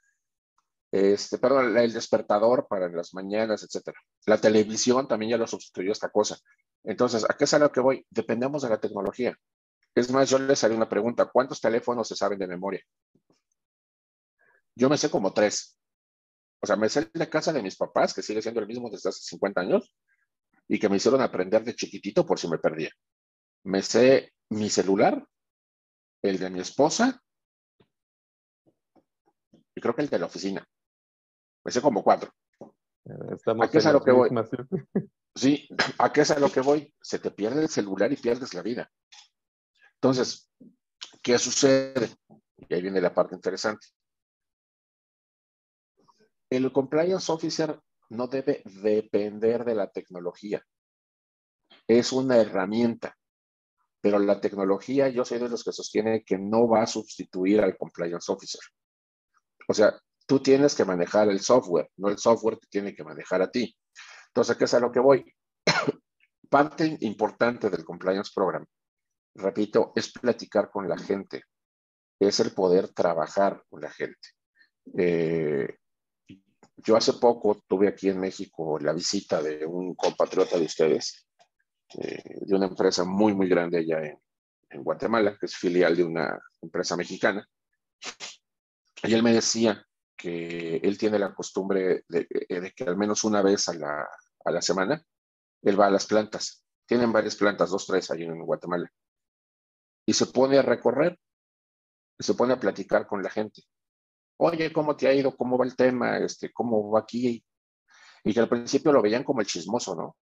Este, 0.93 1.39
perdón, 1.39 1.79
el 1.79 1.95
despertador 1.95 2.67
para 2.69 2.91
las 2.91 3.15
mañanas, 3.15 3.63
etcétera. 3.63 3.99
La 4.27 4.39
televisión 4.39 5.09
también 5.09 5.31
ya 5.31 5.39
lo 5.39 5.47
sustituyó 5.47 5.93
esta 5.93 6.11
cosa. 6.11 6.37
Entonces, 6.85 7.25
¿a 7.25 7.33
qué 7.39 7.45
es 7.45 7.55
a 7.55 7.59
lo 7.59 7.73
que 7.73 7.81
voy? 7.81 8.07
Dependemos 8.11 8.61
de 8.61 8.69
la 8.69 8.81
tecnología. 8.81 9.35
Es 9.95 10.11
más, 10.11 10.31
yo 10.31 10.39
les 10.39 10.63
haré 10.63 10.75
una 10.75 10.89
pregunta. 10.89 11.27
¿Cuántos 11.27 11.61
teléfonos 11.61 12.07
se 12.07 12.17
saben 12.17 12.39
de 12.39 12.47
memoria? 12.47 12.83
Yo 14.75 14.89
me 14.89 14.97
sé 14.97 15.11
como 15.11 15.33
tres. 15.33 15.77
O 16.61 16.67
sea, 16.67 16.77
me 16.77 16.89
sé 16.89 17.11
la 17.15 17.29
casa 17.29 17.53
de 17.53 17.63
mis 17.63 17.77
papás, 17.77 18.15
que 18.15 18.23
sigue 18.23 18.43
siendo 18.43 18.61
el 18.61 18.67
mismo 18.67 18.91
desde 18.91 19.09
hace 19.09 19.23
50 19.23 19.61
años, 19.61 19.95
y 20.69 20.79
que 20.79 20.89
me 20.89 20.97
hicieron 20.97 21.21
aprender 21.21 21.65
de 21.65 21.75
chiquitito 21.75 22.27
por 22.27 22.39
si 22.39 22.49
me 22.49 22.59
perdía. 22.59 22.91
Me 23.65 23.83
sé 23.83 24.33
mi 24.51 24.71
celular, 24.71 25.27
el 26.23 26.39
de 26.39 26.51
mi 26.51 26.61
esposa, 26.61 27.21
y 29.75 29.81
creo 29.81 29.95
que 29.95 30.03
el 30.03 30.09
de 30.09 30.19
la 30.19 30.27
oficina. 30.27 30.69
Me 31.65 31.71
sé 31.71 31.81
como 31.81 32.03
cuatro. 32.03 32.33
¿A 33.61 33.69
qué 33.71 33.79
es 33.79 33.87
a 33.87 33.93
lo 33.93 34.03
que 34.03 34.11
voy? 34.11 34.31
Sí, 35.35 35.69
¿a 35.99 36.13
qué 36.13 36.23
es 36.23 36.31
a 36.33 36.39
lo 36.41 36.51
que 36.51 36.61
voy? 36.61 36.93
Se 37.01 37.21
te 37.21 37.31
pierde 37.31 37.63
el 37.63 37.69
celular 37.69 38.13
y 38.13 38.17
pierdes 38.17 38.55
la 38.55 38.63
vida. 38.63 38.91
Entonces, 40.01 40.49
¿qué 41.23 41.39
sucede? 41.39 42.15
Y 42.69 42.75
ahí 42.75 42.83
viene 42.83 43.01
la 43.01 43.13
parte 43.13 43.35
interesante. 43.35 43.89
El 46.51 46.73
compliance 46.73 47.31
officer 47.31 47.81
no 48.11 48.29
debe 48.29 48.63
depender 48.65 49.65
de 49.65 49.75
la 49.75 49.91
tecnología. 49.91 50.65
Es 51.87 52.13
una 52.13 52.39
herramienta, 52.39 53.17
pero 54.01 54.19
la 54.19 54.41
tecnología, 54.41 55.09
yo 55.09 55.25
soy 55.25 55.39
de 55.39 55.49
los 55.49 55.65
que 55.65 55.73
sostiene 55.73 56.23
que 56.25 56.39
no 56.39 56.69
va 56.69 56.83
a 56.83 56.87
sustituir 56.87 57.61
al 57.61 57.77
compliance 57.77 58.31
officer. 58.31 58.61
O 59.69 59.75
sea, 59.75 60.01
tú 60.27 60.41
tienes 60.41 60.75
que 60.75 60.85
manejar 60.85 61.29
el 61.29 61.41
software, 61.41 61.91
no 61.97 62.09
el 62.09 62.19
software 62.19 62.59
te 62.59 62.69
tiene 62.69 62.95
que 62.95 63.05
manejar 63.05 63.43
a 63.43 63.51
ti. 63.51 63.77
Entonces, 64.29 64.57
¿qué 64.57 64.65
es 64.65 64.75
a 64.75 64.81
lo 64.81 64.93
que 64.93 65.01
voy? 65.01 65.35
Parte 66.49 66.97
importante 67.01 67.69
del 67.69 67.85
compliance 67.85 68.31
program, 68.35 68.65
repito, 69.39 69.93
es 69.95 70.13
platicar 70.13 70.71
con 70.71 70.89
la 70.89 70.99
gente, 70.99 71.45
es 72.19 72.41
el 72.41 72.53
poder 72.53 72.89
trabajar 72.89 73.63
con 73.69 73.81
la 73.81 73.91
gente. 73.91 74.29
Eh, 74.97 75.77
yo 76.77 76.97
hace 76.97 77.15
poco 77.15 77.63
tuve 77.67 77.89
aquí 77.89 78.09
en 78.09 78.21
México 78.21 78.79
la 78.79 78.93
visita 78.93 79.43
de 79.43 79.65
un 79.67 79.95
compatriota 79.95 80.59
de 80.59 80.65
ustedes, 80.65 81.27
eh, 81.99 82.23
de 82.41 82.55
una 82.55 82.67
empresa 82.67 83.05
muy, 83.05 83.35
muy 83.35 83.49
grande 83.49 83.79
allá 83.79 83.99
en, 84.05 84.19
Guatemala, 84.71 85.37
que 85.41 85.47
es 85.47 85.57
filial 85.57 85.97
de 85.97 86.05
una 86.05 86.39
empresa 86.61 86.95
mexicana. 86.95 87.49
Y 89.03 89.15
él 89.15 89.23
me 89.23 89.33
decía 89.33 89.83
que 90.15 90.77
él 90.77 90.99
tiene 90.99 91.19
la 91.19 91.35
costumbre 91.35 92.05
de, 92.07 92.27
de 92.29 92.73
que 92.77 92.85
al 92.85 92.99
menos 92.99 93.25
una 93.25 93.41
vez 93.41 93.69
a 93.71 93.75
la, 93.75 94.07
a 94.45 94.51
la, 94.51 94.61
semana, 94.61 95.03
él 95.63 95.81
va 95.81 95.87
a 95.87 95.91
las 95.91 96.05
plantas. 96.05 96.67
Tienen 96.85 97.13
varias 97.13 97.37
plantas, 97.37 97.71
dos, 97.71 97.87
tres 97.87 98.11
ahí 98.11 98.25
en 98.25 98.45
Guatemala. 98.45 98.91
Y 100.09 100.15
se 100.15 100.27
pone 100.27 100.59
a 100.59 100.63
recorrer, 100.63 101.19
y 102.19 102.25
se 102.25 102.35
pone 102.35 102.55
a 102.55 102.61
platicar 102.61 103.07
con 103.07 103.23
la 103.23 103.31
gente 103.31 103.63
oye, 104.39 104.73
¿cómo 104.73 104.97
te 104.97 105.09
ha 105.09 105.15
ido? 105.15 105.37
¿Cómo 105.37 105.59
va 105.59 105.67
el 105.67 105.77
tema? 105.77 106.19
Este, 106.19 106.53
¿Cómo 106.53 106.91
va 106.91 107.01
aquí? 107.01 107.45
Y 108.25 108.35
que 108.35 108.41
al 108.41 108.49
principio 108.49 108.93
lo 108.93 109.03
veían 109.03 109.25
como 109.25 109.41
el 109.41 109.47
chismoso, 109.47 109.95
¿no? 109.95 110.17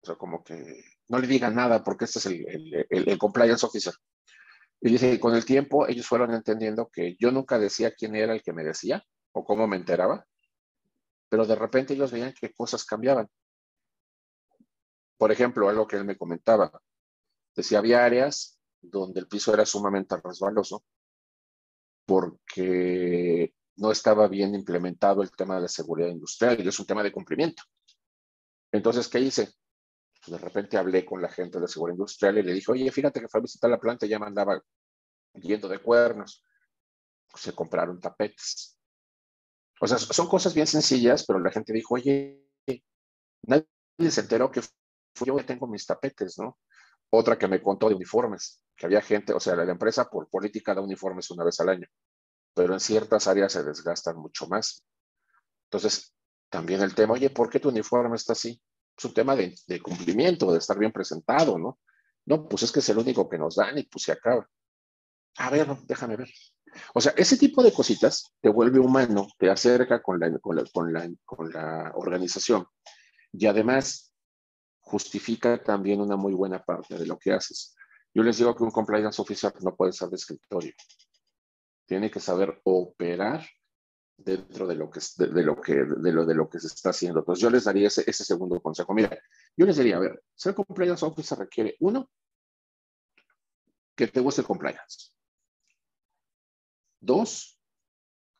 O 0.00 0.06
sea, 0.06 0.16
como 0.16 0.42
que 0.42 0.84
no 1.08 1.18
le 1.18 1.26
digan 1.26 1.54
nada 1.54 1.82
porque 1.82 2.04
este 2.04 2.18
es 2.18 2.26
el, 2.26 2.86
el, 2.88 3.18
compliance 3.18 3.64
officer. 3.64 3.94
Y 4.80 4.90
dice 4.90 5.10
que 5.10 5.20
con 5.20 5.34
el 5.34 5.44
tiempo 5.44 5.86
ellos 5.88 6.06
fueron 6.06 6.32
entendiendo 6.32 6.88
que 6.92 7.16
yo 7.18 7.32
nunca 7.32 7.58
decía 7.58 7.92
quién 7.94 8.14
era 8.14 8.32
el 8.32 8.42
que 8.42 8.52
me 8.52 8.64
decía 8.64 9.02
o 9.32 9.44
cómo 9.44 9.66
me 9.66 9.76
enteraba, 9.76 10.24
pero 11.28 11.46
de 11.46 11.56
repente 11.56 11.94
ellos 11.94 12.12
veían 12.12 12.32
que 12.38 12.52
cosas 12.52 12.84
cambiaban. 12.84 13.28
Por 15.16 15.32
ejemplo, 15.32 15.68
algo 15.68 15.88
que 15.88 15.96
él 15.96 16.04
me 16.04 16.16
comentaba, 16.16 16.70
decía, 17.56 17.78
había 17.78 18.04
áreas 18.04 18.57
donde 18.80 19.20
el 19.20 19.28
piso 19.28 19.52
era 19.52 19.66
sumamente 19.66 20.16
resbaloso 20.22 20.84
porque 22.06 23.54
no 23.76 23.92
estaba 23.92 24.28
bien 24.28 24.54
implementado 24.54 25.22
el 25.22 25.30
tema 25.30 25.56
de 25.56 25.62
la 25.62 25.68
seguridad 25.68 26.08
industrial 26.08 26.58
y 26.58 26.66
es 26.66 26.80
un 26.80 26.86
tema 26.86 27.02
de 27.02 27.12
cumplimiento. 27.12 27.62
Entonces, 28.72 29.08
¿qué 29.08 29.20
hice? 29.20 29.52
De 30.26 30.38
repente 30.38 30.76
hablé 30.76 31.04
con 31.04 31.22
la 31.22 31.28
gente 31.28 31.60
de 31.60 31.68
seguridad 31.68 31.96
industrial 31.96 32.38
y 32.38 32.42
le 32.42 32.54
dije, 32.54 32.72
oye, 32.72 32.90
fíjate 32.90 33.20
que 33.20 33.28
fue 33.28 33.40
a 33.40 33.42
visitar 33.42 33.70
la 33.70 33.78
planta 33.78 34.06
y 34.06 34.08
ya 34.08 34.18
me 34.18 34.26
andaba 34.26 34.60
yendo 35.34 35.68
de 35.68 35.80
cuernos. 35.80 36.44
Se 37.34 37.54
compraron 37.54 38.00
tapetes. 38.00 38.78
O 39.80 39.86
sea, 39.86 39.98
son 39.98 40.28
cosas 40.28 40.54
bien 40.54 40.66
sencillas, 40.66 41.24
pero 41.24 41.38
la 41.38 41.50
gente 41.50 41.72
dijo, 41.72 41.94
oye, 41.94 42.48
nadie 43.42 43.66
se 44.10 44.22
enteró 44.22 44.50
que 44.50 44.60
yo 45.24 45.36
que 45.36 45.44
tengo 45.44 45.66
mis 45.66 45.86
tapetes, 45.86 46.38
¿no? 46.38 46.58
Otra 47.10 47.38
que 47.38 47.48
me 47.48 47.62
contó 47.62 47.88
de 47.88 47.94
uniformes, 47.94 48.60
que 48.76 48.86
había 48.86 49.00
gente, 49.00 49.32
o 49.32 49.40
sea, 49.40 49.56
la 49.56 49.70
empresa 49.70 50.08
por 50.08 50.28
política 50.28 50.74
da 50.74 50.80
uniformes 50.80 51.30
una 51.30 51.44
vez 51.44 51.58
al 51.60 51.70
año 51.70 51.88
pero 52.58 52.74
en 52.74 52.80
ciertas 52.80 53.28
áreas 53.28 53.52
se 53.52 53.62
desgastan 53.62 54.16
mucho 54.16 54.48
más. 54.48 54.84
Entonces, 55.66 56.12
también 56.50 56.80
el 56.82 56.92
tema, 56.92 57.14
oye, 57.14 57.30
¿por 57.30 57.48
qué 57.48 57.60
tu 57.60 57.68
uniforme 57.68 58.16
está 58.16 58.32
así? 58.32 58.60
Es 58.96 59.04
un 59.04 59.14
tema 59.14 59.36
de, 59.36 59.54
cumplimiento, 59.80 60.50
de 60.50 60.58
estar 60.58 60.76
bien 60.76 60.90
presentado, 60.90 61.56
¿no? 61.56 61.78
No, 62.26 62.48
pues 62.48 62.64
es 62.64 62.72
que 62.72 62.80
es 62.80 62.88
el 62.88 62.98
único 62.98 63.28
que 63.28 63.38
nos 63.38 63.54
dan 63.54 63.78
y 63.78 63.84
pues 63.84 64.02
se 64.02 64.10
acaba. 64.10 64.44
A 65.36 65.50
ver, 65.50 65.68
déjame 65.86 66.16
ver. 66.16 66.28
O 66.94 67.00
sea, 67.00 67.12
ese 67.16 67.36
tipo 67.36 67.62
de 67.62 67.72
cositas 67.72 68.34
te 68.40 68.48
vuelve 68.48 68.80
humano, 68.80 69.28
te 69.38 69.48
acerca 69.48 70.02
con 70.02 70.18
la, 70.18 70.36
con 70.40 70.56
la, 70.56 70.64
con 70.72 70.92
la, 70.92 71.08
con 71.24 71.52
la 71.52 71.92
organización 71.94 72.66
y 73.32 73.46
además 73.46 74.07
justifica 74.88 75.62
también 75.62 76.00
una 76.00 76.16
muy 76.16 76.34
buena 76.34 76.62
parte 76.62 76.98
de 76.98 77.06
lo 77.06 77.18
que 77.18 77.32
haces. 77.32 77.74
Yo 78.14 78.22
les 78.22 78.38
digo 78.38 78.54
que 78.54 78.64
un 78.64 78.70
compliance 78.70 79.20
officer 79.20 79.52
no 79.62 79.76
puede 79.76 79.92
ser 79.92 80.08
de 80.08 80.16
escritorio 80.16 80.72
tiene 81.88 82.10
que 82.10 82.20
saber 82.20 82.60
operar 82.64 83.44
dentro 84.14 84.66
de 84.66 84.74
lo 84.76 84.90
que, 84.90 85.00
se 85.00 86.66
está 86.66 86.90
haciendo. 86.90 87.20
Entonces 87.20 87.42
yo 87.42 87.48
les 87.48 87.64
daría 87.64 87.88
ese, 87.88 88.12
segundo 88.12 88.60
consejo. 88.60 88.92
Mira, 88.92 89.18
yo 89.56 89.64
les 89.64 89.76
diría, 89.78 89.96
a 89.96 90.00
ver, 90.00 90.22
ser 90.34 90.54
compliance 90.54 91.04
officer 91.04 91.38
requiere, 91.38 91.76
uno, 91.80 92.10
que 93.96 94.06
te 94.06 94.20
guste 94.20 94.42
compliance. 94.42 95.12
Dos, 97.00 97.58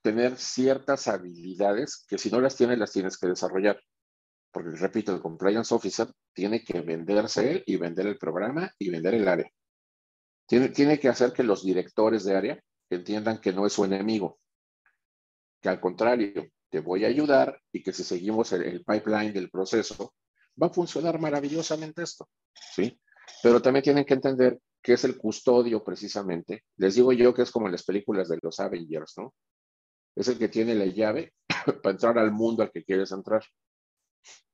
tener 0.02 0.36
ciertas 0.36 1.08
habilidades 1.08 2.04
que 2.06 2.18
si 2.18 2.30
no 2.30 2.42
las 2.42 2.54
tienes, 2.54 2.78
las 2.78 2.92
tienes 2.92 3.16
que 3.16 3.28
desarrollar. 3.28 3.80
Porque, 4.58 4.76
repito, 4.76 5.14
el 5.14 5.20
compliance 5.20 5.72
officer 5.72 6.08
tiene 6.32 6.64
que 6.64 6.80
venderse 6.80 7.48
él 7.48 7.62
y 7.64 7.76
vender 7.76 8.08
el 8.08 8.18
programa 8.18 8.74
y 8.76 8.90
vender 8.90 9.14
el 9.14 9.28
área. 9.28 9.48
Tiene, 10.48 10.70
tiene 10.70 10.98
que 10.98 11.08
hacer 11.08 11.32
que 11.32 11.44
los 11.44 11.64
directores 11.64 12.24
de 12.24 12.36
área 12.36 12.64
entiendan 12.90 13.40
que 13.40 13.52
no 13.52 13.66
es 13.66 13.72
su 13.72 13.84
enemigo, 13.84 14.40
que 15.62 15.68
al 15.68 15.78
contrario, 15.78 16.50
te 16.70 16.80
voy 16.80 17.04
a 17.04 17.06
ayudar 17.06 17.62
y 17.70 17.84
que 17.84 17.92
si 17.92 18.02
seguimos 18.02 18.50
el, 18.50 18.84
pipeline 18.84 19.32
del 19.32 19.48
proceso, 19.48 20.12
va 20.60 20.66
a 20.66 20.70
funcionar 20.70 21.20
maravillosamente 21.20 22.02
esto, 22.02 22.28
¿sí? 22.52 23.00
Pero 23.40 23.62
también 23.62 23.84
tienen 23.84 24.04
que 24.04 24.14
entender 24.14 24.58
que 24.82 24.94
es 24.94 25.04
el 25.04 25.18
custodio 25.18 25.84
precisamente. 25.84 26.64
Les 26.78 26.96
digo 26.96 27.12
yo 27.12 27.32
que 27.32 27.42
es 27.42 27.52
como 27.52 27.66
en 27.66 27.72
las 27.72 27.84
películas 27.84 28.28
de 28.28 28.40
los 28.42 28.58
Avengers, 28.58 29.14
¿no? 29.18 29.32
Es 30.16 30.26
el 30.26 30.36
que 30.36 30.48
tiene 30.48 30.74
la 30.74 30.86
llave 30.86 31.32
para 31.80 31.92
entrar 31.92 32.18
al 32.18 32.32
mundo 32.32 32.64
al 32.64 32.72
que 32.72 32.82
quieres 32.82 33.12
entrar. 33.12 33.44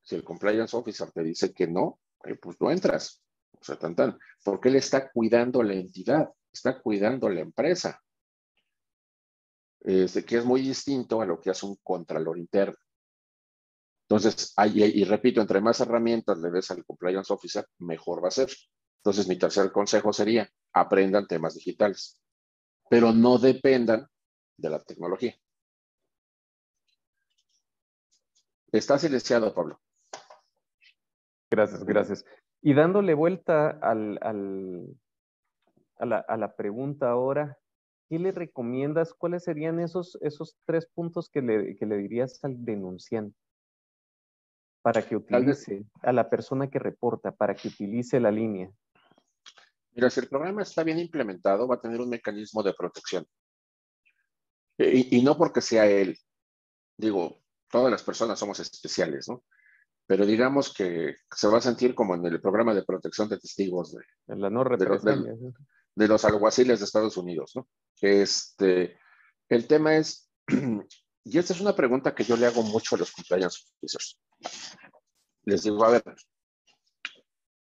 Si 0.04 0.14
el 0.14 0.22
compliance 0.22 0.76
officer 0.76 1.10
te 1.10 1.24
dice 1.24 1.52
que 1.52 1.66
no, 1.66 1.98
eh, 2.24 2.36
pues 2.36 2.56
no 2.60 2.70
entras. 2.70 3.22
O 3.58 3.64
sea, 3.64 3.76
tan, 3.76 3.96
tan. 3.96 4.18
Porque 4.44 4.68
él 4.68 4.76
está 4.76 5.10
cuidando 5.10 5.62
la 5.62 5.74
entidad, 5.74 6.30
está 6.52 6.80
cuidando 6.80 7.28
la 7.28 7.40
empresa 7.40 8.00
este, 9.84 10.24
que 10.24 10.38
es 10.38 10.44
muy 10.46 10.62
distinto 10.62 11.20
a 11.20 11.26
lo 11.26 11.38
que 11.38 11.50
hace 11.50 11.66
un 11.66 11.76
contralor 11.82 12.38
interno. 12.38 12.76
Entonces, 14.08 14.54
y, 14.74 15.04
repito, 15.04 15.40
entre 15.40 15.60
más 15.60 15.80
herramientas 15.80 16.38
le 16.38 16.50
des 16.50 16.70
al 16.70 16.84
compliance 16.84 17.32
officer, 17.32 17.66
mejor 17.78 18.24
va 18.24 18.28
a 18.28 18.30
ser. 18.30 18.50
Entonces, 18.98 19.28
mi 19.28 19.38
tercer 19.38 19.70
consejo 19.72 20.12
sería, 20.12 20.48
aprendan 20.72 21.26
temas 21.26 21.54
digitales, 21.54 22.18
pero 22.88 23.12
no 23.12 23.38
dependan 23.38 24.06
de 24.56 24.70
la 24.70 24.82
tecnología. 24.82 25.36
Está 28.72 28.98
silenciado, 28.98 29.54
Pablo. 29.54 29.80
Gracias, 31.54 31.84
gracias. 31.84 32.24
Y 32.62 32.74
dándole 32.74 33.14
vuelta 33.14 33.70
al, 33.70 34.18
al, 34.22 34.88
a, 35.98 36.06
la, 36.06 36.18
a, 36.18 36.36
la, 36.36 36.56
pregunta 36.56 37.10
ahora, 37.10 37.56
¿qué 38.08 38.18
le 38.18 38.32
recomiendas? 38.32 39.14
¿Cuáles 39.14 39.44
serían 39.44 39.78
esos, 39.78 40.18
esos 40.20 40.56
tres 40.64 40.86
puntos 40.86 41.30
que 41.30 41.42
le, 41.42 41.76
que 41.76 41.86
le 41.86 41.96
dirías 41.98 42.42
al 42.42 42.64
denunciante? 42.64 43.38
Para 44.82 45.06
que 45.06 45.14
utilice, 45.14 45.86
a 46.02 46.12
la 46.12 46.28
persona 46.28 46.68
que 46.68 46.80
reporta, 46.80 47.30
para 47.30 47.54
que 47.54 47.68
utilice 47.68 48.18
la 48.18 48.32
línea. 48.32 48.70
Mira, 49.92 50.10
si 50.10 50.20
el 50.20 50.28
programa 50.28 50.62
está 50.62 50.82
bien 50.82 50.98
implementado, 50.98 51.68
va 51.68 51.76
a 51.76 51.80
tener 51.80 52.00
un 52.00 52.08
mecanismo 52.08 52.64
de 52.64 52.74
protección. 52.74 53.24
Y, 54.76 55.18
y, 55.18 55.22
no 55.22 55.38
porque 55.38 55.60
sea 55.60 55.86
él. 55.86 56.18
Digo, 56.98 57.38
todas 57.70 57.92
las 57.92 58.02
personas 58.02 58.40
somos 58.40 58.58
especiales, 58.58 59.28
¿no? 59.28 59.44
Pero 60.06 60.26
digamos 60.26 60.72
que 60.72 61.16
se 61.34 61.48
va 61.48 61.58
a 61.58 61.62
sentir 61.62 61.94
como 61.94 62.14
en 62.14 62.26
el 62.26 62.40
programa 62.40 62.74
de 62.74 62.84
protección 62.84 63.28
de 63.28 63.38
testigos 63.38 63.92
de, 63.92 64.36
la 64.36 64.50
no 64.50 64.64
de, 64.64 64.84
los, 64.84 65.02
de 65.02 66.08
los 66.08 66.24
alguaciles 66.24 66.78
de 66.78 66.84
Estados 66.84 67.16
Unidos, 67.16 67.52
¿no? 67.54 67.68
Este, 68.00 68.98
el 69.48 69.66
tema 69.66 69.96
es, 69.96 70.30
Y 71.24 71.38
esta 71.38 71.54
es 71.54 71.60
una 71.60 71.74
pregunta 71.74 72.14
que 72.14 72.22
yo 72.22 72.36
le 72.36 72.46
hago 72.46 72.62
mucho 72.62 72.94
a 72.94 72.98
los 72.98 73.10
cumpleaños 73.10 73.74
officers. 73.76 74.20
Les 75.44 75.62
digo, 75.62 75.82
a 75.84 75.90
ver, 75.90 76.04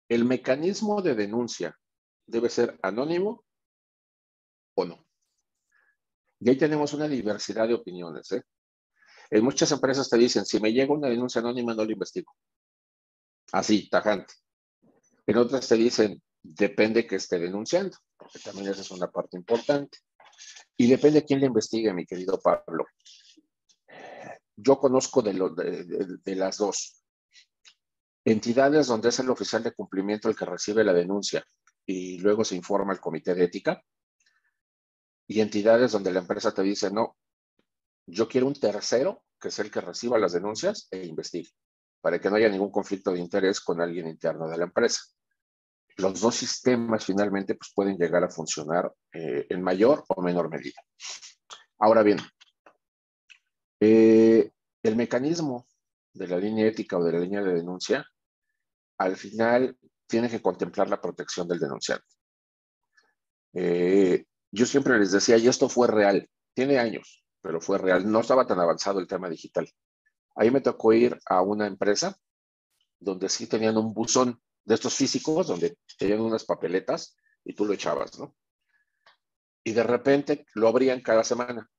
¿el 0.08 0.24
mecanismo 0.24 1.00
de 1.00 1.14
denuncia 1.14 1.78
debe 2.26 2.50
ser 2.50 2.78
anónimo 2.82 3.44
o 4.74 4.84
no? 4.84 5.06
Y 6.40 6.50
ahí 6.50 6.58
tenemos 6.58 6.92
una 6.94 7.06
diversidad 7.06 7.68
de 7.68 7.74
opiniones. 7.74 8.32
¿eh? 8.32 8.42
En 9.30 9.44
muchas 9.44 9.70
empresas 9.72 10.08
te 10.08 10.18
dicen, 10.18 10.44
si 10.44 10.60
me 10.60 10.72
llega 10.72 10.92
una 10.92 11.08
denuncia 11.08 11.40
anónima, 11.40 11.74
no 11.74 11.84
lo 11.84 11.92
investigo. 11.92 12.32
Así, 13.52 13.88
tajante. 13.88 14.34
En 15.26 15.36
otras 15.38 15.66
te 15.68 15.76
dicen, 15.76 16.22
depende 16.42 17.06
que 17.06 17.16
esté 17.16 17.38
denunciando, 17.38 17.96
porque 18.16 18.38
también 18.38 18.68
esa 18.68 18.82
es 18.82 18.90
una 18.90 19.10
parte 19.10 19.36
importante. 19.36 19.98
Y 20.76 20.88
depende 20.88 21.20
de 21.20 21.26
quién 21.26 21.40
le 21.40 21.46
investigue, 21.46 21.92
mi 21.94 22.04
querido 22.04 22.38
Pablo. 22.40 22.86
Yo 24.56 24.78
conozco 24.78 25.22
de, 25.22 25.32
de, 26.22 26.36
las 26.36 26.58
dos. 26.58 27.02
Entidades 28.24 28.86
donde 28.86 29.08
es 29.08 29.18
el 29.18 29.30
oficial 29.30 29.62
de 29.62 29.72
cumplimiento 29.72 30.28
el 30.28 30.36
que 30.36 30.44
recibe 30.44 30.84
la 30.84 30.92
denuncia 30.92 31.44
y 31.86 32.18
luego 32.18 32.44
se 32.44 32.56
informa 32.56 32.92
al 32.92 33.00
comité 33.00 33.34
de 33.34 33.44
ética. 33.44 33.82
Y 35.26 35.40
entidades 35.40 35.92
donde 35.92 36.12
la 36.12 36.20
empresa 36.20 36.52
te 36.52 36.62
dice, 36.62 36.90
no, 36.90 37.16
yo 38.06 38.28
quiero 38.28 38.46
un 38.46 38.54
tercero 38.54 39.24
que 39.40 39.48
es 39.48 39.58
el 39.58 39.70
que 39.70 39.80
reciba 39.80 40.18
las 40.18 40.32
denuncias 40.32 40.88
e 40.90 41.04
investigue, 41.04 41.50
para 42.00 42.20
que 42.20 42.30
no 42.30 42.36
haya 42.36 42.48
ningún 42.48 42.70
conflicto 42.70 43.12
de 43.12 43.20
interés 43.20 43.60
con 43.60 43.80
alguien 43.80 44.08
interno 44.08 44.48
de 44.48 44.58
la 44.58 44.64
empresa 44.64 45.00
los 45.96 46.20
dos 46.20 46.34
sistemas 46.34 47.04
finalmente 47.04 47.54
pues, 47.54 47.72
pueden 47.74 47.96
llegar 47.96 48.24
a 48.24 48.30
funcionar 48.30 48.92
eh, 49.12 49.46
en 49.48 49.62
mayor 49.62 50.04
o 50.08 50.22
menor 50.22 50.50
medida. 50.50 50.80
Ahora 51.78 52.02
bien, 52.02 52.18
eh, 53.80 54.50
el 54.82 54.96
mecanismo 54.96 55.66
de 56.12 56.28
la 56.28 56.38
línea 56.38 56.66
ética 56.66 56.98
o 56.98 57.04
de 57.04 57.12
la 57.12 57.20
línea 57.20 57.42
de 57.42 57.54
denuncia, 57.54 58.06
al 58.98 59.16
final 59.16 59.76
tiene 60.06 60.28
que 60.28 60.42
contemplar 60.42 60.88
la 60.88 61.00
protección 61.00 61.48
del 61.48 61.58
denunciante. 61.58 62.06
Eh, 63.52 64.24
yo 64.50 64.66
siempre 64.66 64.98
les 64.98 65.12
decía, 65.12 65.36
y 65.36 65.48
esto 65.48 65.68
fue 65.68 65.88
real, 65.88 66.28
tiene 66.54 66.78
años, 66.78 67.23
pero 67.44 67.60
fue 67.60 67.76
real, 67.76 68.10
no 68.10 68.20
estaba 68.20 68.46
tan 68.46 68.58
avanzado 68.58 69.00
el 69.00 69.06
tema 69.06 69.28
digital. 69.28 69.70
Ahí 70.34 70.50
me 70.50 70.62
tocó 70.62 70.94
ir 70.94 71.20
a 71.26 71.42
una 71.42 71.66
empresa 71.66 72.16
donde 72.98 73.28
sí 73.28 73.46
tenían 73.46 73.76
un 73.76 73.92
buzón 73.92 74.40
de 74.64 74.74
estos 74.74 74.94
físicos 74.94 75.48
donde 75.48 75.76
tenían 75.98 76.22
unas 76.22 76.44
papeletas 76.44 77.18
y 77.44 77.52
tú 77.52 77.66
lo 77.66 77.74
echabas, 77.74 78.18
¿no? 78.18 78.34
Y 79.62 79.72
de 79.72 79.82
repente 79.82 80.46
lo 80.54 80.68
abrían 80.68 81.02
cada 81.02 81.22
semana 81.22 81.70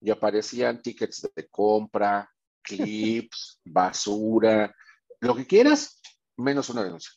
y 0.00 0.10
aparecían 0.10 0.80
tickets 0.80 1.28
de 1.34 1.48
compra, 1.48 2.30
clips, 2.62 3.60
basura, 3.64 4.72
lo 5.18 5.34
que 5.34 5.48
quieras, 5.48 6.00
menos 6.36 6.68
una 6.68 6.84
denuncia. 6.84 7.10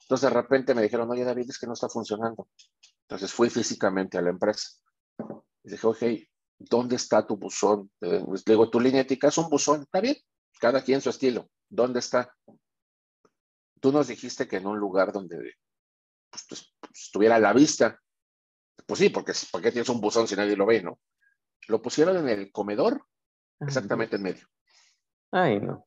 Entonces 0.00 0.28
de 0.28 0.34
repente 0.34 0.74
me 0.74 0.82
dijeron, 0.82 1.08
oye 1.08 1.22
David, 1.22 1.50
es 1.50 1.58
que 1.60 1.68
no 1.68 1.74
está 1.74 1.88
funcionando. 1.88 2.48
Entonces 3.02 3.32
fui 3.32 3.48
físicamente 3.48 4.18
a 4.18 4.22
la 4.22 4.30
empresa 4.30 4.70
y 5.62 5.70
dije, 5.70 5.86
oye, 5.86 6.31
¿dónde 6.68 6.96
está 6.96 7.26
tu 7.26 7.36
buzón? 7.36 7.90
Le 8.00 8.22
digo, 8.46 8.70
tu 8.70 8.80
línea 8.80 9.02
ética 9.02 9.28
es 9.28 9.38
un 9.38 9.48
buzón, 9.48 9.82
está 9.82 10.00
bien, 10.00 10.16
cada 10.60 10.82
quien 10.82 11.00
su 11.00 11.10
estilo. 11.10 11.48
¿Dónde 11.68 12.00
está? 12.00 12.34
Tú 13.80 13.92
nos 13.92 14.08
dijiste 14.08 14.46
que 14.46 14.56
en 14.56 14.66
un 14.66 14.78
lugar 14.78 15.12
donde 15.12 15.54
pues, 16.30 16.46
pues, 16.48 16.74
estuviera 16.94 17.36
a 17.36 17.40
la 17.40 17.52
vista. 17.52 17.98
Pues 18.86 18.98
sí, 18.98 19.10
porque 19.10 19.32
¿por 19.50 19.62
qué 19.62 19.70
tienes 19.70 19.88
un 19.88 20.00
buzón 20.00 20.26
si 20.26 20.34
nadie 20.34 20.56
lo 20.56 20.66
ve, 20.66 20.82
no? 20.82 20.98
Lo 21.68 21.80
pusieron 21.80 22.16
en 22.16 22.28
el 22.28 22.50
comedor, 22.50 23.06
exactamente 23.60 24.16
en 24.16 24.22
medio. 24.22 24.46
Ay, 25.30 25.60
no. 25.60 25.86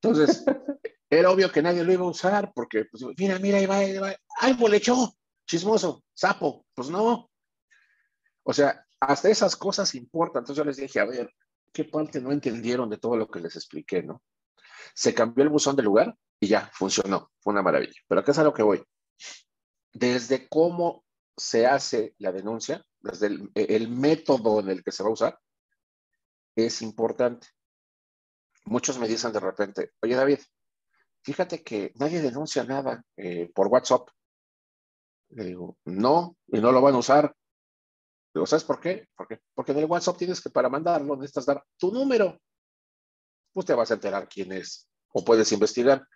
Entonces, 0.00 0.44
era 1.10 1.30
obvio 1.30 1.50
que 1.50 1.62
nadie 1.62 1.84
lo 1.84 1.92
iba 1.92 2.04
a 2.04 2.10
usar 2.10 2.52
porque, 2.54 2.84
pues, 2.86 3.04
mira, 3.18 3.38
mira, 3.38 3.58
ahí 3.58 3.66
va, 3.66 3.76
ahí 3.76 3.98
va. 3.98 4.14
¡Ay, 4.40 4.54
bolechó! 4.54 5.14
Chismoso, 5.46 6.04
sapo. 6.14 6.66
Pues 6.74 6.90
no. 6.90 7.30
O 8.42 8.52
sea, 8.52 8.85
hasta 9.00 9.28
esas 9.28 9.56
cosas 9.56 9.94
importan. 9.94 10.40
Entonces 10.40 10.58
yo 10.58 10.64
les 10.64 10.76
dije, 10.76 11.00
a 11.00 11.04
ver, 11.04 11.30
¿qué 11.72 11.84
parte 11.84 12.20
no 12.20 12.32
entendieron 12.32 12.88
de 12.90 12.98
todo 12.98 13.16
lo 13.16 13.28
que 13.28 13.40
les 13.40 13.56
expliqué, 13.56 14.02
no? 14.02 14.22
Se 14.94 15.14
cambió 15.14 15.44
el 15.44 15.50
buzón 15.50 15.76
de 15.76 15.82
lugar 15.82 16.16
y 16.40 16.48
ya, 16.48 16.70
funcionó, 16.72 17.30
fue 17.40 17.52
una 17.52 17.62
maravilla. 17.62 18.00
Pero 18.08 18.20
acá 18.20 18.32
es 18.32 18.38
a 18.38 18.44
lo 18.44 18.54
que 18.54 18.62
voy. 18.62 18.82
Desde 19.92 20.48
cómo 20.48 21.04
se 21.36 21.66
hace 21.66 22.14
la 22.18 22.32
denuncia, 22.32 22.84
desde 23.00 23.26
el, 23.54 23.88
método 23.88 24.60
en 24.60 24.70
el 24.70 24.82
que 24.82 24.92
se 24.92 25.02
va 25.02 25.10
a 25.10 25.12
usar, 25.12 25.38
es 26.54 26.80
importante. 26.82 27.48
Muchos 28.64 28.98
me 28.98 29.06
dicen 29.06 29.32
de 29.32 29.40
repente, 29.40 29.92
oye 30.02 30.14
David, 30.14 30.40
fíjate 31.22 31.62
que 31.62 31.92
nadie 31.96 32.22
denuncia 32.22 32.64
nada 32.64 33.04
eh, 33.16 33.50
por 33.54 33.68
WhatsApp. 33.68 34.08
Le 35.30 35.44
digo, 35.44 35.76
no, 35.84 36.36
y 36.46 36.60
no 36.60 36.72
lo 36.72 36.80
van 36.80 36.94
a 36.94 36.98
usar. 36.98 37.34
¿Sabes 38.44 38.64
por 38.64 38.80
qué? 38.80 39.08
Porque, 39.16 39.40
porque 39.54 39.72
en 39.72 39.78
el 39.78 39.84
WhatsApp 39.86 40.18
tienes 40.18 40.40
que 40.40 40.50
para 40.50 40.68
mandarlo 40.68 41.16
necesitas 41.16 41.46
dar 41.46 41.64
tu 41.78 41.92
número. 41.92 42.38
Pues 43.52 43.64
te 43.64 43.72
vas 43.72 43.90
a 43.90 43.94
enterar 43.94 44.28
quién 44.28 44.52
es 44.52 44.88
o 45.12 45.24
puedes 45.24 45.50
investigar 45.52 46.06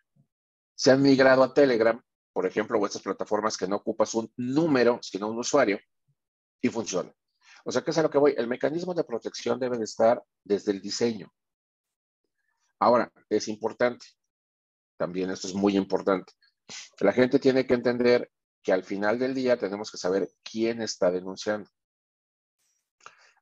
se 0.81 0.91
han 0.91 1.03
migrado 1.03 1.43
a 1.43 1.53
Telegram, 1.53 2.03
por 2.33 2.47
ejemplo, 2.47 2.79
o 2.79 2.87
estas 2.87 3.03
plataformas 3.03 3.59
que 3.59 3.69
no 3.69 3.77
ocupas 3.77 4.15
un 4.15 4.33
número, 4.39 4.99
sino 5.03 5.29
un 5.29 5.39
usuario, 5.39 5.79
y 6.63 6.71
funciona. 6.71 7.13
O 7.67 7.71
sea, 7.71 7.83
¿qué 7.83 7.91
es 7.91 7.99
a 7.99 8.03
lo 8.03 8.09
que 8.09 8.17
voy? 8.17 8.33
El 8.35 8.49
mecanismo 8.49 8.95
de 8.95 9.05
protección 9.05 9.61
debe 9.61 9.77
de 9.77 9.85
estar 9.85 10.23
desde 10.43 10.73
el 10.73 10.81
diseño. 10.81 11.31
Ahora, 12.79 13.13
es 13.29 13.49
importante, 13.49 14.07
también 14.97 15.29
esto 15.29 15.49
es 15.49 15.55
muy 15.55 15.77
importante. 15.77 16.33
La 17.01 17.13
gente 17.13 17.39
tiene 17.39 17.67
que 17.67 17.75
entender 17.75 18.31
que 18.63 18.73
al 18.73 18.83
final 18.83 19.19
del 19.19 19.35
día 19.35 19.59
tenemos 19.59 19.91
que 19.91 19.99
saber 19.99 20.31
quién 20.43 20.81
está 20.81 21.11
denunciando. 21.11 21.69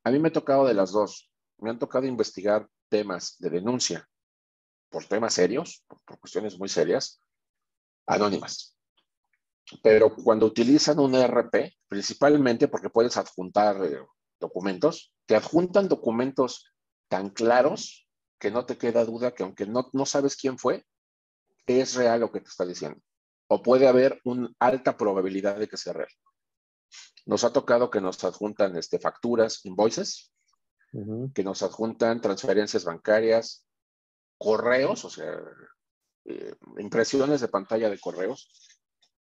A 0.09 0.11
mí 0.11 0.19
me 0.19 0.29
ha 0.29 0.33
tocado 0.33 0.65
de 0.65 0.73
las 0.73 0.91
dos. 0.91 1.31
Me 1.59 1.69
han 1.69 1.79
tocado 1.79 2.07
investigar 2.07 2.67
temas 2.89 3.37
de 3.41 3.51
denuncia 3.51 4.09
por 4.89 5.05
temas 5.05 5.35
serios, 5.35 5.85
por 5.87 6.19
cuestiones 6.19 6.59
muy 6.59 6.71
serias, 6.71 7.21
anónimas. 8.07 8.75
Pero 9.83 10.17
cuando 10.17 10.47
utilizan 10.47 10.99
un 10.99 11.15
ERP, 11.15 11.75
principalmente 11.89 12.69
porque 12.69 12.89
puedes 12.89 13.19
adjuntar 13.19 13.85
eh, 13.85 14.01
documentos, 14.41 15.13
te 15.27 15.37
adjuntan 15.37 15.89
documentos 15.89 16.73
tan 17.09 17.29
claros 17.29 18.09
que 18.39 18.51
no 18.51 18.65
te 18.65 18.79
queda 18.79 19.05
duda 19.05 19.35
que 19.35 19.43
aunque 19.43 19.67
no, 19.67 19.91
no 19.93 20.07
sabes 20.07 20.37
quién 20.37 20.57
fue, 20.57 20.87
es 21.67 21.97
real 21.97 22.21
lo 22.21 22.33
que 22.33 22.41
te 22.41 22.49
está 22.49 22.65
diciendo. 22.65 22.99
O 23.47 23.63
puede 23.63 23.87
haber 23.87 24.23
una 24.25 24.51
alta 24.59 24.97
probabilidad 24.97 25.59
de 25.59 25.69
que 25.69 25.77
sea 25.77 25.93
real. 25.93 26.09
Nos 27.29 27.45
ha 27.45 27.53
tocado 27.53 27.91
que 27.91 28.01
nos 28.01 28.25
adjuntan 28.25 28.75
este, 28.79 28.99
facturas, 28.99 29.63
invoices, 29.67 30.33
que 31.35 31.45
nos 31.45 31.63
adjuntan 31.63 32.23
transferencias 32.23 32.85
bancarias, 32.85 33.67
correos, 34.39 35.05
o 35.05 35.11
sea, 35.11 35.39
eh, 36.25 36.55
impresiones 36.79 37.43
de 37.43 37.49
pantalla 37.49 37.91
de 37.91 38.01
correos. 38.01 38.51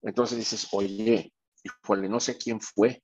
Entonces 0.00 0.38
dices, 0.38 0.68
oye, 0.72 1.34
híjole, 1.62 2.08
no 2.08 2.18
sé 2.18 2.38
quién 2.38 2.62
fue, 2.62 3.02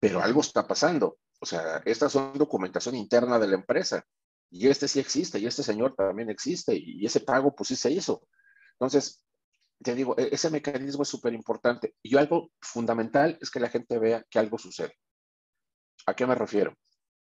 pero 0.00 0.22
algo 0.22 0.40
está 0.40 0.66
pasando. 0.66 1.18
O 1.38 1.44
sea, 1.44 1.82
estas 1.84 2.12
son 2.12 2.38
documentación 2.38 2.94
interna 2.94 3.38
de 3.38 3.48
la 3.48 3.56
empresa 3.56 4.02
y 4.50 4.68
este 4.68 4.88
sí 4.88 4.98
existe 4.98 5.38
y 5.38 5.44
este 5.44 5.62
señor 5.62 5.94
también 5.94 6.30
existe 6.30 6.74
y 6.74 7.04
ese 7.04 7.20
pago 7.20 7.54
pues 7.54 7.68
sí 7.68 7.76
se 7.76 7.90
hizo. 7.90 8.26
Entonces, 8.78 9.23
te 9.82 9.94
digo, 9.94 10.14
e-, 10.18 10.28
ese 10.32 10.50
mecanismo 10.50 11.02
es 11.02 11.08
súper 11.08 11.32
importante 11.32 11.94
y 12.02 12.16
algo 12.16 12.50
fundamental 12.60 13.38
es 13.40 13.50
que 13.50 13.60
la 13.60 13.68
gente 13.68 13.98
vea 13.98 14.24
que 14.28 14.38
algo 14.38 14.58
sucede. 14.58 14.94
¿A 16.06 16.14
qué 16.14 16.26
me 16.26 16.34
refiero? 16.34 16.74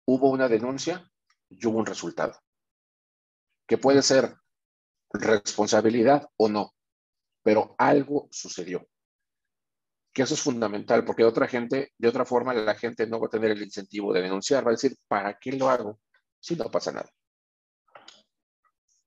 Hubo 0.05 0.29
una 0.29 0.47
denuncia 0.47 1.09
y 1.49 1.65
hubo 1.67 1.79
un 1.79 1.85
resultado, 1.85 2.39
que 3.67 3.77
puede 3.77 4.01
ser 4.01 4.35
responsabilidad 5.11 6.27
o 6.37 6.47
no, 6.47 6.71
pero 7.43 7.75
algo 7.77 8.27
sucedió. 8.31 8.87
Que 10.13 10.23
eso 10.23 10.33
es 10.33 10.41
fundamental, 10.41 11.05
porque 11.05 11.23
otra 11.23 11.47
gente, 11.47 11.91
de 11.97 12.07
otra 12.07 12.25
forma, 12.25 12.53
la 12.53 12.75
gente 12.75 13.07
no 13.07 13.19
va 13.19 13.27
a 13.27 13.29
tener 13.29 13.51
el 13.51 13.61
incentivo 13.61 14.13
de 14.13 14.21
denunciar, 14.21 14.65
va 14.65 14.71
a 14.71 14.73
decir, 14.73 14.95
¿para 15.07 15.37
qué 15.37 15.51
lo 15.51 15.69
hago 15.69 15.99
si 16.39 16.55
no 16.55 16.65
pasa 16.65 16.91
nada? 16.91 17.09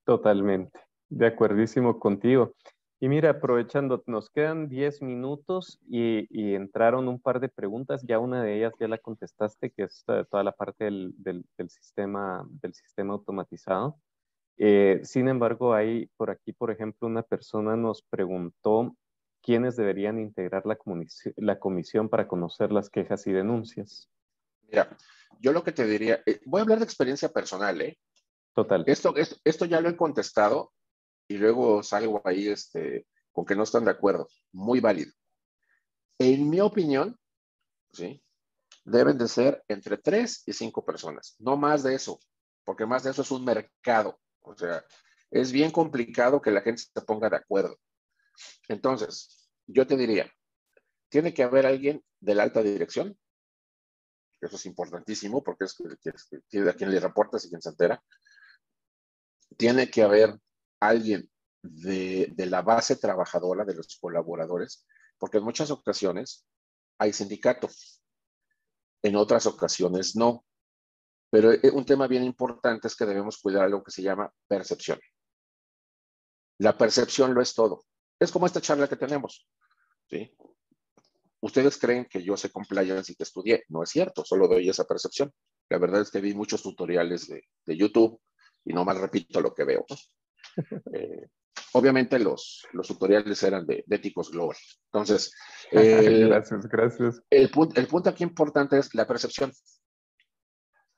Totalmente, 0.05 0.79
de 1.09 1.27
acuerdísimo 1.27 1.99
contigo. 1.99 2.55
Y 3.03 3.09
mira, 3.09 3.31
aprovechando, 3.31 4.01
nos 4.07 4.29
quedan 4.29 4.69
10 4.69 5.01
minutos 5.01 5.77
y, 5.89 6.25
entraron 6.55 7.09
un 7.09 7.19
par 7.19 7.41
de 7.41 7.49
preguntas, 7.49 8.01
ya 8.07 8.17
una 8.17 8.41
de 8.41 8.55
ellas 8.55 8.71
ya 8.79 8.87
la 8.87 8.97
contestaste, 8.97 9.71
que 9.71 9.83
es 9.83 10.05
toda 10.05 10.41
la 10.41 10.53
parte 10.53 10.85
del, 10.85 11.13
del 11.17 11.69
sistema, 11.69 12.47
del 12.61 12.73
sistema 12.73 13.13
automatizado. 13.15 13.99
Eh, 14.55 15.01
sin 15.03 15.27
embargo, 15.27 15.73
hay 15.73 16.05
por 16.15 16.29
aquí, 16.29 16.53
por 16.53 16.71
ejemplo, 16.71 17.09
una 17.09 17.23
persona 17.23 17.75
nos 17.75 18.03
preguntó 18.03 18.95
quiénes 19.41 19.75
deberían 19.75 20.17
integrar 20.17 20.63
la, 20.65 20.77
comisión 21.57 22.07
para 22.07 22.25
conocer 22.25 22.71
las 22.71 22.89
quejas 22.89 23.27
y 23.27 23.33
denuncias. 23.33 24.09
Mira, 24.61 24.95
yo 25.41 25.51
lo 25.51 25.61
que 25.61 25.73
te 25.73 25.85
diría, 25.85 26.23
eh, 26.25 26.39
voy 26.45 26.59
a 26.59 26.61
hablar 26.61 26.79
de 26.79 26.85
experiencia 26.85 27.27
personal, 27.27 27.81
¿eh? 27.81 27.99
Total. 28.55 28.85
Esto, 28.87 29.13
esto, 29.17 29.35
esto 29.43 29.65
ya 29.65 29.81
lo 29.81 29.89
he 29.89 29.97
contestado 29.97 30.71
y 31.27 31.37
luego 31.37 31.83
salgo 31.83 32.21
ahí 32.25 32.47
este, 32.47 33.07
con 33.31 33.45
que 33.45 33.55
no 33.55 33.63
están 33.63 33.85
de 33.85 33.91
acuerdo. 33.91 34.27
Muy 34.51 34.79
válido. 34.79 35.11
En 36.19 36.49
mi 36.49 36.59
opinión, 36.59 37.17
¿sí? 37.91 38.23
Deben 38.85 39.17
de 39.17 39.27
ser 39.27 39.63
entre 39.67 39.97
tres 39.97 40.43
y 40.45 40.53
cinco 40.53 40.85
personas, 40.85 41.35
no 41.39 41.57
más 41.57 41.83
de 41.83 41.95
eso, 41.95 42.19
porque 42.63 42.85
más 42.85 43.03
de 43.03 43.11
eso 43.11 43.21
es 43.21 43.31
un 43.31 43.45
mercado. 43.45 44.19
O 44.41 44.55
sea, 44.55 44.83
es 45.31 45.51
bien 45.51 45.71
complicado 45.71 46.41
que 46.41 46.51
la 46.51 46.61
gente 46.61 46.83
se 46.93 47.01
ponga 47.01 47.29
de 47.29 47.37
acuerdo. 47.37 47.77
Entonces, 48.67 49.49
yo 49.65 49.87
te 49.87 49.97
diría, 49.97 50.31
tiene 51.09 51.33
que 51.33 51.43
haber 51.43 51.65
alguien 51.65 52.03
de 52.19 52.35
la 52.35 52.43
alta 52.43 52.61
dirección. 52.61 53.17
Eso 54.41 54.55
es 54.57 54.65
importantísimo 54.65 55.43
porque 55.43 55.65
es, 55.65 55.79
a 55.79 56.73
quien 56.73 56.91
le 56.91 56.99
reportas 56.99 57.45
y 57.45 57.49
quien 57.49 57.61
se 57.61 57.69
entera. 57.69 58.03
Tiene 59.57 59.89
que 59.89 60.03
haber 60.03 60.37
alguien 60.87 61.29
de, 61.61 62.33
la 62.37 62.61
base 62.61 62.95
trabajadora 62.95 63.65
de 63.65 63.75
los 63.75 63.97
colaboradores, 63.99 64.85
porque 65.17 65.37
en 65.37 65.43
muchas 65.43 65.71
ocasiones 65.71 66.45
hay 66.97 67.13
sindicatos, 67.13 68.01
en 69.01 69.15
otras 69.15 69.45
ocasiones 69.45 70.15
no. 70.15 70.45
Pero 71.29 71.51
eh, 71.51 71.71
un 71.73 71.85
tema 71.85 72.07
bien 72.07 72.23
importante 72.23 72.87
es 72.87 72.95
que 72.95 73.05
debemos 73.05 73.39
cuidar 73.39 73.63
algo 73.63 73.83
que 73.83 73.91
se 73.91 74.03
llama 74.03 74.31
percepción. 74.47 74.99
La 76.59 76.77
percepción 76.77 77.33
lo 77.33 77.41
es 77.41 77.53
todo. 77.53 77.85
Es 78.19 78.31
como 78.31 78.45
esta 78.45 78.61
charla 78.61 78.87
que 78.87 78.95
tenemos. 78.95 79.47
¿sí? 80.09 80.35
Ustedes 81.41 81.77
creen 81.77 82.05
que 82.05 82.23
yo 82.23 82.37
sé 82.37 82.51
compliance 82.51 83.11
y 83.11 83.15
que 83.15 83.23
estudié. 83.23 83.63
No 83.67 83.83
es 83.83 83.89
cierto, 83.89 84.23
solo 84.23 84.47
doy 84.47 84.69
esa 84.69 84.85
percepción. 84.85 85.29
La 85.69 85.77
verdad 85.77 86.01
es 86.01 86.09
que 86.09 86.21
vi 86.21 86.33
muchos 86.33 86.63
tutoriales 86.63 87.27
de, 87.27 87.43
YouTube 87.75 88.17
y 88.63 88.71
no 88.71 88.85
más 88.85 88.97
repito 88.97 89.41
lo 89.41 89.53
que 89.53 89.65
veo. 89.65 89.85
Eh, 90.93 91.27
obviamente 91.73 92.19
los, 92.19 92.67
los 92.73 92.87
tutoriales 92.87 93.41
eran 93.43 93.65
de, 93.65 93.83
éticos 93.89 94.31
global. 94.31 94.57
Entonces, 94.91 95.33
gracias, 95.71 96.67
gracias. 96.67 97.21
El, 97.29 97.49
el 97.75 97.87
punto 97.87 98.09
aquí 98.09 98.23
importante 98.23 98.77
es 98.77 98.93
la 98.93 99.07
percepción. 99.07 99.51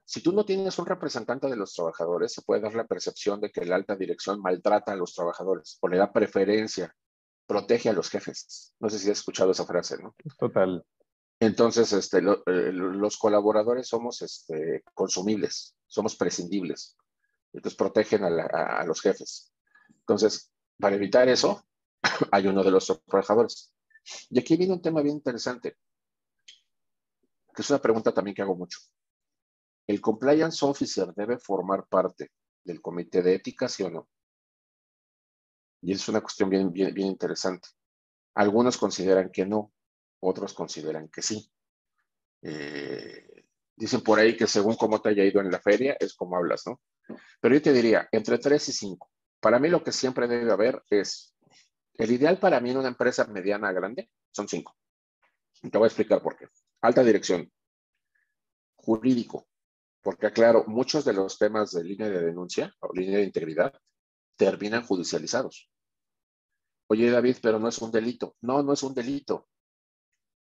Si 0.07 0.21
tú 0.21 0.31
no 0.31 0.45
tienes 0.45 0.77
un 0.77 0.85
representante 0.85 1.47
de 1.47 1.55
los 1.55 1.73
trabajadores, 1.73 2.31
se 2.31 2.43
puede 2.43 2.61
dar 2.61 2.75
la 2.75 2.85
percepción 2.85 3.41
de 3.41 3.51
que 3.51 3.65
la 3.65 3.75
alta 3.75 3.95
dirección 3.95 4.39
maltrata 4.39 4.91
a 4.91 4.95
los 4.95 5.15
trabajadores 5.15 5.79
o 5.81 5.87
le 5.87 5.97
da 5.97 6.13
preferencia, 6.13 6.95
protege 7.47 7.89
a 7.89 7.93
los 7.93 8.09
jefes. 8.09 8.73
No 8.79 8.89
sé 8.89 8.99
si 8.99 9.09
has 9.09 9.17
escuchado 9.17 9.51
esa 9.51 9.65
frase, 9.65 9.97
¿no? 10.01 10.15
Total. 10.37 10.85
Entonces, 11.39 11.91
este, 11.91 12.19
eh, 12.19 12.71
los 12.71 13.17
colaboradores 13.17 13.87
somos 13.87 14.21
este, 14.21 14.83
consumibles, 14.93 15.75
somos 15.87 16.15
prescindibles. 16.15 16.95
Entonces, 17.55 17.77
protegen 17.77 18.23
a, 18.23 18.83
los 18.83 19.01
jefes. 19.01 19.53
Entonces, 19.87 20.51
para 20.77 20.95
evitar 20.95 21.29
eso, 21.29 21.65
hay 22.31 22.47
uno 22.47 22.63
de 22.63 22.71
los 22.71 23.01
trabajadores. 23.05 23.73
Y 24.29 24.39
aquí 24.39 24.57
viene 24.57 24.73
un 24.73 24.81
tema 24.81 25.01
bien 25.01 25.15
interesante, 25.15 25.77
que 27.53 27.61
es 27.61 27.69
una 27.69 27.81
pregunta 27.81 28.13
también 28.13 28.35
que 28.35 28.41
hago 28.41 28.55
mucho. 28.55 28.79
¿El 29.87 30.01
compliance 30.01 30.65
officer 30.65 31.13
debe 31.15 31.37
formar 31.37 31.87
parte 31.87 32.31
del 32.63 32.81
comité 32.81 33.21
de 33.21 33.35
ética, 33.35 33.69
sí 33.69 33.83
o 33.83 33.89
no? 33.89 34.09
Y 35.81 35.93
es 35.93 36.07
una 36.09 36.21
cuestión 36.21 36.49
bien, 36.49 36.71
bien, 36.73 36.93
bien 36.93 37.07
interesante. 37.07 37.69
Algunos 38.33 38.77
consideran 38.77 39.31
que 39.31 39.45
no, 39.45 39.71
otros 40.19 40.53
consideran 40.53 41.07
que 41.07 41.21
sí. 41.21 41.49
Eh, 42.41 43.45
dicen 43.75 44.01
por 44.01 44.19
ahí 44.19 44.35
que 44.35 44.47
según 44.47 44.75
cómo 44.75 45.01
te 45.01 45.09
haya 45.09 45.23
ido 45.23 45.39
en 45.39 45.51
la 45.51 45.59
feria, 45.59 45.95
es 45.99 46.13
como 46.15 46.35
hablas, 46.35 46.67
¿no? 46.67 46.81
Pero 47.39 47.55
yo 47.55 47.61
te 47.61 47.73
diría, 47.73 48.07
entre 48.11 48.37
tres 48.37 48.67
y 48.69 48.73
cinco. 48.73 49.09
Para 49.39 49.59
mí 49.59 49.69
lo 49.69 49.83
que 49.83 49.91
siempre 49.91 50.27
debe 50.27 50.51
haber 50.51 50.83
es, 50.89 51.35
el 51.93 52.11
ideal 52.11 52.39
para 52.39 52.59
mí 52.59 52.71
en 52.71 52.77
una 52.77 52.87
empresa 52.87 53.25
mediana 53.25 53.71
grande 53.71 54.09
son 54.31 54.47
cinco. 54.47 54.75
te 55.61 55.77
voy 55.77 55.85
a 55.85 55.87
explicar 55.87 56.21
por 56.21 56.37
qué. 56.37 56.47
Alta 56.81 57.03
dirección, 57.03 57.51
jurídico, 58.75 59.47
porque 60.01 60.27
aclaro, 60.27 60.65
muchos 60.67 61.05
de 61.05 61.13
los 61.13 61.37
temas 61.37 61.71
de 61.71 61.83
línea 61.83 62.09
de 62.09 62.21
denuncia 62.21 62.73
o 62.79 62.93
línea 62.93 63.17
de 63.17 63.23
integridad 63.23 63.73
terminan 64.35 64.85
judicializados. 64.85 65.69
Oye, 66.87 67.09
David, 67.09 67.37
pero 67.41 67.59
no 67.59 67.67
es 67.67 67.79
un 67.79 67.91
delito. 67.91 68.35
No, 68.41 68.61
no 68.61 68.73
es 68.73 68.83
un 68.83 68.93
delito. 68.93 69.47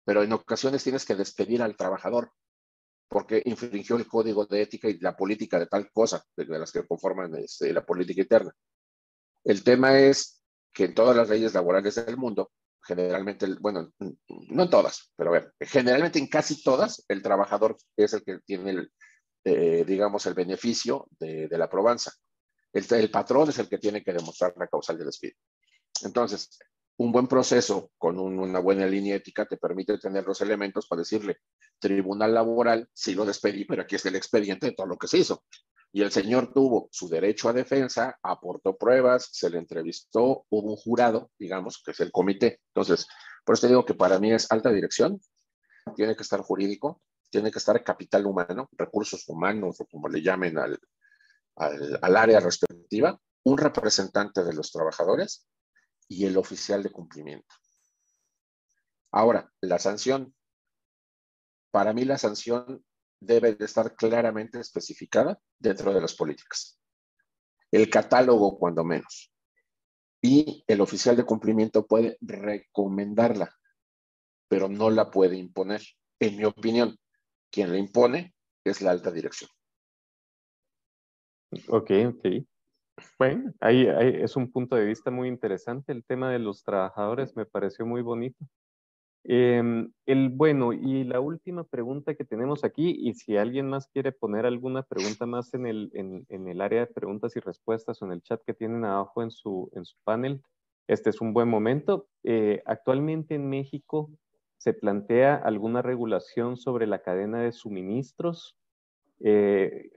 Pero 0.05 0.23
en 0.23 0.31
ocasiones 0.31 0.83
tienes 0.83 1.05
que 1.05 1.15
despedir 1.15 1.61
al 1.61 1.75
trabajador 1.75 2.31
porque 3.11 3.41
infringió 3.43 3.97
el 3.97 4.07
código 4.07 4.45
de 4.45 4.61
ética 4.61 4.87
y 4.87 4.97
la 4.99 5.17
política 5.17 5.59
de 5.59 5.67
tal 5.67 5.91
cosa, 5.91 6.23
de 6.33 6.45
las 6.45 6.71
que 6.71 6.87
conforman 6.87 7.35
este, 7.35 7.73
la 7.73 7.85
política 7.85 8.21
interna. 8.21 8.53
El 9.43 9.65
tema 9.65 9.99
es 9.99 10.41
que 10.71 10.85
en 10.85 10.95
todas 10.95 11.13
las 11.13 11.27
leyes 11.27 11.53
laborales 11.53 11.93
del 11.95 12.15
mundo, 12.15 12.53
generalmente, 12.81 13.47
bueno, 13.59 13.91
no 13.99 14.63
en 14.63 14.69
todas, 14.69 15.11
pero 15.17 15.31
a 15.31 15.33
ver, 15.33 15.53
generalmente 15.59 16.19
en 16.19 16.27
casi 16.27 16.63
todas, 16.63 17.03
el 17.09 17.21
trabajador 17.21 17.75
es 17.97 18.13
el 18.13 18.23
que 18.23 18.39
tiene 18.45 18.71
el, 18.71 18.93
eh, 19.43 19.83
digamos, 19.85 20.25
el 20.27 20.33
beneficio 20.33 21.09
de, 21.19 21.49
la 21.49 21.69
probanza. 21.69 22.13
El, 22.71 22.85
el, 22.91 23.11
patrón 23.11 23.49
es 23.49 23.59
el 23.59 23.67
que 23.67 23.77
tiene 23.77 24.05
que 24.05 24.13
demostrar 24.13 24.53
la 24.55 24.67
causal 24.67 24.97
del 24.97 25.07
despido. 25.07 25.35
Entonces, 26.05 26.57
un 26.97 27.11
buen 27.11 27.27
proceso 27.27 27.91
con 27.97 28.19
una 28.19 28.59
buena 28.59 28.85
línea 28.85 29.15
ética 29.15 29.45
te 29.45 29.57
permite 29.57 29.97
tener 29.97 30.25
los 30.25 30.41
elementos 30.41 30.87
para 30.87 30.99
decirle, 30.99 31.37
tribunal 31.79 32.33
laboral, 32.33 32.87
sí 32.93 33.15
lo 33.15 33.25
despedí, 33.25 33.65
pero 33.65 33.81
aquí 33.81 33.95
está 33.95 34.09
el 34.09 34.15
expediente 34.15 34.67
de 34.67 34.73
todo 34.73 34.87
lo 34.87 34.97
que 34.97 35.07
se 35.07 35.17
hizo. 35.17 35.43
Y 35.93 36.01
el 36.01 36.11
señor 36.11 36.53
tuvo 36.53 36.87
su 36.91 37.09
derecho 37.09 37.49
a 37.49 37.53
defensa, 37.53 38.17
aportó 38.23 38.77
pruebas, 38.77 39.29
se 39.31 39.49
le 39.49 39.57
entrevistó, 39.57 40.45
hubo 40.49 40.71
un 40.71 40.77
jurado, 40.77 41.31
digamos, 41.37 41.81
que 41.83 41.91
es 41.91 41.99
el 41.99 42.11
comité. 42.11 42.61
Entonces, 42.73 43.07
por 43.43 43.55
eso 43.55 43.61
te 43.61 43.67
digo 43.69 43.85
que 43.85 43.95
para 43.95 44.19
mí 44.19 44.31
es 44.31 44.49
alta 44.51 44.71
dirección, 44.71 45.19
tiene 45.95 46.15
que 46.15 46.23
estar 46.23 46.39
jurídico, 46.41 47.01
tiene 47.29 47.51
que 47.51 47.59
estar 47.59 47.83
capital 47.83 48.25
humano, 48.25 48.69
recursos 48.73 49.27
humanos 49.27 49.81
o 49.81 49.85
como 49.85 50.07
le 50.07 50.21
llamen 50.21 50.57
al, 50.57 50.79
al, 51.55 52.15
área 52.15 52.39
respectiva, 52.39 53.19
un 53.43 53.57
representante 53.57 54.43
de 54.43 54.53
los 54.53 54.71
trabajadores 54.71 55.47
y 56.11 56.25
el 56.25 56.35
oficial 56.35 56.83
de 56.83 56.91
cumplimiento. 56.91 57.55
Ahora, 59.13 59.49
la 59.61 59.79
sanción. 59.79 60.35
Para 61.71 61.93
mí 61.93 62.03
la 62.03 62.17
sanción 62.17 62.83
debe 63.21 63.55
de 63.55 63.63
estar 63.63 63.95
claramente 63.95 64.59
especificada 64.59 65.39
dentro 65.57 65.93
de 65.93 66.01
las 66.01 66.13
políticas. 66.13 66.77
El 67.71 67.89
catálogo, 67.89 68.59
cuando 68.59 68.83
menos. 68.83 69.33
Y 70.21 70.65
el 70.67 70.81
oficial 70.81 71.15
de 71.15 71.23
cumplimiento 71.23 71.87
puede 71.87 72.17
recomendarla, 72.19 73.55
pero 74.49 74.67
no 74.67 74.89
la 74.89 75.09
puede 75.09 75.37
imponer. 75.37 75.81
En 76.19 76.35
mi 76.35 76.43
opinión, 76.43 76.99
quien 77.49 77.71
la 77.71 77.77
impone 77.77 78.35
es 78.65 78.81
la 78.81 78.91
alta 78.91 79.11
dirección. 79.11 79.49
Ok, 81.69 81.91
ok. 82.05 82.25
Bueno, 83.17 83.53
ahí, 83.59 83.87
es 83.87 84.35
un 84.35 84.51
punto 84.51 84.75
de 84.75 84.85
vista 84.85 85.11
muy 85.11 85.27
interesante. 85.27 85.91
El 85.91 86.03
tema 86.03 86.31
de 86.31 86.39
los 86.39 86.63
trabajadores 86.63 87.35
me 87.35 87.45
pareció 87.45 87.85
muy 87.85 88.01
bonito. 88.01 88.45
Em, 89.23 89.91
el, 90.05 90.29
bueno, 90.29 90.73
y 90.73 91.03
la 91.03 91.19
última 91.19 91.63
pregunta 91.63 92.15
que 92.15 92.25
tenemos 92.25 92.63
aquí, 92.63 92.95
y 92.97 93.13
si 93.13 93.37
alguien 93.37 93.69
más 93.69 93.87
quiere 93.87 94.11
poner 94.11 94.45
alguna 94.45 94.83
pregunta 94.83 95.25
más 95.25 95.53
en 95.53 95.67
el, 95.67 95.91
en, 95.93 96.25
en 96.29 96.47
el 96.47 96.61
área 96.61 96.81
de 96.81 96.93
preguntas 96.93 97.35
y 97.35 97.39
respuestas 97.39 98.01
o 98.01 98.05
en 98.05 98.13
el 98.13 98.21
chat 98.23 98.41
que 98.45 98.53
tienen 98.53 98.83
abajo 98.85 99.21
en 99.21 99.31
su, 99.31 99.69
en 99.75 99.85
su 99.85 99.97
panel, 100.03 100.41
este 100.87 101.11
es 101.11 101.21
un 101.21 101.33
buen 101.33 101.49
momento. 101.49 102.07
Eh, 102.23 102.61
actualmente 102.65 103.35
en 103.35 103.49
México, 103.49 104.09
¿Se 104.61 104.75
plantea 104.75 105.37
alguna 105.37 105.81
regulación 105.81 106.55
sobre 106.55 106.85
la 106.85 107.01
cadena 107.01 107.41
de 107.41 107.51
suministros? 107.51 108.55
Eh, 109.19 109.89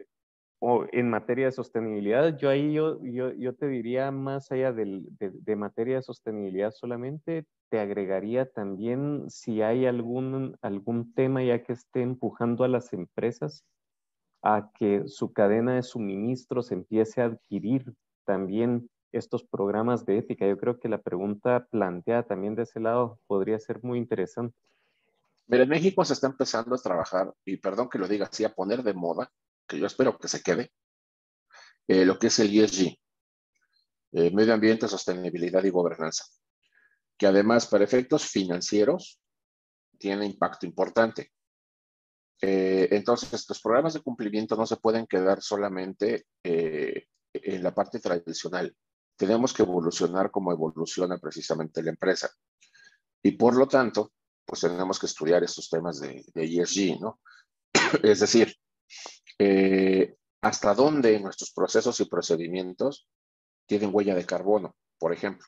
o 0.67 0.87
en 0.93 1.11
materia 1.11 1.45
de 1.45 1.53
sostenibilidad, 1.53 2.39
yo 2.39 2.49
ahí 2.49 2.73
yo, 2.73 2.99
yo, 3.03 3.55
te 3.55 3.69
diría 3.69 4.11
más 4.11 4.51
allá 4.51 4.73
de, 4.73 5.03
de, 5.19 5.57
materia 5.57 5.97
de 5.97 6.03
sostenibilidad 6.03 6.71
solamente, 6.71 7.45
te 7.69 7.81
agregaría 7.81 8.51
también 8.51 9.29
si 9.29 9.61
hay 9.61 9.85
algún, 9.85 10.57
algún 10.63 11.13
tema 11.13 11.45
ya 11.45 11.63
que 11.63 11.75
esté 11.75 12.01
empujando 12.01 12.65
a 12.65 12.69
las 12.69 12.95
empresas 12.95 13.63
a 14.43 14.71
que 14.79 15.03
su 15.07 15.35
cadena 15.35 15.75
de 15.75 15.83
suministros 15.83 16.73
empiece 16.73 17.21
a 17.21 17.27
adquirir 17.27 17.93
también 18.25 18.89
estos 19.13 19.45
programas 19.45 20.07
de 20.07 20.17
ética? 20.17 20.49
Yo 20.49 20.57
creo 20.57 20.81
que 20.81 20.89
la 20.89 21.03
pregunta 21.03 21.67
planteada 21.71 22.23
también 22.23 22.55
de 22.55 22.63
ese 22.63 22.81
lado 22.81 23.19
podría 23.27 23.59
ser 23.59 23.85
muy 23.85 23.99
interesante. 23.99 24.57
Mira, 25.47 25.65
en 25.65 25.69
México 25.69 26.03
se 26.07 26.15
está 26.15 26.27
empezando 26.27 26.75
a 26.75 26.79
trabajar, 26.79 27.35
y 27.45 27.59
perdón 27.59 27.91
que 27.91 27.99
lo 27.99 28.09
diga 28.09 28.29
así, 28.33 28.45
a 28.45 28.55
poner 28.55 28.83
de 28.83 28.95
moda, 28.95 29.31
que 29.67 29.79
yo 29.79 29.87
espero 29.87 30.19
que 30.19 30.29
se 30.29 30.43
quede, 30.43 30.73
eh, 31.89 32.05
lo 32.05 32.19
que 32.19 32.29
es 32.29 32.39
el 32.39 32.59
ESG, 32.59 32.97
eh, 34.13 34.31
Medio 34.31 34.55
Ambiente, 34.55 34.89
Sostenibilidad 34.89 35.65
y 35.65 35.71
Gobernanza, 35.71 36.25
que 37.19 37.27
además 37.27 37.67
para 37.67 37.85
efectos 37.85 38.27
financieros 38.27 39.21
tiene 39.99 40.27
impacto 40.27 40.67
importante. 40.67 41.33
Eh, 42.41 42.89
entonces, 42.93 43.45
los 43.49 43.61
programas 43.61 43.95
de 43.95 44.03
cumplimiento 44.03 44.57
no 44.57 44.67
se 44.67 44.77
pueden 44.77 45.07
quedar 45.07 45.43
solamente 45.43 46.27
eh, 46.43 47.07
en 47.33 47.63
la 47.63 47.75
parte 47.75 48.01
tradicional. 48.01 48.77
Tenemos 49.17 49.53
que 49.53 49.63
evolucionar 49.63 50.31
como 50.31 50.53
evoluciona 50.53 51.19
precisamente 51.19 51.83
la 51.83 51.91
empresa. 51.91 52.31
Y 53.23 53.33
por 53.33 53.57
lo 53.57 53.67
tanto, 53.67 54.13
pues 54.45 54.61
tenemos 54.61 54.99
que 54.99 55.07
estudiar 55.07 55.43
estos 55.43 55.71
temas 55.71 56.01
de, 56.01 56.25
ESG, 56.35 57.01
¿no? 57.01 57.21
es 58.03 58.21
decir, 58.21 58.55
eh, 59.39 60.17
hasta 60.41 60.75
dónde 60.75 61.19
nuestros 61.21 61.53
procesos 61.53 62.01
y 62.01 62.05
procedimientos 62.05 63.09
tienen 63.67 63.91
huella 63.93 64.15
de 64.15 64.27
carbono, 64.27 64.77
por 64.99 65.13
ejemplo. 65.13 65.47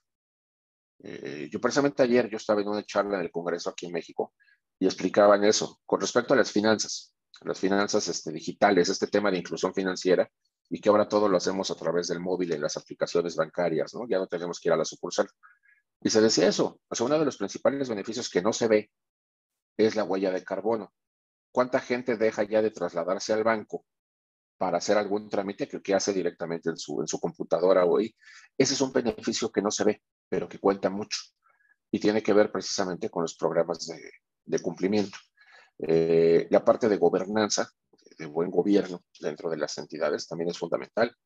Eh, 1.01 1.49
yo 1.53 1.61
precisamente 1.61 2.03
ayer 2.03 2.29
yo 2.31 2.39
estaba 2.39 2.63
en 2.63 2.69
una 2.69 2.83
charla 2.83 3.19
en 3.19 3.25
el 3.25 3.31
Congreso 3.31 3.71
aquí 3.71 3.87
en 3.87 3.93
México 3.93 4.33
y 4.79 4.87
explicaban 4.87 5.45
eso 5.45 5.81
con 5.85 6.01
respecto 6.01 6.35
a 6.35 6.37
las 6.37 6.51
finanzas, 6.51 7.15
las 7.43 7.61
finanzas 7.61 8.09
este, 8.09 8.33
digitales, 8.33 8.89
este 8.89 9.07
tema 9.07 9.31
de 9.31 9.39
inclusión 9.39 9.75
financiera 9.75 10.31
y 10.69 10.81
que 10.81 10.89
ahora 10.89 11.09
todo 11.09 11.29
lo 11.29 11.37
hacemos 11.37 11.71
a 11.71 11.77
través 11.77 12.09
del 12.09 12.21
móvil 12.21 12.53
en 12.53 12.63
las 12.63 12.77
aplicaciones 12.77 13.37
bancarias, 13.37 13.95
¿no? 13.95 14.07
Ya 14.09 14.19
no 14.19 14.27
tenemos 14.27 14.59
que 14.59 14.69
ir 14.69 14.73
a 14.73 14.77
la 14.77 14.85
sucursal. 14.85 15.29
Y 16.01 16.11
se 16.11 16.21
decía 16.21 16.49
eso, 16.49 16.81
o 16.89 16.95
sea, 16.95 17.07
uno 17.07 17.19
de 17.19 17.25
los 17.25 17.37
principales 17.37 17.89
beneficios 17.89 18.29
que 18.29 18.43
no 18.43 18.53
se 18.53 18.69
ve 18.69 18.91
es 19.77 19.95
la 19.95 20.05
huella 20.05 20.31
de 20.31 20.43
carbono. 20.43 20.93
¿Cuánta 21.57 21.81
gente 21.81 22.19
deja 22.19 22.43
ya 22.43 22.61
de 22.61 22.71
trasladarse 22.71 23.33
al 23.33 23.43
banco 23.43 23.87
para 24.59 24.77
hacer 24.77 24.99
algún 24.99 25.31
trámite 25.31 25.67
que, 25.67 25.81
que 25.81 25.95
hace 25.95 26.13
directamente 26.13 26.69
en 26.69 26.77
su, 26.77 27.01
en 27.01 27.09
su 27.09 27.19
computadora 27.19 27.87
hoy? 27.87 28.15
Ese 28.59 28.75
es 28.75 28.81
un 28.83 28.93
beneficio 28.93 29.51
que 29.51 29.63
no 29.63 29.71
se 29.71 29.85
ve, 29.85 30.03
pero 30.29 30.51
que 30.51 30.59
cuenta 30.59 30.91
mucho 30.91 31.19
y 31.91 31.99
tiene 31.99 32.23
que 32.23 32.35
ver 32.35 32.53
precisamente 32.53 33.09
con 33.09 33.23
los 33.23 33.37
programas 33.37 33.87
de, 33.87 33.99
de 34.45 34.59
cumplimiento. 34.59 35.17
Eh, 35.79 36.47
la 36.51 36.63
parte 36.63 36.91
de 36.91 36.99
gobernanza, 36.99 37.71
de 38.19 38.27
buen 38.27 38.51
gobierno 38.51 39.05
dentro 39.19 39.49
de 39.49 39.57
las 39.57 39.79
entidades 39.79 40.29
también 40.29 40.51
es 40.51 40.59
fundamental. 40.59 41.17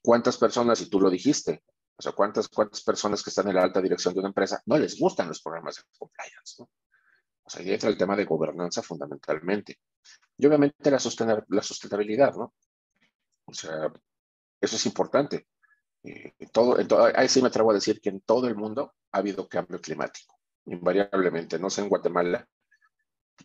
¿Cuántas 0.00 0.38
personas, 0.38 0.80
y 0.80 0.88
tú 0.88 1.00
lo 1.00 1.10
dijiste, 1.10 1.64
o 1.96 2.02
sea, 2.02 2.12
¿cuántas, 2.12 2.46
cuántas 2.46 2.84
personas 2.84 3.20
que 3.20 3.30
están 3.30 3.48
en 3.48 3.56
la 3.56 3.64
alta 3.64 3.82
dirección 3.82 4.14
de 4.14 4.20
una 4.20 4.28
empresa 4.28 4.62
no 4.66 4.78
les 4.78 4.96
gustan 4.96 5.26
los 5.26 5.42
programas 5.42 5.74
de 5.74 5.82
compliance? 5.98 6.64
O 7.50 7.52
sea, 7.52 7.62
ahí 7.62 7.72
entra 7.72 7.88
el 7.90 7.98
tema 7.98 8.14
de 8.14 8.24
gobernanza 8.24 8.80
fundamentalmente. 8.80 9.80
Y 10.38 10.46
obviamente 10.46 10.88
la, 10.88 10.98
la 11.48 11.62
sustentabilidad, 11.62 12.32
¿no? 12.36 12.54
O 13.44 13.52
sea, 13.52 13.92
eso 14.60 14.76
es 14.76 14.86
importante. 14.86 15.48
Eh, 16.04 16.32
todo, 16.52 16.76
ahí 17.16 17.28
sí 17.28 17.42
me 17.42 17.48
atrevo 17.48 17.72
a 17.72 17.74
decir 17.74 18.00
que 18.00 18.10
en 18.10 18.20
todo 18.20 18.46
el 18.46 18.54
mundo 18.54 18.94
ha 19.10 19.18
habido 19.18 19.48
cambio 19.48 19.80
climático, 19.80 20.38
invariablemente. 20.66 21.58
No 21.58 21.70
sé 21.70 21.80
en 21.80 21.88
Guatemala, 21.88 22.46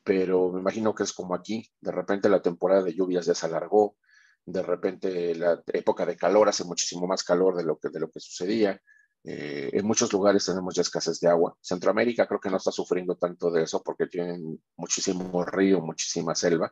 pero 0.04 0.52
me 0.52 0.60
imagino 0.60 0.94
que 0.94 1.02
es 1.02 1.12
como 1.12 1.34
aquí. 1.34 1.68
De 1.82 1.92
repente 1.92 2.30
la 2.30 2.44
temporada 2.44 2.84
de 2.84 2.94
lluvias 2.94 3.26
ya 3.26 3.34
se 3.34 3.48
alargó, 3.48 3.98
de 4.46 4.62
repente 4.62 5.34
la 5.34 5.64
época 5.74 6.06
de 6.06 6.16
calor 6.16 6.48
hace 6.48 6.64
muchísimo 6.64 7.08
más 7.08 7.24
calor 7.24 7.56
de 7.56 7.64
lo 7.64 7.80
que, 7.80 7.90
de 7.90 8.00
lo 8.00 8.12
que 8.12 8.20
sucedía. 8.20 8.80
Eh, 9.28 9.72
en 9.74 9.88
muchos 9.88 10.14
lugares 10.14 10.46
tenemos 10.46 10.76
ya 10.76 10.84
escasez 10.84 11.20
de 11.20 11.28
agua. 11.28 11.58
Centroamérica 11.60 12.28
creo 12.28 12.40
que 12.40 12.50
no 12.50 12.58
está 12.58 12.72
sufriendo 12.72 13.16
tanto 13.16 13.50
de 13.50 13.64
eso 13.64 13.82
porque 13.82 14.06
tienen 14.06 14.62
muchísimo 14.78 15.44
río, 15.44 15.82
muchísima 15.82 16.36
selva. 16.36 16.72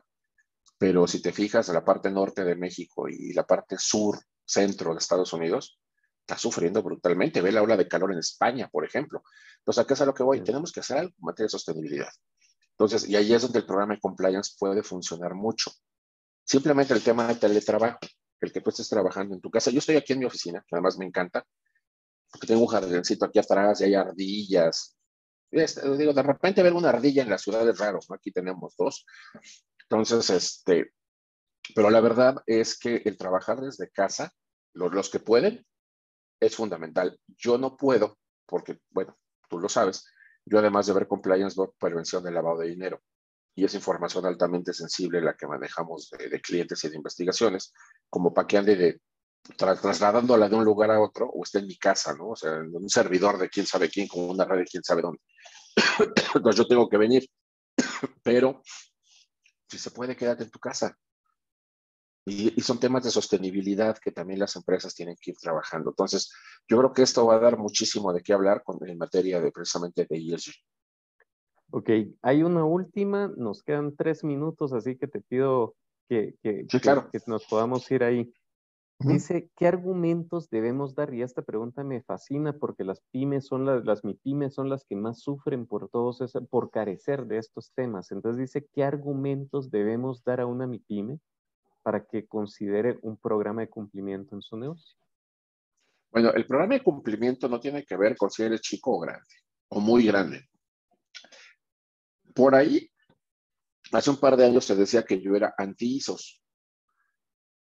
Pero 0.78 1.06
si 1.08 1.20
te 1.20 1.32
fijas, 1.32 1.68
la 1.68 1.84
parte 1.84 2.10
norte 2.10 2.44
de 2.44 2.54
México 2.54 3.08
y 3.08 3.32
la 3.32 3.44
parte 3.44 3.76
sur, 3.78 4.18
centro 4.44 4.92
de 4.92 4.98
Estados 4.98 5.32
Unidos, 5.32 5.80
está 6.20 6.38
sufriendo 6.38 6.80
brutalmente. 6.82 7.40
Ve 7.40 7.50
la 7.50 7.62
ola 7.62 7.76
de 7.76 7.88
calor 7.88 8.12
en 8.12 8.18
España, 8.18 8.68
por 8.70 8.84
ejemplo. 8.84 9.24
Entonces, 9.58 9.82
¿a 9.82 9.86
qué 9.86 9.94
es 9.94 10.00
a 10.00 10.06
lo 10.06 10.14
que 10.14 10.22
voy? 10.22 10.42
Tenemos 10.44 10.70
que 10.70 10.80
hacer 10.80 10.98
algo 10.98 11.10
en 11.18 11.24
materia 11.24 11.46
de 11.46 11.50
sostenibilidad. 11.50 12.10
Entonces, 12.70 13.08
y 13.08 13.16
ahí 13.16 13.32
es 13.32 13.42
donde 13.42 13.58
el 13.60 13.66
programa 13.66 13.94
de 13.94 14.00
compliance 14.00 14.54
puede 14.58 14.82
funcionar 14.82 15.34
mucho. 15.34 15.72
Simplemente 16.44 16.94
el 16.94 17.02
tema 17.02 17.26
de 17.26 17.36
teletrabajo, 17.36 17.98
el 18.40 18.52
que 18.52 18.60
tú 18.60 18.70
estés 18.70 18.88
trabajando 18.88 19.34
en 19.34 19.40
tu 19.40 19.50
casa. 19.50 19.70
Yo 19.70 19.78
estoy 19.78 19.96
aquí 19.96 20.12
en 20.12 20.20
mi 20.20 20.24
oficina, 20.24 20.64
que 20.66 20.76
además 20.76 20.98
me 20.98 21.06
encanta, 21.06 21.46
porque 22.34 22.48
tengo 22.48 22.62
un 22.62 22.66
jardincito 22.66 23.26
aquí 23.26 23.38
atrás 23.38 23.80
y 23.80 23.84
hay 23.84 23.94
ardillas. 23.94 24.96
Digo, 25.52 26.12
de 26.12 26.22
repente 26.24 26.64
ver 26.64 26.72
una 26.72 26.88
ardilla 26.88 27.22
en 27.22 27.30
la 27.30 27.38
ciudad 27.38 27.68
es 27.68 27.78
raro, 27.78 28.00
Aquí 28.12 28.32
tenemos 28.32 28.74
dos. 28.76 29.06
Entonces, 29.82 30.28
este, 30.30 30.94
pero 31.76 31.90
la 31.90 32.00
verdad 32.00 32.42
es 32.44 32.76
que 32.76 33.02
el 33.04 33.16
trabajar 33.16 33.60
desde 33.60 33.88
casa, 33.88 34.32
los, 34.72 34.92
los 34.92 35.10
que 35.10 35.20
pueden, 35.20 35.64
es 36.40 36.56
fundamental. 36.56 37.20
Yo 37.36 37.56
no 37.56 37.76
puedo, 37.76 38.18
porque, 38.46 38.80
bueno, 38.90 39.16
tú 39.48 39.60
lo 39.60 39.68
sabes, 39.68 40.04
yo 40.44 40.58
además 40.58 40.88
de 40.88 40.94
ver 40.94 41.06
compliance, 41.06 41.54
veo 41.56 41.72
prevención 41.78 42.24
del 42.24 42.34
lavado 42.34 42.58
de 42.58 42.68
dinero 42.70 43.00
y 43.54 43.64
es 43.64 43.74
información 43.74 44.26
altamente 44.26 44.72
sensible 44.72 45.20
la 45.20 45.36
que 45.36 45.46
manejamos 45.46 46.10
de, 46.10 46.40
clientes 46.40 46.82
y 46.82 46.88
de 46.88 46.96
investigaciones, 46.96 47.72
como 48.10 48.34
para 48.34 48.48
que 48.48 48.58
ande 48.58 48.74
de, 48.74 49.00
trasladándola 49.56 50.48
de 50.48 50.56
un 50.56 50.64
lugar 50.64 50.90
a 50.90 51.00
otro 51.00 51.26
o 51.26 51.44
esté 51.44 51.58
en 51.58 51.66
mi 51.66 51.76
casa, 51.76 52.14
¿no? 52.14 52.30
O 52.30 52.36
sea, 52.36 52.54
en 52.56 52.74
un 52.74 52.88
servidor 52.88 53.38
de 53.38 53.48
quién 53.48 53.66
sabe 53.66 53.88
quién, 53.88 54.08
con 54.08 54.30
una 54.30 54.44
red 54.44 54.60
de 54.60 54.64
quién 54.64 54.82
sabe 54.82 55.02
dónde. 55.02 55.20
Entonces 56.34 56.56
yo 56.56 56.66
tengo 56.66 56.88
que 56.88 56.96
venir, 56.96 57.28
pero 58.22 58.62
si 59.68 59.78
se 59.78 59.90
puede, 59.90 60.16
quédate 60.16 60.44
en 60.44 60.50
tu 60.50 60.58
casa. 60.58 60.96
Y, 62.26 62.58
y, 62.58 62.62
son 62.62 62.80
temas 62.80 63.04
de 63.04 63.10
sostenibilidad 63.10 63.98
que 63.98 64.10
también 64.10 64.38
las 64.38 64.56
empresas 64.56 64.94
tienen 64.94 65.14
que 65.20 65.32
ir 65.32 65.36
trabajando. 65.36 65.90
Entonces, 65.90 66.32
yo 66.66 66.78
creo 66.78 66.92
que 66.94 67.02
esto 67.02 67.26
va 67.26 67.34
a 67.34 67.38
dar 67.38 67.58
muchísimo 67.58 68.14
de 68.14 68.22
qué 68.22 68.32
hablar 68.32 68.62
con, 68.62 68.78
en 68.88 68.96
materia 68.96 69.42
de 69.42 69.52
precisamente 69.52 70.06
de 70.08 70.16
ESG. 70.16 70.54
Ok, 71.70 71.90
hay 72.22 72.42
una 72.42 72.64
última, 72.64 73.30
nos 73.36 73.62
quedan 73.62 73.94
tres 73.96 74.24
minutos, 74.24 74.72
así 74.72 74.96
que 74.96 75.06
te 75.06 75.20
pido 75.20 75.74
que, 76.08 76.34
que, 76.42 76.66
nos 77.26 77.44
podamos 77.46 77.90
ir 77.90 78.04
ahí. 78.04 78.32
Dice, 79.00 79.50
¿qué 79.56 79.66
argumentos 79.66 80.48
debemos 80.48 80.94
dar? 80.94 81.12
Y 81.12 81.22
esta 81.22 81.42
pregunta 81.42 81.82
me 81.82 82.02
fascina 82.02 82.52
porque 82.52 82.84
las 82.84 83.00
pymes 83.10 83.46
son 83.46 83.66
las, 83.66 83.84
las 83.84 84.04
MIPYMES 84.04 84.54
son 84.54 84.68
las 84.68 84.84
que 84.84 84.96
más 84.96 85.20
sufren 85.20 85.66
por 85.66 85.88
todos 85.90 86.22
por 86.48 86.70
carecer 86.70 87.26
de 87.26 87.38
estos 87.38 87.72
temas. 87.74 88.12
Entonces 88.12 88.40
dice, 88.40 88.66
¿qué 88.72 88.84
argumentos 88.84 89.70
debemos 89.70 90.22
dar 90.24 90.40
a 90.40 90.46
una 90.46 90.66
MIPYME 90.66 91.18
para 91.82 92.04
que 92.06 92.26
considere 92.26 92.98
un 93.02 93.16
programa 93.16 93.62
de 93.62 93.68
cumplimiento 93.68 94.36
en 94.36 94.42
su 94.42 94.56
negocio? 94.56 94.96
Bueno, 96.10 96.32
el 96.32 96.46
programa 96.46 96.74
de 96.74 96.82
cumplimiento 96.82 97.48
no 97.48 97.58
tiene 97.58 97.84
que 97.84 97.96
ver 97.96 98.16
con 98.16 98.30
si 98.30 98.44
eres 98.44 98.60
chico 98.60 98.92
o 98.92 99.00
grande, 99.00 99.34
o 99.68 99.80
muy 99.80 100.06
grande. 100.06 100.48
Por 102.32 102.54
ahí, 102.54 102.88
hace 103.90 104.10
un 104.10 104.16
par 104.18 104.36
de 104.36 104.46
años 104.46 104.64
se 104.64 104.76
decía 104.76 105.02
que 105.02 105.20
yo 105.20 105.34
era 105.34 105.52
anti-ISOs. 105.58 106.43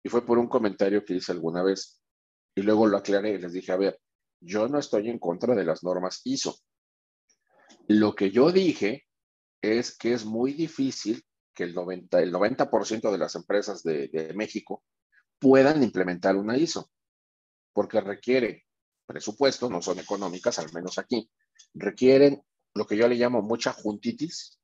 Y 0.05 0.09
fue 0.09 0.25
por 0.25 0.39
un 0.39 0.47
comentario 0.47 1.05
que 1.05 1.15
hice 1.15 1.33
alguna 1.33 1.65
vez. 1.65 2.01
Y 2.55 2.63
luego 2.63 2.87
lo 2.87 2.99
aclaré 2.99 3.33
y 3.33 3.39
les 3.39 3.53
dije, 3.53 3.73
a 3.73 3.77
ver, 3.77 4.01
yo 4.41 4.69
no 4.69 4.79
estoy 4.79 5.09
en 5.09 5.19
contra 5.19 5.57
de 5.57 5.65
las 5.65 5.83
normas 5.83 6.21
ISO. 6.25 6.57
Lo 7.89 8.15
que 8.15 8.31
yo 8.31 8.53
dije 8.53 9.07
es 9.61 9.97
que 9.97 10.13
es 10.13 10.25
muy 10.25 10.53
difícil 10.53 11.25
que 11.55 11.65
el 11.65 11.75
90%, 11.75 12.19
el 12.21 12.33
90 12.33 13.11
de 13.11 13.19
las 13.19 13.35
empresas 13.35 13.83
de, 13.83 14.09
de 14.09 14.35
México 14.35 14.85
puedan 15.39 15.83
implementar 15.83 16.37
una 16.37 16.57
ISO, 16.57 16.91
porque 17.73 18.01
requiere 18.01 18.67
presupuesto, 19.07 19.69
no 19.69 19.83
son 19.83 19.99
económicas, 19.99 20.59
al 20.59 20.73
menos 20.73 20.99
aquí, 20.99 21.31
requieren 21.75 22.43
lo 22.75 22.87
que 22.87 22.97
yo 22.97 23.09
le 23.09 23.17
llamo 23.17 23.43
mucha 23.43 23.73
juntitis 23.73 24.59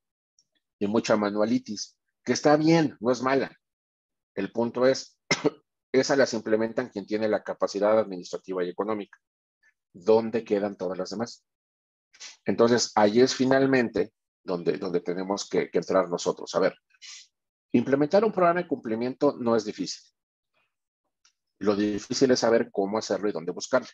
y 0.78 0.86
mucha 0.86 1.16
manualitis, 1.16 1.96
que 2.24 2.32
está 2.32 2.56
bien, 2.56 2.96
no 3.00 3.10
es 3.10 3.22
mala. 3.22 3.56
El 4.34 4.52
punto 4.52 4.86
es, 4.86 5.19
esas 5.92 6.18
las 6.18 6.34
implementan 6.34 6.88
quien 6.88 7.06
tiene 7.06 7.28
la 7.28 7.42
capacidad 7.42 7.98
administrativa 7.98 8.64
y 8.64 8.68
económica. 8.68 9.18
¿Dónde 9.92 10.44
quedan 10.44 10.76
todas 10.76 10.98
las 10.98 11.10
demás? 11.10 11.44
Entonces, 12.44 12.92
ahí 12.94 13.20
es 13.20 13.34
finalmente 13.34 14.12
donde, 14.44 14.78
donde 14.78 15.00
tenemos 15.00 15.48
que, 15.48 15.70
que 15.70 15.78
entrar 15.78 16.08
nosotros. 16.08 16.54
A 16.54 16.60
ver, 16.60 16.74
implementar 17.72 18.24
un 18.24 18.32
programa 18.32 18.62
de 18.62 18.68
cumplimiento 18.68 19.36
no 19.38 19.56
es 19.56 19.64
difícil. 19.64 20.02
Lo 21.58 21.76
difícil 21.76 22.30
es 22.30 22.40
saber 22.40 22.70
cómo 22.70 22.98
hacerlo 22.98 23.28
y 23.28 23.32
dónde 23.32 23.52
buscarlo. 23.52 23.88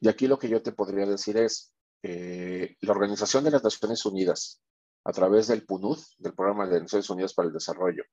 Y 0.00 0.08
aquí 0.08 0.26
lo 0.26 0.38
que 0.38 0.48
yo 0.48 0.62
te 0.62 0.72
podría 0.72 1.06
decir 1.06 1.36
es, 1.36 1.74
eh, 2.02 2.76
la 2.80 2.92
Organización 2.92 3.44
de 3.44 3.50
las 3.50 3.64
Naciones 3.64 4.04
Unidas, 4.04 4.60
a 5.04 5.12
través 5.12 5.48
del 5.48 5.64
PNUD, 5.64 5.98
del 6.18 6.34
Programa 6.34 6.66
de 6.66 6.80
Naciones 6.80 7.08
Unidas 7.08 7.32
para 7.32 7.48
el 7.48 7.54
Desarrollo, 7.54 8.04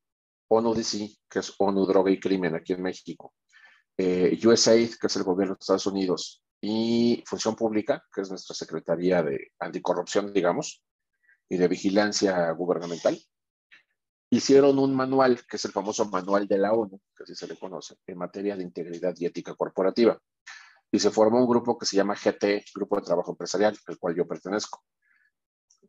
ONU-DC, 0.51 1.17
que 1.29 1.39
es 1.39 1.53
ONU 1.57 1.85
Droga 1.85 2.11
y 2.11 2.19
Crimen 2.19 2.55
aquí 2.55 2.73
en 2.73 2.81
México, 2.81 3.33
eh, 3.97 4.39
USAID, 4.43 4.95
que 4.99 5.07
es 5.07 5.15
el 5.15 5.23
gobierno 5.23 5.55
de 5.55 5.59
Estados 5.59 5.85
Unidos, 5.85 6.43
y 6.59 7.23
Función 7.25 7.55
Pública, 7.55 8.03
que 8.13 8.21
es 8.21 8.29
nuestra 8.29 8.55
Secretaría 8.55 9.23
de 9.23 9.51
Anticorrupción, 9.59 10.31
digamos, 10.33 10.83
y 11.49 11.57
de 11.57 11.67
Vigilancia 11.67 12.51
Gubernamental, 12.51 13.19
hicieron 14.29 14.77
un 14.79 14.95
manual, 14.95 15.41
que 15.49 15.57
es 15.57 15.65
el 15.65 15.71
famoso 15.71 16.05
manual 16.05 16.47
de 16.47 16.57
la 16.57 16.73
ONU, 16.73 16.99
que 17.15 17.23
así 17.23 17.35
se 17.35 17.47
le 17.47 17.57
conoce, 17.57 17.95
en 18.05 18.17
materia 18.17 18.55
de 18.55 18.63
integridad 18.63 19.15
y 19.17 19.25
ética 19.25 19.55
corporativa 19.55 20.19
y 20.91 20.99
se 20.99 21.09
formó 21.09 21.39
un 21.39 21.47
grupo 21.47 21.77
que 21.77 21.85
se 21.85 21.95
llama 21.95 22.15
GT, 22.15 22.65
Grupo 22.75 22.97
de 22.97 23.03
Trabajo 23.03 23.31
Empresarial, 23.31 23.77
al 23.87 23.97
cual 23.97 24.15
yo 24.15 24.27
pertenezco. 24.27 24.83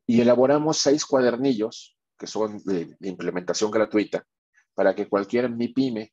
Y 0.07 0.21
elaboramos 0.21 0.79
seis 0.79 1.05
cuadernillos 1.05 1.99
que 2.17 2.29
son 2.29 2.59
de, 2.65 2.97
implementación 3.01 3.71
gratuita 3.71 4.25
para 4.75 4.95
que 4.95 5.09
cualquier 5.09 5.51
MIPYME 5.51 6.13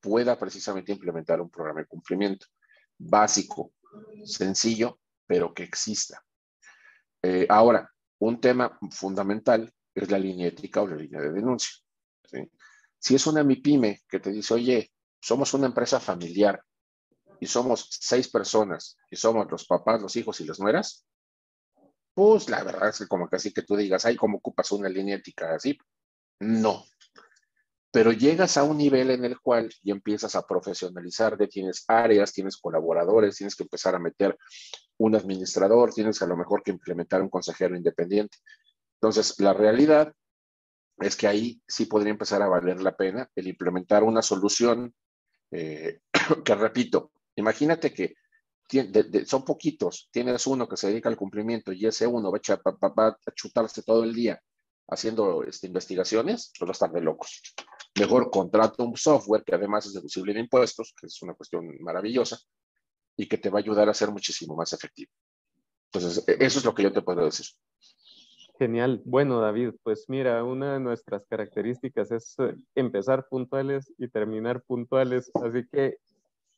pueda 0.00 0.38
precisamente 0.38 0.92
implementar 0.92 1.40
un 1.40 1.50
programa 1.50 1.80
de 1.80 1.86
cumplimiento 1.86 2.46
básico, 2.98 3.72
sencillo, 4.24 5.00
pero 5.26 5.52
que 5.52 5.64
exista. 5.64 6.24
Eh, 7.22 7.46
ahora, 7.48 7.90
un 8.18 8.40
tema 8.40 8.78
fundamental 8.90 9.72
es 9.94 10.10
la 10.10 10.18
línea 10.18 10.48
ética 10.48 10.82
o 10.82 10.86
la 10.86 10.96
línea 10.96 11.20
de 11.20 11.32
denuncia. 11.32 11.70
Si 12.98 13.14
es 13.14 13.26
una 13.26 13.42
MIPYME 13.42 14.02
que 14.08 14.20
te 14.20 14.30
dice, 14.30 14.54
oye, 14.54 14.92
somos 15.20 15.52
una 15.54 15.66
empresa 15.66 16.00
familiar 16.00 16.62
y 17.40 17.46
somos 17.46 17.88
seis 17.90 18.28
personas 18.28 18.96
y 19.10 19.16
somos 19.16 19.50
los 19.50 19.66
papás, 19.66 20.00
los 20.00 20.14
hijos 20.16 20.40
y 20.40 20.44
las 20.44 20.60
nueras, 20.60 21.06
pues 22.14 22.48
la 22.48 22.64
verdad 22.64 22.88
es 22.88 22.98
que 22.98 23.06
como 23.06 23.28
así 23.30 23.52
que 23.52 23.62
tú 23.62 23.76
digas, 23.76 24.04
ay, 24.04 24.16
¿cómo 24.16 24.38
ocupas 24.38 24.72
una 24.72 24.88
línea 24.88 25.16
ética 25.16 25.54
así? 25.54 25.76
No. 26.40 26.84
Pero 27.90 28.12
llegas 28.12 28.56
a 28.56 28.64
un 28.64 28.78
nivel 28.78 29.10
en 29.10 29.24
el 29.24 29.40
cual 29.40 29.72
ya 29.82 29.92
empiezas 29.92 30.34
a 30.34 30.46
profesionalizar, 30.46 31.36
de 31.36 31.48
tienes 31.48 31.84
áreas, 31.88 32.32
tienes 32.32 32.56
colaboradores, 32.56 33.36
tienes 33.36 33.56
que 33.56 33.62
empezar 33.62 33.94
a 33.94 33.98
meter 33.98 34.36
un 34.98 35.14
administrador, 35.14 35.92
tienes 35.92 36.20
a 36.22 36.26
lo 36.26 36.36
mejor 36.36 36.62
que 36.62 36.72
implementar 36.72 37.22
un 37.22 37.30
consejero 37.30 37.76
independiente. 37.76 38.38
Entonces, 39.00 39.38
la 39.38 39.52
realidad 39.52 40.12
es 40.98 41.16
que 41.16 41.26
ahí 41.26 41.60
sí 41.66 41.86
podría 41.86 42.10
empezar 42.10 42.42
a 42.42 42.48
valer 42.48 42.80
la 42.80 42.96
pena 42.96 43.30
el 43.34 43.48
implementar 43.48 44.02
una 44.02 44.22
solución 44.22 44.94
eh, 45.50 46.00
que, 46.44 46.54
repito, 46.54 47.12
imagínate 47.36 47.92
que 47.92 48.14
son 49.26 49.44
poquitos, 49.44 50.08
tienes 50.10 50.46
uno 50.46 50.68
que 50.68 50.76
se 50.76 50.88
dedica 50.88 51.08
al 51.08 51.16
cumplimiento 51.16 51.72
y 51.72 51.86
ese 51.86 52.06
uno 52.06 52.32
va 52.32 52.38
a, 53.06 53.16
chutarse 53.34 53.82
todo 53.82 54.02
el 54.02 54.12
día 54.12 54.40
haciendo 54.88 55.44
este, 55.44 55.68
investigaciones, 55.68 56.52
pues 56.58 56.68
va 56.68 56.70
a 56.70 56.72
estar 56.72 56.90
de 56.90 57.00
locos. 57.00 57.42
Mejor 57.98 58.30
contrato 58.30 58.84
un 58.84 58.96
software 58.96 59.42
que 59.44 59.54
además 59.54 59.86
es 59.86 59.94
deducible 59.94 60.34
de 60.34 60.40
impuestos, 60.40 60.94
que 60.98 61.06
es 61.06 61.22
una 61.22 61.34
cuestión 61.34 61.76
maravillosa, 61.80 62.38
y 63.16 63.26
que 63.26 63.38
te 63.38 63.48
va 63.48 63.58
a 63.58 63.62
ayudar 63.62 63.88
a 63.88 63.94
ser 63.94 64.10
muchísimo 64.10 64.54
más 64.54 64.72
efectivo. 64.72 65.10
Entonces, 65.92 66.26
e, 66.28 66.44
eso 66.44 66.58
es 66.58 66.64
lo 66.64 66.74
que 66.74 66.82
yo 66.82 66.92
te 66.92 67.02
puedo 67.02 67.24
decir. 67.24 67.46
Genial. 68.58 69.02
Bueno, 69.04 69.40
David, 69.40 69.72
pues 69.82 70.06
mira, 70.08 70.42
una 70.44 70.74
de 70.74 70.80
nuestras 70.80 71.26
características 71.26 72.10
es 72.10 72.34
eh, 72.38 72.54
empezar 72.74 73.28
puntuales 73.28 73.92
y 73.98 74.08
terminar 74.08 74.62
puntuales, 74.62 75.30
así 75.34 75.66
que 75.70 75.98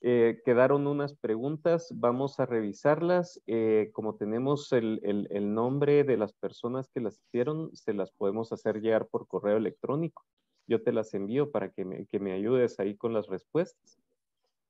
eh, 0.01 0.41
quedaron 0.45 0.87
unas 0.87 1.15
preguntas, 1.15 1.89
vamos 1.93 2.39
a 2.39 2.47
revisarlas. 2.47 3.43
Eh, 3.47 3.91
como 3.93 4.15
tenemos 4.15 4.73
el, 4.73 5.01
el, 5.03 5.55
nombre 5.55 6.05
de 6.05 6.17
las 6.17 6.33
personas 6.35 6.89
que 6.95 7.01
las 7.01 7.21
hicieron, 7.21 7.75
se 7.75 7.93
las 7.95 8.13
podemos 8.13 8.53
hacer 8.53 8.81
llegar 8.81 9.09
por 9.09 9.27
correo 9.27 9.57
electrónico. 9.57 10.25
Yo 10.69 10.83
te 10.83 10.93
las 10.93 11.13
envío 11.15 11.51
para 11.51 11.71
que 11.73 11.85
me, 11.85 12.07
que 12.07 12.21
me 12.21 12.33
ayudes 12.33 12.79
ahí 12.79 12.97
con 12.97 13.13
las 13.13 13.27
respuestas 13.27 13.99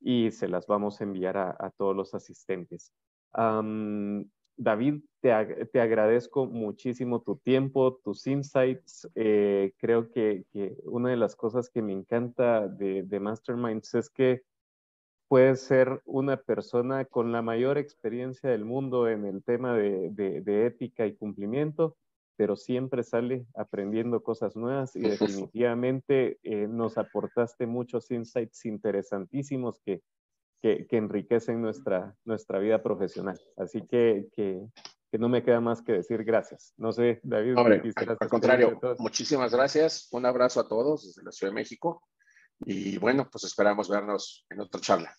y 0.00 0.30
se 0.30 0.48
las 0.48 0.66
vamos 0.66 1.00
a 1.00 1.04
enviar 1.04 1.36
a, 1.36 1.70
todos 1.76 1.94
los 1.94 2.14
asistentes. 2.14 2.94
David, 4.60 5.02
te, 5.20 5.66
te, 5.66 5.80
agradezco 5.80 6.46
muchísimo 6.46 7.22
tu 7.22 7.36
tiempo, 7.36 8.00
tus 8.02 8.26
insights. 8.26 9.08
Eh, 9.14 9.72
creo 9.78 10.10
que, 10.10 10.46
que, 10.50 10.76
una 10.84 11.10
de 11.10 11.16
las 11.16 11.36
cosas 11.36 11.70
que 11.70 11.80
me 11.80 11.92
encanta 11.92 12.66
de, 12.66 13.04
de 13.04 13.20
Masterminds 13.20 13.94
es 13.94 14.10
que 14.10 14.42
puedes 15.28 15.60
ser 15.60 16.02
una 16.06 16.38
persona 16.38 17.04
con 17.04 17.30
la 17.30 17.40
mayor 17.40 17.78
experiencia 17.78 18.50
del 18.50 18.64
mundo 18.64 19.08
en 19.08 19.26
el 19.26 19.44
tema 19.44 19.76
de, 19.76 20.10
de, 20.10 20.66
ética 20.66 21.06
y 21.06 21.14
cumplimiento, 21.14 21.96
pero 22.38 22.54
siempre 22.54 23.02
sale 23.02 23.46
aprendiendo 23.56 24.22
cosas 24.22 24.54
nuevas 24.54 24.94
y 24.94 25.00
definitivamente 25.50 26.38
eh, 26.44 26.68
nos 26.68 26.96
aportaste 26.96 27.66
muchos 27.66 28.10
insights 28.12 28.64
interesantísimos 28.64 29.80
que, 29.84 30.02
que, 30.62 30.86
que, 30.86 30.96
enriquecen 30.96 31.60
nuestra, 31.60 32.16
nuestra 32.24 32.60
vida 32.60 32.80
profesional. 32.80 33.38
Así 33.56 33.82
que, 33.88 34.28
que, 34.32 34.64
no 35.18 35.28
me 35.28 35.42
queda 35.42 35.60
más 35.60 35.82
que 35.82 35.92
decir 35.92 36.22
gracias. 36.22 36.74
No 36.76 36.92
sé, 36.92 37.18
David. 37.24 37.56
Hombre, 37.56 37.82
al 38.20 38.28
contrario, 38.28 38.78
muchísimas 38.98 39.52
gracias. 39.52 40.08
Un 40.12 40.24
abrazo 40.24 40.60
a 40.60 40.68
todos 40.68 41.06
desde 41.06 41.24
la 41.24 41.32
Ciudad 41.32 41.50
de 41.50 41.56
México. 41.56 42.04
Y 42.60 42.98
bueno, 42.98 43.28
pues 43.30 43.44
esperamos 43.44 43.88
vernos 43.88 44.46
en 44.48 44.60
otra 44.60 44.80
charla. 44.80 45.12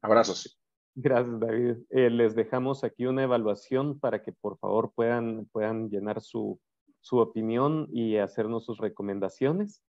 Abrazos. 0.00 0.58
Gracias, 0.96 1.40
David. 1.40 1.76
Eh, 1.90 2.08
les 2.08 2.34
dejamos 2.34 2.84
aquí 2.84 3.06
una 3.06 3.24
evaluación 3.24 3.98
para 3.98 4.22
que 4.22 4.32
por 4.32 4.58
favor 4.58 4.92
puedan, 4.94 5.46
puedan 5.46 5.88
llenar 5.90 6.20
su, 6.20 6.60
su 7.00 7.18
opinión 7.18 7.88
y 7.92 8.16
hacernos 8.16 8.64
sus 8.64 8.78
recomendaciones. 8.78 9.82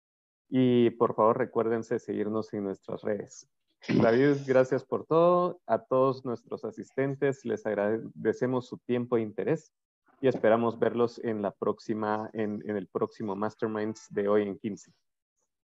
Y 0.48 0.90
por 0.90 1.14
favor 1.14 1.38
recuérdense 1.38 1.98
seguirnos 1.98 2.52
en 2.52 2.64
nuestras 2.64 3.02
redes. 3.02 3.48
David, 3.88 4.36
gracias 4.46 4.84
por 4.84 5.06
todo. 5.06 5.60
A 5.66 5.78
todos 5.78 6.24
nuestros 6.24 6.64
asistentes 6.64 7.44
les 7.44 7.66
agradecemos 7.66 8.68
su 8.68 8.78
tiempo 8.78 9.16
e 9.16 9.22
interés 9.22 9.72
y 10.20 10.28
esperamos 10.28 10.78
verlos 10.78 11.18
en 11.24 11.42
la 11.42 11.50
próxima, 11.50 12.30
en, 12.32 12.62
en 12.68 12.76
el 12.76 12.86
próximo 12.86 13.34
Masterminds 13.34 14.06
de 14.10 14.28
hoy 14.28 14.42
en 14.42 14.56
15. 14.56 14.92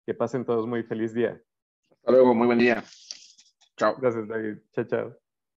Que 0.08 0.16
pasen 0.16 0.44
todos 0.44 0.66
muy 0.66 0.82
feliz 0.82 1.14
día. 1.14 1.40
Hasta 1.92 2.12
luego, 2.12 2.34
muy 2.34 2.48
buen 2.48 2.58
día. 2.58 2.84
Chao. 3.80 3.96
Gracias, 3.98 4.28
David. 4.28 4.64
Chao, 4.74 4.86
chao. 4.86 5.29